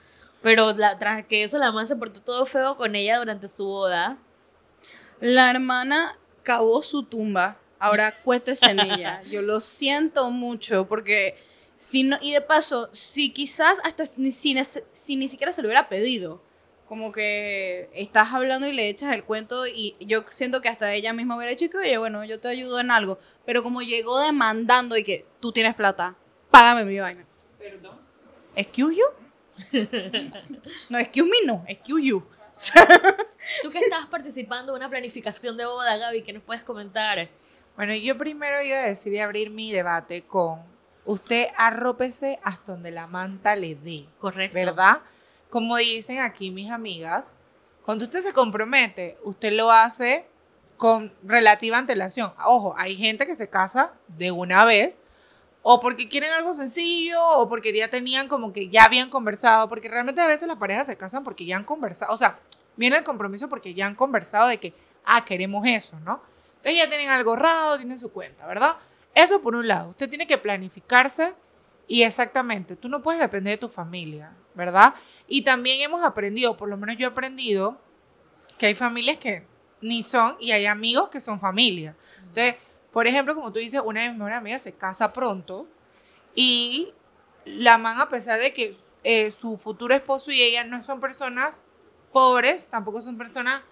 [0.42, 3.66] Pero la, tras que eso, la mamá se portó todo feo con ella durante su
[3.66, 4.16] boda.
[5.20, 7.58] La hermana cavó su tumba.
[7.78, 9.22] Ahora cuéntese en ella.
[9.22, 11.36] Yo lo siento mucho porque
[11.82, 15.62] si no y de paso, si quizás hasta ni, si, nece- si ni siquiera se
[15.62, 16.42] lo hubiera pedido,
[16.86, 21.14] como que estás hablando y le echas el cuento y yo siento que hasta ella
[21.14, 24.94] misma hubiera dicho que, oye, bueno, yo te ayudo en algo, pero como llegó demandando
[24.98, 26.16] y que tú tienes plata,
[26.50, 27.24] págame mi vaina.
[27.58, 27.98] Perdón.
[28.54, 29.04] Excuse you?
[30.90, 32.22] No, excuse me, no, excuse you.
[33.62, 37.16] Tú que estabas participando en una planificación de boda, Gaby, ¿qué nos puedes comentar?
[37.74, 40.62] Bueno, yo primero iba a decir y abrir mi debate con
[41.04, 44.54] usted arrópese hasta donde la manta le dé, Correcto.
[44.54, 45.00] ¿verdad?
[45.48, 47.34] Como dicen aquí mis amigas,
[47.84, 50.26] cuando usted se compromete, usted lo hace
[50.76, 52.32] con relativa antelación.
[52.44, 55.02] Ojo, hay gente que se casa de una vez
[55.62, 59.88] o porque quieren algo sencillo o porque ya tenían como que ya habían conversado, porque
[59.88, 62.38] realmente a veces las parejas se casan porque ya han conversado, o sea,
[62.76, 64.72] viene el compromiso porque ya han conversado de que,
[65.04, 66.22] ah, queremos eso, ¿no?
[66.56, 68.76] Entonces ya tienen algo ahorrado, tienen su cuenta, ¿verdad?
[69.14, 71.34] Eso por un lado, usted tiene que planificarse
[71.86, 74.94] y exactamente, tú no puedes depender de tu familia, ¿verdad?
[75.26, 77.80] Y también hemos aprendido, por lo menos yo he aprendido,
[78.58, 79.44] que hay familias que
[79.80, 81.96] ni son y hay amigos que son familia.
[82.18, 82.56] Entonces,
[82.92, 85.66] por ejemplo, como tú dices, una de mis mejores amigas se casa pronto
[86.34, 86.92] y
[87.44, 91.64] la man, a pesar de que eh, su futuro esposo y ella no son personas
[92.12, 93.62] pobres, tampoco son personas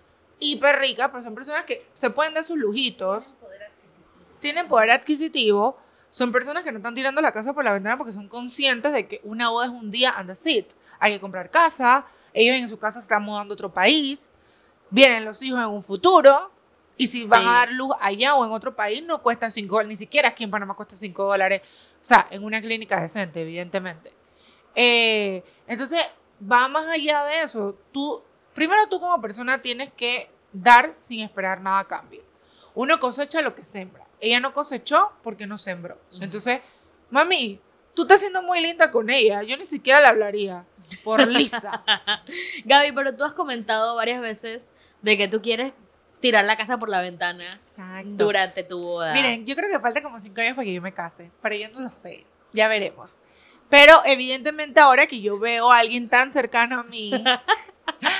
[0.40, 3.34] hiper ricas, pero son personas que se pueden dar sus lujitos,
[4.40, 5.76] tienen poder adquisitivo,
[6.10, 9.06] son personas que no están tirando la casa por la ventana porque son conscientes de
[9.06, 10.72] que una boda es un día and that's it.
[10.98, 14.32] Hay que comprar casa, ellos en su casa se están mudando a otro país,
[14.90, 16.50] vienen los hijos en un futuro,
[16.96, 17.48] y si van Sí.
[17.48, 20.42] a dar luz allá o en otro país, no cuesta 5 dólares, ni siquiera aquí
[20.44, 21.62] en Panamá cuesta 5 dólares,
[21.94, 24.12] o sea, en una clínica decente, evidentemente.
[24.74, 26.00] Eh, entonces,
[26.40, 27.76] va más allá de eso.
[27.92, 28.22] Tú,
[28.52, 32.22] primero tú como persona tienes que dar sin esperar nada a cambio.
[32.74, 34.07] Uno cosecha lo que sembra.
[34.20, 35.98] Ella no cosechó porque no sembró.
[36.12, 36.24] Ujú.
[36.24, 36.60] Entonces,
[37.10, 37.60] mami,
[37.94, 39.42] tú estás siendo muy linda con ella.
[39.42, 40.64] Yo ni siquiera le hablaría
[41.04, 41.82] por lisa.
[42.64, 44.70] Gaby, pero tú has comentado varias veces
[45.02, 45.72] de que tú quieres
[46.20, 48.24] tirar la casa por la ventana Exacto.
[48.24, 49.12] durante tu boda.
[49.14, 51.68] Miren, yo creo que falta como cinco años para que yo me case, pero yo
[51.70, 52.26] no lo sé.
[52.52, 53.20] Ya veremos.
[53.68, 57.10] Pero evidentemente ahora que yo veo a alguien tan cercano a mí,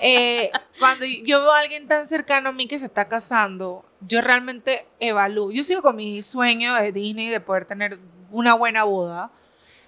[0.00, 4.20] eh, cuando yo veo a alguien tan cercano a mí que se está casando, yo
[4.20, 5.50] realmente evalúo.
[5.50, 7.98] Yo sigo con mi sueño de Disney de poder tener
[8.30, 9.30] una buena boda,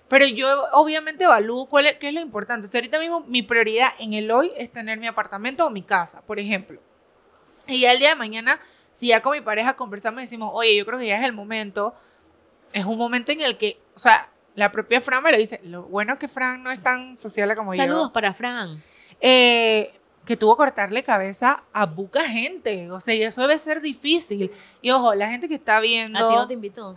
[0.08, 2.66] pero yo obviamente evalúo cuál es, qué es lo importante.
[2.66, 5.82] O sea, ahorita mismo mi prioridad en el hoy es tener mi apartamento o mi
[5.82, 6.80] casa, por ejemplo.
[7.66, 8.60] Y ya el día de mañana,
[8.90, 11.32] si ya con mi pareja conversamos y decimos, oye, yo creo que ya es el
[11.32, 11.94] momento,
[12.72, 15.84] es un momento en el que, o sea, la propia Fran me lo dice, lo
[15.84, 18.12] bueno es que Fran no es tan social como Saludos yo.
[18.12, 18.82] para Fran.
[19.20, 19.94] Eh,
[20.24, 24.52] que tuvo que cortarle cabeza a buca gente, o sea, y eso debe ser difícil.
[24.80, 26.18] Y ojo, la gente que está viendo...
[26.18, 26.96] ¿A ti no te invitó?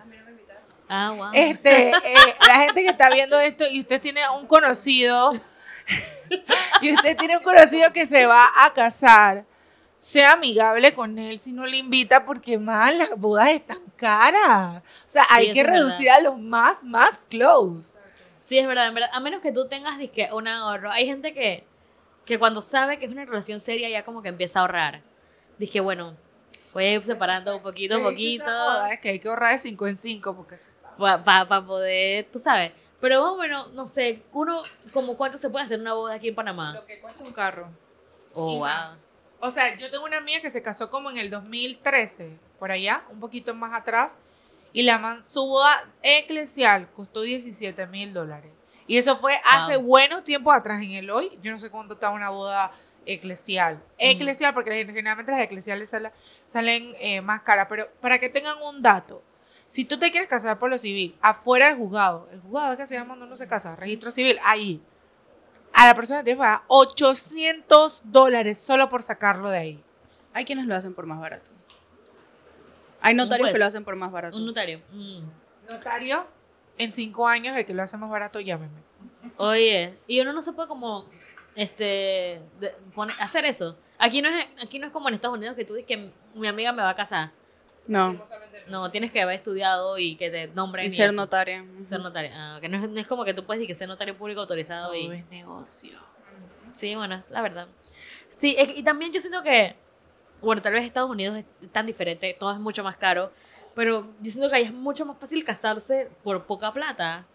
[0.88, 1.30] Ah, wow.
[1.34, 5.34] Este, eh, la gente que está viendo esto y usted tiene un conocido
[6.82, 9.46] y usted tiene un conocido que se va a casar,
[9.98, 14.84] sea amigable con él si no le invita porque más las bodas están caras.
[14.84, 17.98] O sea, Sí, hay que reducir a los más, más close.
[18.42, 19.10] Sí, es verdad, en verdad.
[19.12, 20.92] A menos que tú tengas disque, un ahorro.
[20.92, 21.66] Hay gente que,
[22.26, 25.02] que cuando sabe que es una relación seria ya como que empieza a ahorrar.
[25.58, 26.16] Dije, bueno,
[26.74, 29.88] voy a ir separando un poquito a poquito Es que hay que ahorrar de 5
[29.88, 30.56] en 5 porque...
[30.98, 32.72] para poder, tú sabes.
[33.00, 36.30] Pero más o menos, no sé, uno, como cuánto se puede hacer una boda aquí
[36.30, 36.74] en Panamá.
[36.74, 37.70] Lo que cuesta un carro.
[38.34, 38.60] Oh, wow.
[38.62, 39.08] más.
[39.40, 43.04] O sea, yo tengo una amiga que se casó como en el 2013, por allá,
[43.12, 44.18] un poquito más atrás,
[44.74, 48.52] y la man, su boda eclesial costó 17 mil dólares.
[48.88, 51.38] Y eso fue hace buenos tiempos atrás en el hoy.
[51.42, 52.72] Yo no sé cuánto está una boda
[53.06, 53.82] eclesial.
[53.98, 56.12] Eclesial, porque generalmente las eclesiales salen,
[56.46, 57.68] salen eh, más caras.
[57.70, 59.24] Pero para que tengan un dato,
[59.68, 62.88] si tú te quieres casar por lo civil, afuera del juzgado, el juzgado es que
[62.88, 64.82] se llama cuando uno se casa, registro civil, ahí,
[65.74, 69.84] a la persona te que pagar 800 dólares solo por sacarlo de ahí.
[70.34, 71.52] Hay quienes lo hacen por más barato.
[73.02, 74.38] Hay notarios que lo hacen por más barato.
[74.38, 74.80] Un notario.
[74.92, 75.20] Mm.
[75.70, 76.28] Notario,
[76.78, 78.82] en cinco años, el que lo hace más barato, llámeme.
[79.38, 81.06] Oye, y uno no se puede como
[81.56, 83.78] este de- poner- hacer eso.
[83.98, 86.48] Aquí no es aquí no es como en Estados Unidos que tú dices que mi
[86.48, 87.32] amiga me va a casar.
[87.88, 88.22] No.
[88.68, 91.16] No, tienes que haber estudiado y que te nombren Y ser eso.
[91.16, 91.64] notaria.
[91.84, 92.32] Ser notario.
[92.34, 94.42] Ah, que no es, no es como que tú puedes decir que ser notario público
[94.42, 96.00] autorizado Todo y es negocio.
[96.74, 97.68] Sí, bueno, es la verdad.
[98.32, 99.76] Sí, y también yo siento que,
[100.42, 103.32] bueno, tal vez Estados Unidos es tan diferente, todo es mucho más caro,
[103.76, 107.26] pero yo siento que ahí es mucho más fácil casarse por poca plata.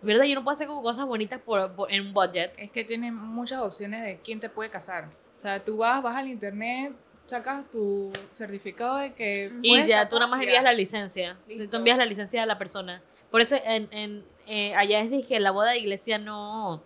[0.00, 0.24] ¿Verdad?
[0.24, 2.52] Y uno puede hacer como cosas bonitas por, por- en un budget.
[2.58, 5.08] Es que tienen muchas opciones de quién te puede casar.
[5.38, 6.92] O sea, tú vas, vas al internet,
[7.26, 9.52] sacas tu certificado de que.
[9.62, 11.36] Y ya tú nada más envías la licencia.
[11.46, 13.00] Si tú envías la licencia a la persona.
[13.30, 16.74] Por eso en, en, eh, allá es dije, la boda de iglesia no.
[16.74, 16.82] O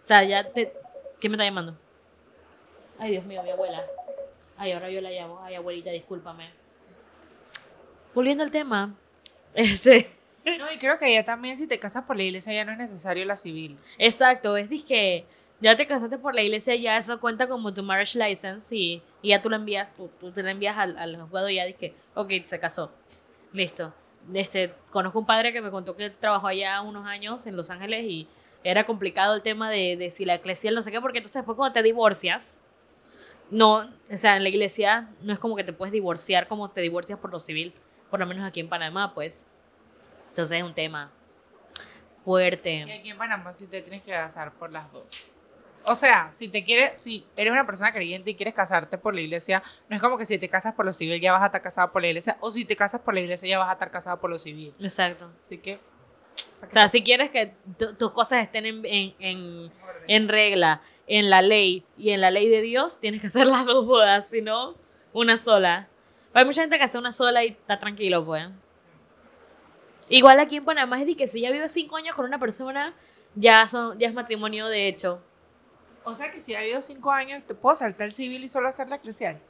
[0.00, 0.72] sea, ya te.
[1.20, 1.76] ¿Quién me está llamando?
[2.98, 3.84] Ay, Dios mío, mi abuela.
[4.56, 5.38] Ay, ahora yo la llamo.
[5.42, 6.50] Ay, abuelita, discúlpame.
[8.14, 8.94] Volviendo al tema.
[9.54, 10.10] Este.
[10.44, 12.78] No, y creo que ya también si te casas por la iglesia ya no es
[12.78, 13.78] necesario la civil.
[13.98, 15.24] Exacto, es que
[15.60, 19.28] ya te casaste por la iglesia, ya eso cuenta como tu marriage license y, y
[19.30, 21.94] ya tú lo envías, tú, tú te la envías al, al juzgado y ya dije,
[22.14, 22.90] ok, se casó.
[23.52, 23.94] Listo.
[24.34, 28.04] Este, conozco un padre que me contó que trabajó allá unos años en Los Ángeles
[28.04, 28.26] y
[28.64, 31.56] era complicado el tema de, de si la iglesia no sé qué, porque entonces después
[31.56, 32.62] cuando te divorcias,
[33.50, 36.80] no, o sea, en la iglesia no es como que te puedes divorciar como te
[36.80, 37.72] divorcias por lo civil,
[38.14, 39.48] por lo menos aquí en Panamá, pues.
[40.28, 41.10] Entonces es un tema
[42.20, 42.82] Y fuerte.
[42.92, 45.32] aquí en Panamá sí te tienes que casar por las dos.
[45.84, 49.20] O sea, si te quieres, si eres una persona creyente y quieres casarte por la
[49.20, 51.60] iglesia, no es como que si te casas por lo civil ya vas a estar
[51.60, 53.90] casado por la iglesia, o si te casas por la iglesia ya vas a estar
[53.90, 54.72] casado por lo civil.
[54.78, 55.28] Exacto.
[55.42, 55.80] Así que.
[56.68, 59.72] O sea, si quieres que tu- tus cosas estén en, en, en,
[60.06, 63.64] en regla, en la ley y en la ley de Dios, tienes que hacer las
[63.66, 64.76] dos bodas, si no,
[65.12, 65.88] una sola.
[66.34, 68.44] Hay mucha gente que hace una sola y está tranquilo, pues.
[70.08, 72.94] Igual aquí en Panamá es de que si ya vives cinco años con una persona,
[73.34, 75.22] ya, son, ya es matrimonio de hecho.
[76.04, 78.88] O sea que si ha habido cinco años, te puedo saltar civil y solo hacer
[78.88, 79.40] la eclesial.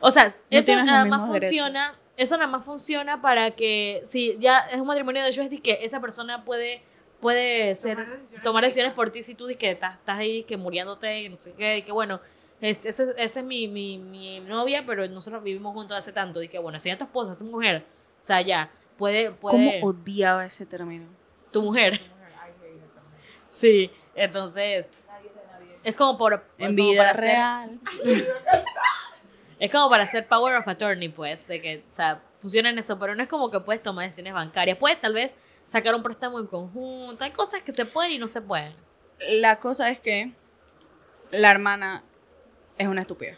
[0.00, 4.38] O sea, eso tienes los nada más funciona, eso nada más funciona para que si
[4.38, 6.82] ya es un matrimonio de hecho es de que esa persona puede
[7.20, 10.18] puede ser Tomar decisiones tomar por decisiones por ti si tú dices que estás, estás
[10.18, 12.18] ahí que muriéndote y no sé qué y que bueno
[12.60, 16.58] este, ese, ese es mi, mi, mi novia pero nosotros vivimos juntos hace tanto que
[16.58, 17.86] bueno si ya tu esposa es tu mujer
[18.20, 21.06] o sea ya puede ¿Cómo puede odiaba ese término?
[21.50, 21.98] tu mujer
[23.46, 25.04] sí entonces
[25.82, 27.80] es como por En como vida para hacer- real.
[29.58, 32.98] Es como para hacer power of attorney, pues, de que, o sea, funciona en eso,
[32.98, 34.78] pero no es como que puedes tomar decisiones bancarias.
[34.78, 35.36] Puedes tal vez
[35.66, 37.22] sacar un préstamo en conjunto.
[37.24, 38.74] Hay cosas que se pueden y no se pueden.
[39.32, 40.32] La cosa es que
[41.30, 42.02] la hermana
[42.80, 43.36] es una estúpida.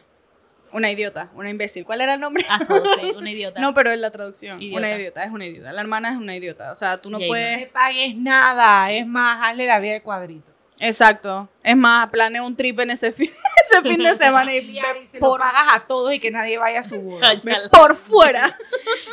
[0.73, 1.85] Una idiota, una imbécil.
[1.85, 2.47] ¿Cuál era el nombre?
[2.49, 3.61] Aso, sí, una idiota.
[3.61, 4.61] No, pero es la traducción.
[4.63, 4.79] Idiota.
[4.79, 5.73] Una idiota, es una idiota.
[5.73, 6.73] La hermana es una idiota.
[6.73, 7.27] O sea, tú no Jaina.
[7.27, 7.57] No puedes.
[7.59, 10.51] me pagues nada, es más, hazle la vida de cuadrito.
[10.81, 11.49] Exacto.
[11.63, 13.31] Es más, planea un trip en ese fin,
[13.71, 14.81] ese fin de semana y Y
[15.13, 17.35] se por, lo pagas a todos y que nadie vaya a su boda.
[17.71, 18.57] Por fuera.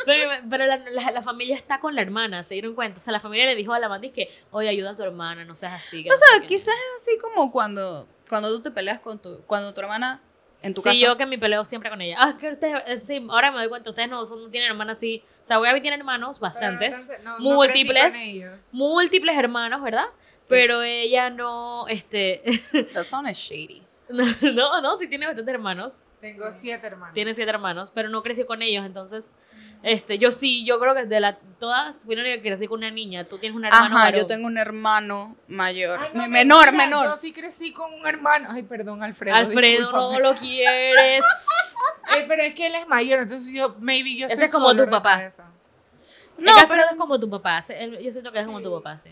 [0.06, 2.98] Pero, pero la, la- la familia está con la hermana, se dieron cuenta.
[2.98, 5.44] O sea, la familia le dijo a la amante que, oye, ayuda a tu hermana,
[5.44, 6.02] no seas así.
[6.02, 6.46] que O no sea, qué".
[6.46, 10.22] quizás es así como cuando, cuando tú te peleas con tu, cuando tu hermana,
[10.62, 12.16] en tu Sí, caso, yo que me peleo siempre con ella.
[12.18, 14.98] Ah, que ustedes, eh, sí, ahora me doy cuenta, ustedes no, son- no tienen hermanas
[14.98, 15.22] así.
[15.42, 17.10] O sea, Gaby tiene hermanos, bastantes.
[17.24, 18.36] No- no múltiples.
[18.72, 20.04] múltiples hermanos, ¿verdad?
[20.48, 22.42] Pero ella no, este,
[22.94, 23.82] that sounds shady.
[24.10, 26.06] no, no, sí tiene bastantes hermanos.
[26.20, 27.14] Tengo siete hermanos.
[27.14, 29.32] Tiene siete hermanos, pero no creció con ellos, entonces,
[29.82, 32.78] este, yo sí, yo creo que de la, todas, fui la única que crecí con
[32.78, 34.20] una niña, tú tienes un hermano Ajá, varón.
[34.20, 35.98] yo tengo un hermano mayor.
[36.02, 37.06] Ay, no, Me- menor, menor.
[37.06, 38.48] Yo sí crecí con un hermano.
[38.50, 39.34] Ay, perdón, Alfredo.
[39.34, 41.24] Alfredo, no lo quieres.
[42.16, 44.84] Eh, pero es que él es mayor, entonces yo, maybe yo Ese es como tu
[44.86, 45.28] papá.
[46.38, 49.10] No, pero pero es como tu papá, yo siento que es como tu papá, sí.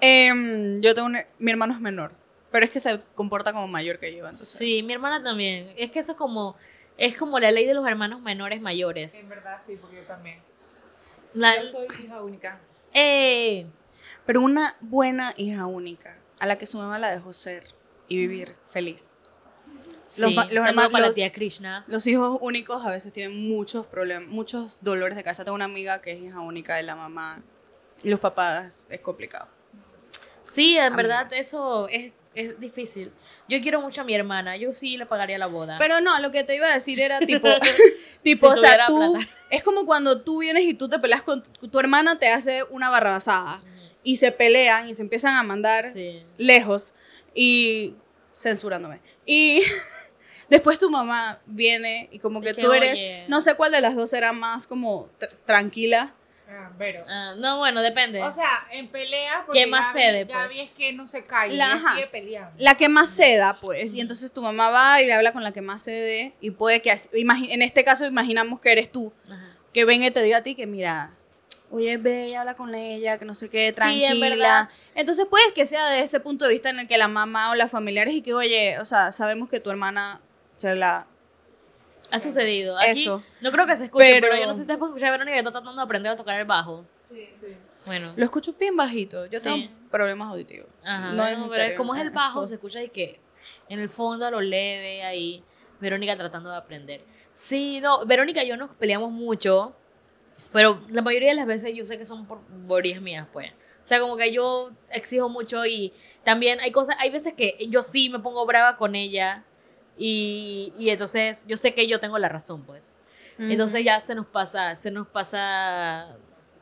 [0.00, 2.12] em, yo tengo un, mi hermano es menor,
[2.50, 4.18] pero es que se comporta como mayor que yo.
[4.18, 4.48] Entonces.
[4.48, 5.74] Sí, mi hermana también.
[5.76, 6.56] Es que eso es como,
[6.98, 9.18] es como la ley de los hermanos menores mayores.
[9.18, 10.40] En verdad, sí, porque yo también.
[11.34, 12.60] La- Yo soy hija única.
[12.94, 13.66] eh,
[14.24, 17.74] Pero una buena hija única, a la que su mamá la dejó ser
[18.08, 19.12] y vivir feliz.
[20.06, 21.84] sí, los saludo hermanos- para la los- tía Krishna.
[21.88, 25.44] Los hijos únicos a veces tienen muchos problemas, muchos dolores de cabeza.
[25.44, 27.42] Tengo una amiga que es hija única de la mamá.
[28.02, 29.48] Y los papás es complicado.
[30.44, 30.96] Sí, en Amiga.
[30.96, 33.10] verdad eso es, es difícil.
[33.48, 35.76] Yo quiero mucho a mi hermana, yo sí le pagaría la boda.
[35.78, 37.48] Pero no, lo que te iba a decir era tipo,
[38.22, 39.30] tipo, Si o sea, tú, plata.
[39.50, 42.62] es como cuando tú vienes y tú te peleas con tu, tu hermana, te hace
[42.70, 43.60] una barrabasada
[44.04, 46.22] y se pelean y se empiezan a mandar Sí.
[46.38, 46.94] lejos
[47.34, 47.94] y
[48.32, 49.00] censurándome.
[49.24, 49.62] Y
[50.50, 53.24] después tu mamá viene y como que, Es que, tú eres, oye.
[53.28, 56.14] no sé cuál de las dos era más como tr- tranquila.
[56.48, 57.02] Ah, pero.
[57.08, 58.22] Ah, no, bueno, depende.
[58.22, 60.38] O sea, en pelea, porque ¿Qué más Gaby- cede, pues?
[60.38, 61.94] Gaby es que no se calla, La- ajá.
[61.94, 62.52] sigue peleando.
[62.58, 65.52] La que más ceda, pues, y entonces tu mamá va y le habla con la
[65.52, 69.56] que más cede y puede que, en este caso imaginamos que eres tú, Ajá.
[69.72, 71.10] que venga y te diga a ti que mira,
[71.72, 74.28] oye, ve y habla con ella, que no sé qué, Sí, en tranquila.
[74.28, 74.68] verdad.
[74.94, 77.54] Entonces puede que sea de ese punto de vista en el que la mamá o
[77.56, 80.20] las familiares y que, oye, o sea, sabemos que tu hermana
[80.58, 81.08] se la...
[82.10, 82.78] Ha sucedido.
[82.78, 83.22] Aquí, Eso.
[83.40, 85.12] No creo que se escuche, pero, Pero- yo no sé si ustedes pueden escuchar a
[85.12, 86.84] Verónica que está tratando de aprender a tocar el bajo.
[87.00, 87.46] Sí, sí.
[87.84, 88.12] Bueno.
[88.16, 89.44] Lo escucho bien bajito, yo Sí.
[89.44, 90.68] tengo problemas auditivos.
[90.84, 92.88] Ajá, no es no, en pero serio, como es el es bajo, se escucha y
[92.88, 93.20] que
[93.68, 95.42] en el fondo a lo leve ahí,
[95.80, 97.04] Verónica tratando de aprender.
[97.32, 99.74] Sí, no, Verónica y yo nos peleamos mucho,
[100.52, 103.52] pero la mayoría de las veces yo sé que son por borías mías, pues.
[103.52, 105.92] O sea, como que yo exijo mucho y
[106.24, 109.44] también hay cosas, hay veces que yo sí me pongo brava con ella
[109.98, 112.98] y, y entonces yo sé que yo tengo la razón, pues.
[113.38, 116.16] Entonces ya se nos pasa, se nos pasa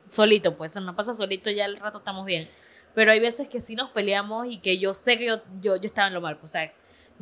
[0.08, 2.48] solito, pues, no pasa solito, ya al rato estamos bien.
[2.94, 5.86] Pero hay veces que sí nos peleamos y que yo sé que yo, yo, yo
[5.86, 6.72] estaba en lo mal, pues, o sea,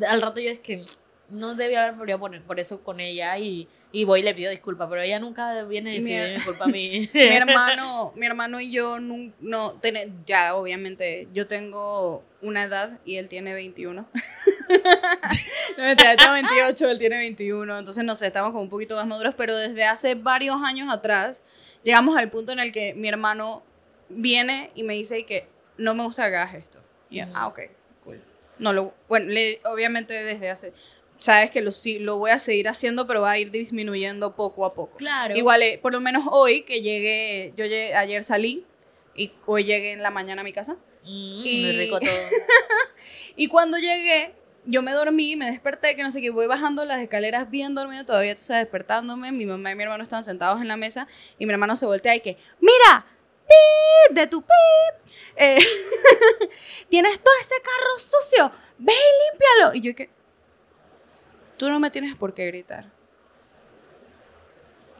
[0.08, 0.82] al rato yo es que
[1.28, 4.50] no debía haber peleado por, por eso con ella y, y voy y le pido
[4.50, 7.08] disculpas, pero ella nunca viene y pide disculpas a mí.
[7.14, 13.16] mi hermano, mi hermano y yo no, tene- ya obviamente yo tengo una edad y
[13.16, 14.06] él tiene 21.
[15.78, 19.06] no, yo tengo 28, él tiene 21, entonces no sé, estamos como un poquito más
[19.06, 21.42] maduros, pero desde hace varios años atrás
[21.82, 23.62] llegamos al punto en el que mi hermano
[24.08, 26.80] viene y me dice que no me gusta que hagas esto.
[27.10, 27.60] Y yo, ah, ok,
[28.04, 28.22] cool.
[28.58, 30.72] No lo, bueno, le- obviamente desde hace,
[31.22, 31.70] sabes que lo,
[32.00, 34.96] lo voy a seguir haciendo, pero va a ir disminuyendo poco a poco.
[34.96, 35.36] Claro.
[35.36, 38.66] Igual, eh, por lo menos hoy que llegué, yo llegué, ayer salí
[39.14, 40.74] y hoy llegué en la mañana a mi casa.
[41.04, 42.10] Mm, y- Muy rico todo.
[43.36, 44.34] Y cuando llegué,
[44.66, 48.04] yo me dormí, me desperté, que no sé qué, voy bajando las escaleras bien dormido,
[48.04, 49.32] todavía tú sabes, despertándome.
[49.32, 51.08] Mi mamá y mi hermano están sentados en la mesa
[51.38, 53.06] y mi hermano se voltea y que, mira,
[53.48, 55.58] pip, de tu pip, eh,
[56.88, 59.74] tienes todo ese carro sucio, ve y límpialo.
[59.74, 60.10] Y yo que,
[61.62, 62.86] tú no me tienes por qué gritar.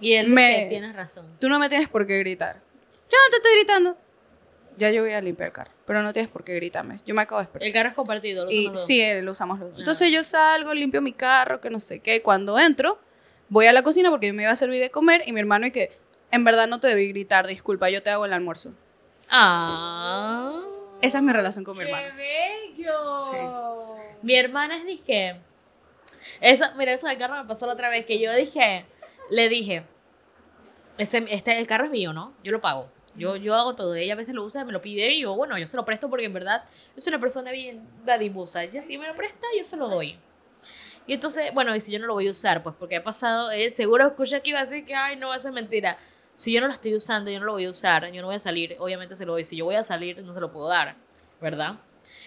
[0.01, 1.27] Y él Me- que tienes razón.
[1.41, 2.55] Tú no me tienes por qué gritar.
[3.11, 3.97] Yo no te estoy gritando.
[4.79, 6.99] Ya yo voy a limpiar el carro, pero no tienes por qué gritarme.
[7.05, 7.67] Yo me acabo de despertar.
[7.67, 8.87] El carro es compartido, lo Y usamos dos.
[8.87, 9.77] sí, lo usamos los dos.
[9.79, 9.81] Ah.
[9.81, 12.23] Entonces yo salgo, limpio mi carro, que no sé qué.
[12.23, 13.01] Cuando entro,
[13.49, 15.67] voy a la cocina porque yo me iba a servir de comer y mi hermano
[15.67, 15.91] y que,
[16.31, 18.73] en verdad no te debí gritar, disculpa, yo te hago el almuerzo.
[19.29, 20.63] Ah.
[21.01, 22.07] Esa es mi relación con mi hermano.
[22.17, 23.97] bello!
[24.23, 25.41] Mi hermana es dije.
[26.41, 28.87] Eso, mira, eso del carro me pasó la otra vez que yo dije,
[29.31, 29.85] le dije,
[30.99, 32.35] ese, este, el carro es mío, ¿no?
[32.43, 32.91] Yo lo pago.
[33.15, 33.95] Yo, yo hago todo.
[33.95, 36.09] Ella a veces lo usa, me lo pide y yo, bueno, yo se lo presto
[36.09, 38.63] porque en verdad yo soy una persona bien dadivosa.
[38.63, 40.19] Ella si me lo presta, yo se lo doy.
[41.07, 43.51] Y entonces, bueno, y si yo no lo voy a usar, pues porque ha pasado,
[43.51, 45.99] eh, seguro escuché que iba a decir que, ay, no, eso es mentira.
[46.35, 48.37] Si yo no lo estoy usando, yo no lo voy a usar, yo no voy
[48.37, 49.45] a salir, obviamente se lo doy.
[49.45, 50.97] Si yo voy a salir, no se lo puedo dar,
[51.41, 51.75] ¿verdad?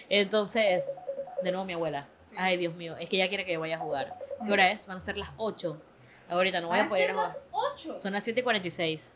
[0.08, 0.98] Entonces,
[1.46, 2.06] de nuevo mi abuela.
[2.36, 4.18] Ay, Dios mío, es que ella quiere que yo vaya a jugar.
[4.44, 4.86] ¿Qué hora es?
[4.86, 5.80] Van a ser las 8.
[6.28, 7.38] Ahorita no voy a poder jugar.
[7.98, 9.14] Son las 7:46.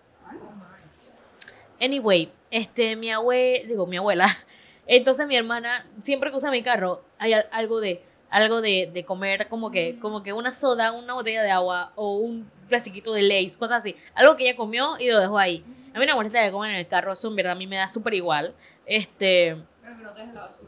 [1.81, 4.27] Anyway, este, mi abuela, digo, mi abuela.
[4.87, 9.05] Entonces mi hermana, siempre que usa mi carro, hay al- algo de, algo de, de
[9.05, 13.23] comer, como que, como que una soda, una botella de agua o un plastiquito de
[13.23, 13.97] Lays, cosas así.
[14.15, 15.65] Algo que ella comió y lo dejó ahí.
[15.95, 17.67] A mí no me molesta que coman en el carro, eso en verdad a mí
[17.67, 18.55] me da súper igual.
[18.87, 19.57] Este,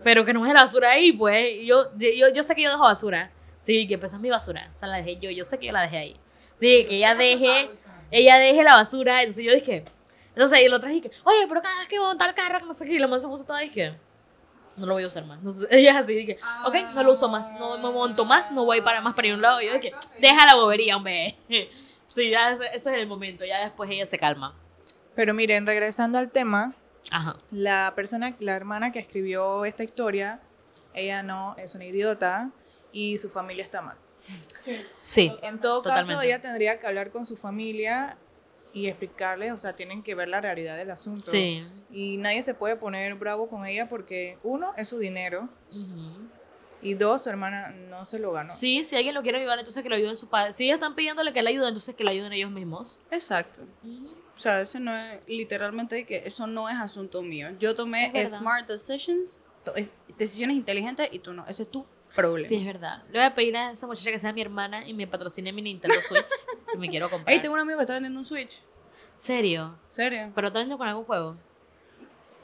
[0.03, 1.51] pero que no es la basura ahí, pues.
[1.53, 3.31] Y Yo, yo, yo sé que yo dejo basura.
[3.61, 4.66] Sí, que pues es mi basura.
[4.69, 5.31] Esa la dejé yo.
[5.31, 6.16] Yo sé que yo la dejé ahí.
[6.61, 7.70] Dije que ella deje,
[8.11, 9.23] ella deje la basura.
[9.23, 9.85] Entonces yo dije,
[10.35, 12.59] entonces y el otro dije, oye, pero cada vez que voy a montar el carro,
[12.61, 13.94] que no sé qué, y la man se puso toda, dije,
[14.77, 15.43] no lo voy a usar más.
[15.43, 18.81] No ella así, dije, ok, no lo uso más, no me monto más, no voy
[18.81, 19.61] para más para ir a un lado.
[19.61, 21.36] Y yo dije, deja la bobería, hombre.
[22.05, 24.55] Sí, ya ese, ese es el momento, ya después ella se calma.
[25.15, 26.74] Pero miren, regresando al tema,
[27.10, 27.36] Ajá.
[27.50, 30.40] la persona, la hermana que escribió esta historia,
[30.94, 32.50] ella no es una idiota
[32.92, 33.96] y su familia está mal.
[35.00, 38.16] Sí, En todo caso, ella tendría que hablar con su familia
[38.72, 41.22] y explicarle, o sea, tienen que ver la realidad del asunto.
[41.22, 41.66] sí.
[41.90, 45.48] Y nadie se puede poner bravo con ella porque, uno, es su dinero
[46.80, 48.50] y dos, su hermana no se lo ganó.
[48.50, 50.56] Sí, si alguien lo quiere ayudar, entonces que lo ayuden sus padres.
[50.56, 52.98] Si ellos están pidiéndole que le ayuden, entonces que le ayuden ellos mismos.
[53.10, 53.62] Exacto.
[54.36, 57.50] O sea, ese no es, literalmente que eso no es asunto mío.
[57.59, 59.40] Yo tomé smart decisions,
[60.18, 61.46] decisiones inteligentes y tú no.
[61.46, 62.48] Ese es tu problema.
[62.48, 63.02] Sí, es verdad.
[63.10, 65.62] Le voy a pedir a esa muchacha que sea mi hermana y me patrocine mi
[65.62, 66.30] Nintendo Switch.
[66.72, 67.32] que me quiero comprar.
[67.32, 68.62] Hey, tengo un amigo que está vendiendo un Switch.
[69.14, 69.76] ¿Serio?
[69.88, 70.32] ¿Serio?
[70.34, 71.36] ¿Pero está vendiendo con algún juego?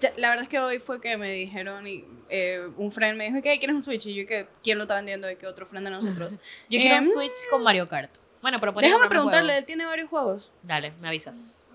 [0.00, 3.24] Ya, La verdad es que hoy fue que me dijeron y eh, un friend me
[3.24, 5.66] dijo que quieres un Switch y yo que quién lo está vendiendo y que otro
[5.66, 6.34] friend de nosotros.
[6.68, 8.10] Yo quiero Em, un Switch con Mario Kart.
[8.40, 10.52] Bueno, pero podría Déjame preguntarle, él tiene varios juegos.
[10.62, 11.72] Dale, me avisas.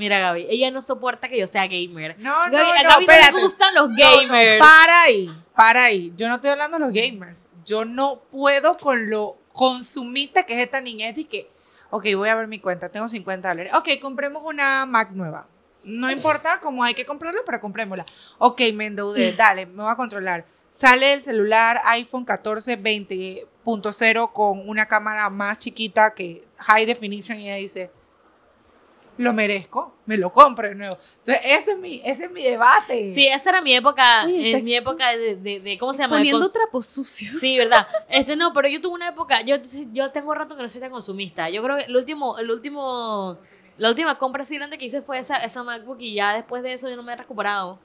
[0.00, 2.16] Mira, Gaby, ella no soporta que yo sea gamer.
[2.20, 4.58] No, Gaby, no, a Gaby no le gustan los No, no, gamers.
[4.58, 6.10] para ahí, para ahí.
[6.16, 7.50] Yo no estoy hablando de los gamers.
[7.66, 11.50] Yo no puedo con lo consumista que es esta niñez y que,
[11.90, 13.74] ok, voy a ver mi cuenta, tengo 50 dólares.
[13.74, 15.46] Ok, compremos una Mac nueva.
[15.84, 18.06] No importa cómo hay que comprarla, pero comprémosla.
[18.38, 20.46] Ok, me endeudé, dale, me voy a controlar.
[20.70, 27.48] Sale el celular iPhone 14 20.0 con una cámara más chiquita que high definition y
[27.50, 27.90] ella dice,
[29.18, 30.96] lo merezco, me lo compro de nuevo.
[31.18, 33.12] Entonces, ese es mi, ese es mi debate.
[33.12, 36.16] Sí, esa era mi época, Oye, es mi época de, de, de- ¿cómo se llama?
[36.16, 37.36] Poniendo trapos sucios.
[37.38, 37.86] Sí, verdad.
[38.08, 39.56] Este no, pero yo tuve una época, yo,
[39.92, 41.50] yo tengo rato que no soy tan consumista.
[41.50, 43.38] Yo creo que el último, el último,
[43.76, 46.72] la última compra así grande que hice fue esa, esa MacBook y ya después de
[46.72, 47.78] eso yo no me he recuperado.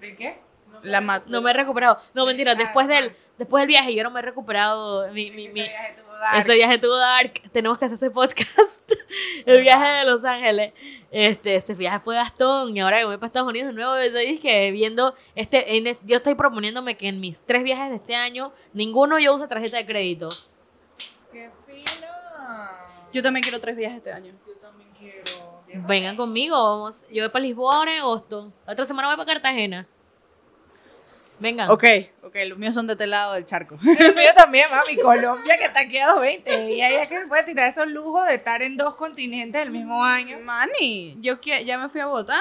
[0.00, 0.40] ¿De qué?
[0.70, 1.98] No La mat- No me he recuperado.
[2.14, 5.12] No, mentira, después del, después del viaje yo no me he recuperado.
[5.12, 6.38] Mi, mi, mi- Ese viaje tuvo dark.
[6.38, 7.32] ese viaje tuvo dark.
[7.52, 8.92] Tenemos que hacer ese podcast.
[9.46, 10.72] El viaje de Los Ángeles.
[11.10, 12.76] Este, ese viaje fue Gastón.
[12.76, 15.14] Y ahora que voy para Estados Unidos de nuevo, dizque viendo.
[15.34, 19.34] Este, en yo estoy proponiéndome que en mis tres viajes de este año, ninguno yo
[19.34, 20.28] use tarjeta de crédito.
[21.32, 22.70] ¡Qué fina!
[23.12, 24.32] Yo también quiero tres viajes este año.
[24.46, 25.62] Yo también quiero.
[25.86, 27.06] Vengan conmigo, vamos.
[27.10, 28.52] Yo voy para Lisboa en agosto.
[28.66, 29.86] La otra semana voy para Cartagena.
[31.40, 31.70] Vengan.
[31.70, 31.84] Ok,
[32.22, 33.76] ok, los míos son de este lado del charco.
[33.98, 34.96] El mío también, mami.
[34.96, 36.70] Colombia que está aquí a 220.
[36.74, 39.70] Y ahí es que se puede tirar esos lujos de estar en dos continentes el
[39.70, 40.38] mismo año.
[40.40, 42.40] Mani, yo que- ya me fui a Bogotá.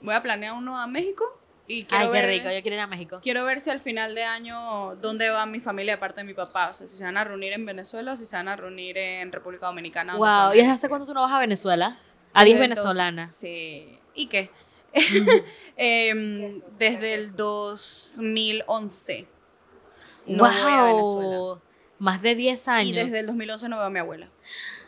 [0.00, 1.24] Voy a planear uno a México.
[1.66, 2.50] Y quiero Ay, qué ver, rico.
[2.50, 3.20] Yo quiero ir a México.
[3.22, 6.68] Quiero ver si al final de año dónde va mi familia aparte de mi papá.
[6.68, 8.98] O sea, si se van a reunir en Venezuela o si se van a reunir
[8.98, 10.16] en República Dominicana.
[10.16, 10.52] Wow.
[10.52, 11.98] ¿Y desde hace cuándo tú no vas a Venezuela?
[12.34, 13.32] Adiós, Desde el dos- venezolana.
[13.32, 13.98] Sí.
[14.14, 14.50] ¿Y qué?
[15.76, 19.26] Em, desde el 2011.
[20.26, 20.52] No wow.
[20.62, 21.60] voy a Venezuela.
[21.98, 22.90] Más de 10 años.
[22.90, 24.30] Y desde el 2011 no veo a mi abuela.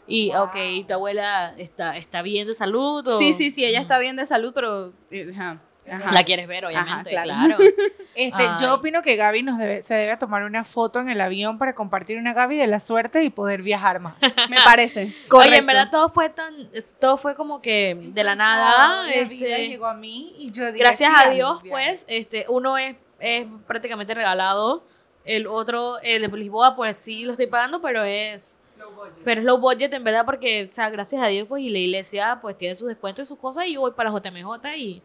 [0.06, 0.44] Y, Wow.
[0.44, 3.06] ok, ¿y tu abuela está, está bien de salud?
[3.06, 4.92] o- Sí, sí, sí, ella está bien de salud, pero...
[5.10, 5.32] eh,
[5.88, 6.12] ajá, ajá.
[6.12, 7.30] La quieres ver, obviamente, claro.
[7.30, 7.58] claro.
[8.14, 8.56] Este, Ay.
[8.62, 11.74] yo opino que Gaby nos debe, se debe tomar una foto en el avión para
[11.74, 14.16] compartir una Gaby de la suerte y poder viajar más.
[14.48, 15.14] Me parece.
[15.30, 16.54] Oye, en verdad todo fue tan,
[16.98, 20.78] todo fue como que de la nada, vida este, llegó a mí y yo dije,
[20.78, 24.82] gracias a Dios, pues, este, uno es, es prácticamente regalado,
[25.26, 28.60] el otro, el de Lisboa, pues sí lo estoy pagando, pero es,
[29.24, 31.78] pero es low budget en verdad, porque, o sea, gracias a Dios, pues, y la
[31.78, 35.02] iglesia, pues, tiene sus descuentos y sus cosas, y yo voy para JMJ y,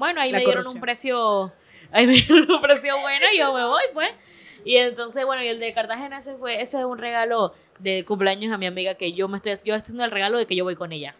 [0.00, 1.52] bueno, ahí La me dieron un precio,
[1.92, 4.08] ahí me dieron un precio bueno y yo me voy, pues.
[4.64, 8.52] Y entonces, bueno, y el de Cartagena, ese fue, ese es un regalo de cumpleaños
[8.52, 10.64] a mi amiga que yo me estoy, yo estoy haciendo el regalo de que yo
[10.64, 11.14] voy con ella.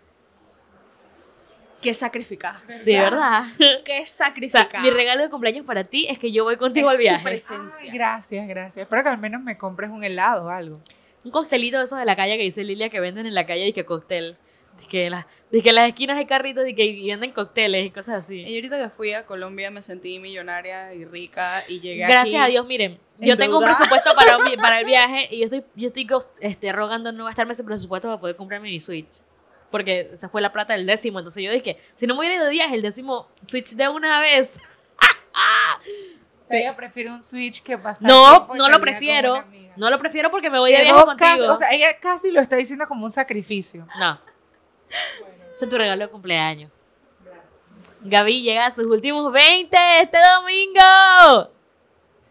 [1.81, 2.61] Qué sacrificada.
[2.69, 3.45] Sí, ¿verdad?
[3.85, 4.83] Qué O sea, sacrificada.
[4.83, 7.25] mi regalo de cumpleaños para ti es que yo voy contigo Es al viaje.
[7.25, 7.69] presencia.
[7.81, 8.83] Ay, gracias, gracias.
[8.85, 10.81] Espero que al menos me compres un helado o algo.
[11.25, 13.67] Un coctelito de esos de la calle que dice Lilia que venden en la calle
[13.67, 14.37] y que cóctel.
[14.89, 15.27] Que, en las-
[15.63, 18.41] que las esquinas hay carritos y que venden cócteles y cosas así.
[18.43, 22.45] Y ahorita que fui a Colombia me sentí millonaria y rica y llegué Gracias a
[22.45, 22.53] aquí.
[22.53, 23.77] Dios, miren, yo tengo un endeudada.
[23.89, 26.07] presupuesto para, un para el viaje y yo estoy, yo estoy
[26.41, 29.19] este, rogando no gastarme ese presupuesto para poder comprarme mi Switch.
[29.71, 31.19] Porque esa fue la plata del décimo.
[31.21, 34.19] Entonces yo dije, si no me hubiera ido de viaje, el décimo Switch de una
[34.21, 34.61] vez.
[36.43, 39.45] O sea, ella prefiere un Switch que pasar No, no lo prefiero.
[39.77, 41.17] No lo prefiero porque me voy de viaje contigo.
[41.31, 43.87] casi- o sea, ella casi lo está diciendo como un sacrificio.
[44.01, 44.21] No.
[45.53, 46.71] Ese es tu regalo de cumpleaños.
[48.03, 51.51] Gaby llega a sus últimos 20 este domingo.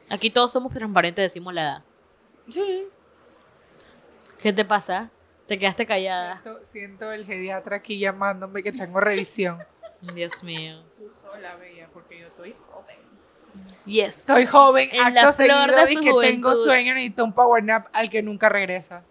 [0.09, 1.83] Aquí todos somos transparentes, decimos la edad.
[2.49, 2.87] Sí.
[4.41, 5.11] ¿Qué te pasa?
[5.45, 6.41] Te quedaste callada.
[6.41, 9.63] Siento, siento el pediatra aquí llamándome que tengo revisión.
[10.13, 10.81] Dios mío.
[10.97, 12.97] Tú sola, bella, porque yo estoy joven.
[13.85, 14.23] Yes.
[14.23, 16.13] Soy joven, En acto la flor seguido de y su que tengo
[16.49, 16.63] juventud.
[16.63, 19.03] sueño, necesito un power nap al que nunca regresa.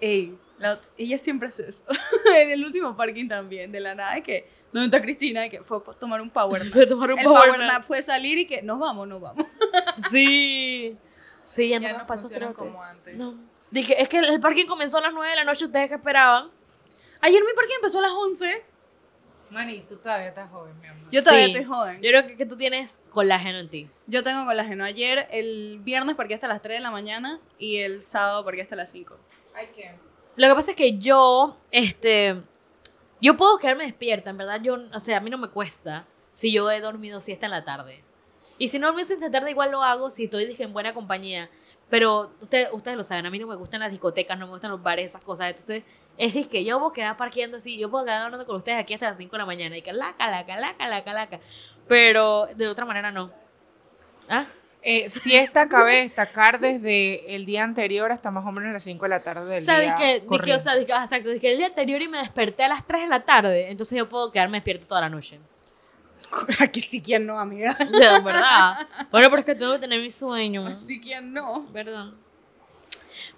[0.00, 1.84] Ey, la- ella siempre hace eso.
[2.36, 5.44] en el último parking también, de la nada, de que, ¿dónde está Cristina?
[5.46, 6.86] Y que fue a tomar un power nap.
[6.88, 7.68] Tomar un el power power nap.
[7.72, 9.44] nap fue salir y que, nos vamos, nos vamos.
[10.10, 10.96] Sí.
[11.42, 12.56] Sí, ya, Ya no pasó trotes.
[12.56, 13.14] como antes.
[13.16, 13.34] No.
[13.70, 16.50] Dije, es que el parking comenzó a las 9 de la noche, ustedes que esperaban.
[17.20, 18.64] Ayer mi parking empezó a las 11.
[19.50, 21.10] Mani, tú todavía estás joven, mi amor.
[21.10, 21.50] Yo todavía Sí.
[21.50, 21.96] estoy joven.
[22.00, 23.90] Yo creo que, que tú tienes colágeno en ti.
[24.06, 24.82] Yo tengo colágeno.
[24.84, 28.76] Ayer, el viernes parqué hasta las 3 de la mañana y el sábado parqué hasta
[28.76, 29.14] las 5.
[29.54, 30.00] I can't.
[30.36, 32.40] Lo que pasa es que yo, este,
[33.20, 36.52] yo puedo quedarme despierta, en verdad, yo, o sea, a mí no me cuesta si
[36.52, 38.02] yo he dormido siesta en la tarde.
[38.58, 40.72] Y si no dormí siesta en la tarde, igual lo hago si estoy dije, en
[40.72, 41.50] buena compañía.
[41.90, 44.70] Pero ustedes, ustedes lo saben, a mí no me gustan las discotecas, no me gustan
[44.70, 45.50] los bares, esas cosas.
[45.50, 45.82] Entonces,
[46.16, 49.08] es que yo puedo quedar parqueando así, yo puedo quedar hablando con ustedes aquí hasta
[49.08, 49.76] las 5 de la mañana.
[49.76, 51.40] Y que laca, laca, laca, laca, laca.
[51.86, 53.30] Pero de otra manera no.
[54.30, 54.46] ¿Ah?
[54.84, 59.08] Eh, siesta cabe destacar desde el día anterior hasta más o menos las 5 de
[59.08, 59.94] la tarde del O sea, día.
[59.94, 62.84] que, que, o sea, que, exacto, que el día anterior y me desperté a las
[62.86, 65.38] 3 de la tarde, entonces yo puedo quedarme despierta toda la noche.
[66.60, 67.74] Aquí sí quien no, amiga.
[67.78, 68.88] De verdad.
[69.10, 70.66] Bueno, pero es que tengo que tener mi sueño.
[70.66, 71.66] Así quien no.
[71.72, 72.06] ¿Verdad?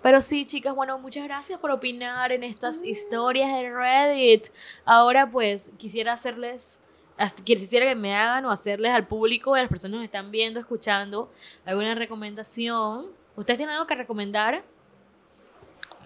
[0.03, 4.49] Pero sí, chicas, bueno, muchas gracias por opinar en estas historias de Reddit.
[4.85, 6.84] Ahora, pues, quisiera hacerles,
[7.17, 10.31] hasta- quisiera que me hagan o hacerles al público, a las personas que nos están
[10.31, 11.31] viendo, escuchando,
[11.65, 13.07] alguna recomendación.
[13.37, 14.63] ¿Ustedes tienen algo que recomendar?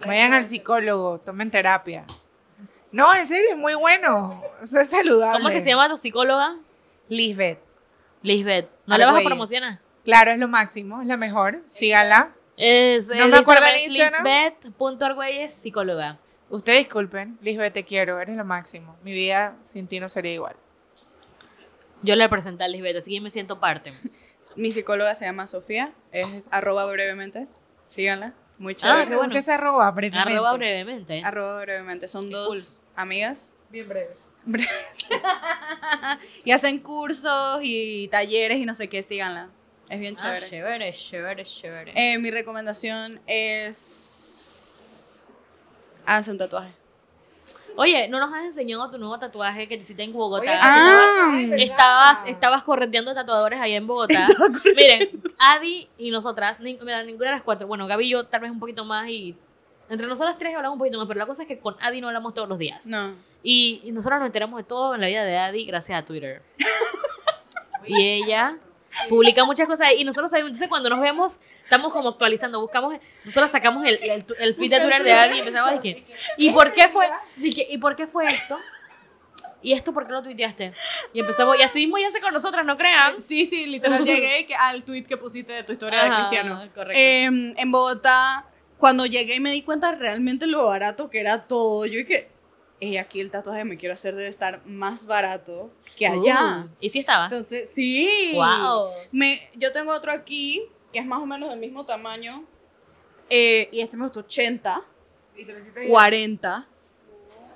[0.05, 2.05] Vayan al psicólogo, tomen terapia.
[2.91, 4.41] No, en serio, es muy bueno.
[4.61, 5.37] Eso es saludable.
[5.37, 6.55] ¿Cómo es que se llama tu psicóloga?
[7.07, 7.59] Lisbeth.
[8.23, 8.69] Lisbeth.
[8.87, 9.79] ¿No la vas a promocionar?
[10.03, 11.61] Claro, es lo máximo, es la mejor.
[11.65, 12.31] Síganla.
[12.57, 16.17] Es, No me acuerdo lisbeth.argüelles, psicóloga.
[16.49, 18.95] Ustedes disculpen, Lisbeth, te quiero, eres lo máximo.
[19.03, 20.55] Mi vida sin ti no sería igual.
[22.01, 23.91] Yo le presenté a Lisbeth, así que me siento parte.
[24.55, 27.47] Mi psicóloga se llama Sofía, es arroba brevemente.
[27.89, 29.07] Síganla, muy Ah, chévere.
[29.09, 29.33] qué bueno.
[29.33, 30.31] ¿Qué se arroba brevemente?
[30.33, 31.21] Arroba brevemente.
[31.23, 32.07] Arroba brevemente.
[32.07, 34.33] Son dos amigas Bien breves.
[36.43, 39.49] y hacen cursos y talleres y no sé qué, síganla.
[39.89, 40.49] Es bien Ah, chévere.
[40.49, 41.93] chévere, chévere, chévere.
[41.95, 45.27] Eh, mi recomendación es.
[46.05, 46.71] Háganse un tatuaje.
[47.81, 50.41] Oye, ¿no nos has enseñado tu nuevo tatuaje que te hiciste en Bogotá?
[50.43, 54.27] Oye, ah, estabas, estabas correteando tatuadores allá en Bogotá.
[54.75, 58.41] Miren, Adi y nosotras, ni- mira, ninguna de las cuatro, bueno, Gaby y yo tal
[58.41, 59.33] vez un poquito más y
[59.87, 62.07] entre nosotras tres hablamos un poquito más, pero la cosa es que con Adi no
[62.07, 62.85] hablamos todos los días.
[62.87, 63.13] No.
[63.43, 66.41] Y, y nosotros nos enteramos de todo en la vida de Adi gracias a Twitter.
[67.87, 68.57] y ella
[69.07, 72.95] publica muchas cosas y nosotros sabemos, entonces cuando nos vemos, estamos como actualizando, buscamos,
[73.25, 76.03] nosotros sacamos el, el, el feed de Twitter de Adi y empezamos a decir,
[76.37, 77.07] ¿y por qué fue?
[77.37, 78.57] ¿y por qué fue esto?
[79.61, 80.71] ¿Y esto por qué lo tuiteaste?
[81.13, 83.19] Y empezamos, y así mismo ya sé con nosotras, no crean.
[83.21, 86.69] Sí, sí, literal llegué que- al tweet que pusiste de tu historia de Cristiano.
[86.73, 86.97] correcto.
[86.97, 88.45] Em, en Bogotá,
[88.77, 92.29] cuando llegué y me di cuenta realmente lo barato que era todo, yo dije,
[92.81, 96.65] "Ey, aquí el tatuaje me quiero hacer debe estar más barato que allá.
[96.65, 97.25] Uh, y sí estaba.
[97.25, 98.31] Entonces, sí.
[98.35, 98.91] Wow.
[99.11, 102.45] Me, yo tengo otro aquí, que es más o menos del mismo tamaño,
[103.29, 104.81] eh, y este me costó 80,
[105.35, 106.67] Y te lo hiciste 40.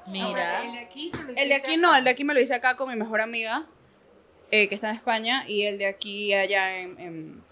[0.07, 0.63] Mira.
[0.65, 2.53] El de aquí, te lo El de aquí no, el de aquí me lo hice
[2.53, 3.65] acá con mi mejor amiga,
[4.51, 7.43] eh, que está en España, y el de aquí allá en, en,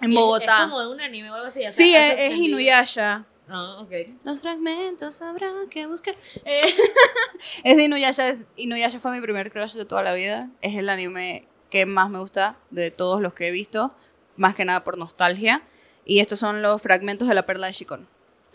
[0.00, 0.44] en Y es- Bogotá.
[0.56, 1.60] Es como de un anime o algo así.
[1.68, 2.32] Sí, es, es.
[2.34, 3.26] Inuyasha.
[3.48, 3.92] Ah, ok.
[4.24, 6.16] Los fragmentos habrá que buscar.
[6.44, 6.62] Eh,
[7.64, 8.28] es de Inuyasha.
[8.28, 10.50] es- Inuyasha fue mi primer crush de toda la vida.
[10.62, 13.94] Es el anime que más me gusta de todos los que he visto.
[14.36, 15.62] Más que nada por nostalgia.
[16.04, 18.08] Y estos son los fragmentos de la perla de Shikon.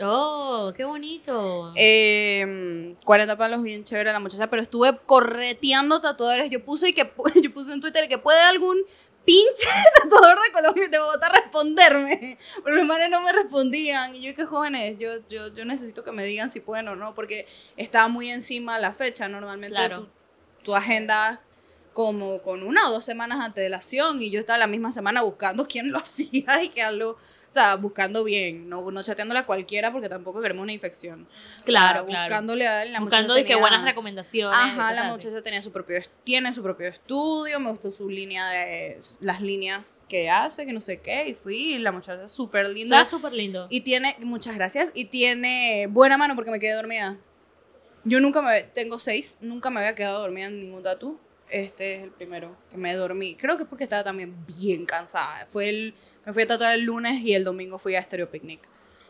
[0.04, 1.74] Oh, qué bonito.
[1.76, 6.50] Eh, 40 palos, bien chévere la muchacha, pero estuve correteando tatuadores.
[6.50, 7.12] Yo puse, y que,
[7.42, 8.78] yo puse en Twitter que puede algún
[9.26, 9.68] pinche
[10.04, 12.38] tatuador de Colombia de Bogotá responderme.
[12.64, 14.16] Pero los manes no me respondían.
[14.16, 17.14] Y yo, que jóvenes, yo, yo, yo necesito que me digan si pueden o no,
[17.16, 19.28] porque estaba muy encima la fecha.
[19.28, 20.02] Normalmente Claro.
[20.02, 20.10] tu,
[20.64, 21.42] tu agenda
[21.94, 25.68] como con una o dos semanas de antelación y yo estaba la misma semana buscando
[25.68, 27.18] quién lo hacía y que algo,
[27.52, 31.28] o sea, buscando bien, no, no chateándole a cualquiera porque tampoco queremos una infección.
[31.66, 32.30] Claro, O sea, claro.
[32.30, 34.58] Buscándole a la Buscando muchacha de que tenía- buenas recomendaciones.
[34.58, 35.12] Ajá, la así.
[35.12, 40.02] muchacha tenía su propio, tiene su propio estudio, me gustó su línea de, las líneas
[40.08, 43.02] que hace, que no sé qué, y fui, y la muchacha es súper linda.
[43.02, 43.68] ve súper lindo.
[43.70, 47.18] Y tiene, muchas gracias, y tiene buena mano porque me quedé dormida.
[48.06, 51.20] Yo nunca me, tengo seis, nunca me había quedado dormida en ningún tatu.
[51.52, 53.36] Este es el primero que me dormí.
[53.36, 55.46] Creo que es porque estaba también bien cansada.
[55.48, 55.94] Fue el,
[56.26, 58.62] me fui a tatuar el lunes y el domingo fui a Stereo Picnic.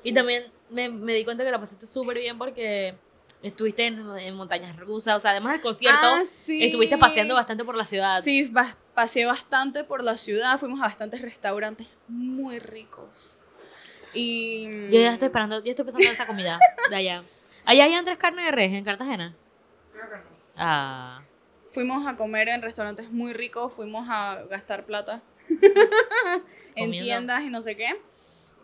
[0.04, 2.96] Y también me, me di cuenta que la pasaste súper bien porque
[3.44, 5.16] estuviste en, en montañas rusas.
[5.18, 6.64] O sea, además del concierto, Ah, sí.
[6.66, 8.24] estuviste paseando bastante por la ciudad.
[8.24, 13.38] Sí, ba- paseé bastante por la ciudad, fuimos a bastantes restaurantes muy ricos.
[14.14, 16.58] Y Yo ya estoy esperando, ya estoy pensando en esa comida
[16.90, 17.24] de allá.
[17.66, 19.36] ¿Allá hay Andrés Carne de Res en Cartagena?
[20.58, 21.22] Ah.
[21.72, 25.22] Fuimos a comer en restaurantes muy ricos, fuimos a gastar plata
[26.76, 28.00] en tiendas y no sé qué.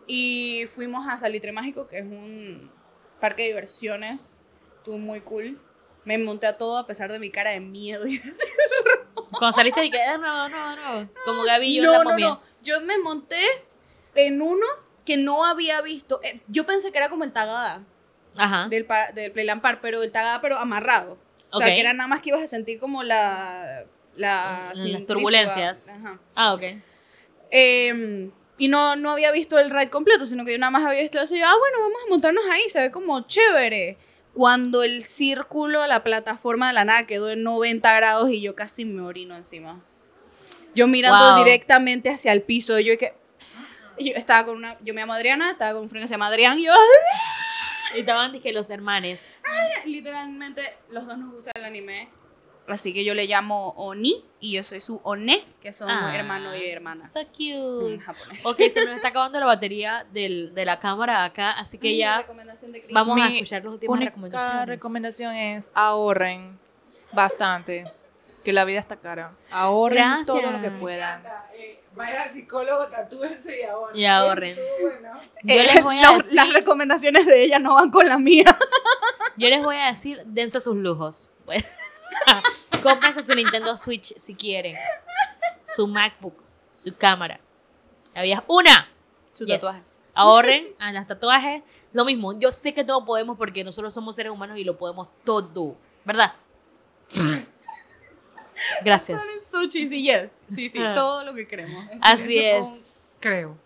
[0.06, 2.70] Y fuimos a Salitre Mágico, que es un
[3.20, 4.42] parque de diversiones,
[4.78, 5.60] estuvo muy cool.
[6.04, 8.04] Me monté a todo a pesar de mi cara de miedo.
[9.30, 11.10] Cuando saliste y que, eh, no, no, no.
[11.24, 12.26] Como y yo en No, la no, momia.
[12.28, 12.42] no.
[12.62, 13.40] Yo me monté
[14.14, 14.66] en uno
[15.04, 16.20] que no había visto.
[16.22, 17.84] Eh, Yo pensé que era como el Tagada
[18.36, 18.68] Ajá.
[18.68, 21.18] del, del Playland Park, pero el Tagada, pero amarrado.
[21.50, 23.84] O sea, que era nada más que ibas a sentir como la.
[24.16, 25.98] la Las turbulencias.
[26.00, 26.18] Ajá.
[26.34, 26.62] Ah, ok.
[27.50, 31.00] Eh, y no, no había visto el ride completo, sino que yo nada más había
[31.00, 31.34] visto eso.
[31.36, 33.96] Y yo, ah, bueno, vamos a montarnos ahí, se ve como chévere.
[34.34, 38.84] Cuando el círculo, la plataforma de la nada quedó en 90 grados y yo casi
[38.84, 39.82] me orino encima.
[40.74, 41.38] Yo mirando Wow.
[41.44, 43.14] directamente hacia el piso, yo que
[43.98, 46.28] yo estaba con una, yo me llamo Adriana, estaba con un friend que se llama
[46.28, 46.72] Adrián, y yo,
[47.94, 49.38] estaban, dije, los hermanes.
[49.84, 52.08] literalmente, los dos nos gusta el anime.
[52.66, 56.54] Así que yo le llamo Oni y yo soy su One, que son Ah, hermano
[56.54, 57.06] y hermana.
[57.08, 57.98] So En cute.
[57.98, 58.44] japonés.
[58.44, 61.98] Ok, se nos está acabando la batería del, de la cámara acá, así que Ay,
[61.98, 62.26] ya
[62.92, 64.66] vamos a Mi escuchar las últimas única recomendaciones.
[64.66, 66.58] recomendación es ahorren
[67.12, 67.90] bastante,
[68.44, 69.34] que la vida está cara.
[69.50, 70.78] Ahorren todo lo que Gracias.
[70.80, 71.22] puedan.
[72.04, 73.96] Eh, vaya al psicólogo, tatúense y ahorren.
[73.96, 74.56] Y ahorren.
[74.82, 75.12] Bueno.
[75.42, 78.18] Yo Eh, les voy a los- decir, Las recomendaciones de ella no van con la
[78.18, 78.44] mía.
[79.36, 81.30] yo les voy a decir, dense sus lujos.
[81.44, 81.64] Pues,
[82.82, 84.76] Cómprense su Nintendo Switch si quieren.
[85.64, 86.34] Su MacBook,
[86.72, 87.40] su cámara.
[88.14, 88.88] Había una.
[89.32, 89.56] Su Yes.
[89.60, 89.80] tatuaje.
[90.14, 91.62] Ahorren a las tatuajes.
[91.92, 92.38] Lo mismo.
[92.38, 95.76] Yo sé que todo podemos porque nosotros somos seres humanos y lo podemos todo.
[96.04, 96.32] ¿Verdad?
[98.84, 99.48] Gracias.
[99.50, 100.30] so cheesy, yes.
[100.54, 100.92] Sí, sí, Ah.
[100.94, 101.84] todo lo que queremos.
[102.00, 102.90] Así es.
[103.20, 103.56] Creo.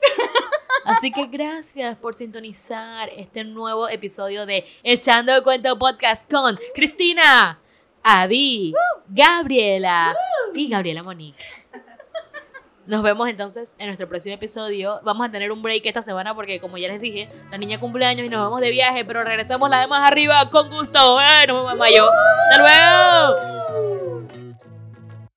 [0.85, 7.61] Así que gracias por sintonizar este nuevo episodio de Echando el Cuento Podcast con Cristina,
[8.03, 8.73] Adi,
[9.09, 10.15] Gabriela
[10.55, 11.45] y Gabriela Monique.
[12.85, 15.01] Nos vemos entonces en nuestro próximo episodio.
[15.05, 18.27] Vamos a tener un break esta semana porque, como ya les dije, la niña cumpleaños
[18.27, 21.21] y nos vamos de viaje, pero regresamos la de más arriba con gusto.
[21.21, 21.47] ¡Eh!
[21.47, 22.09] Nos vemos mayo.
[22.51, 24.02] ¡Hasta luego!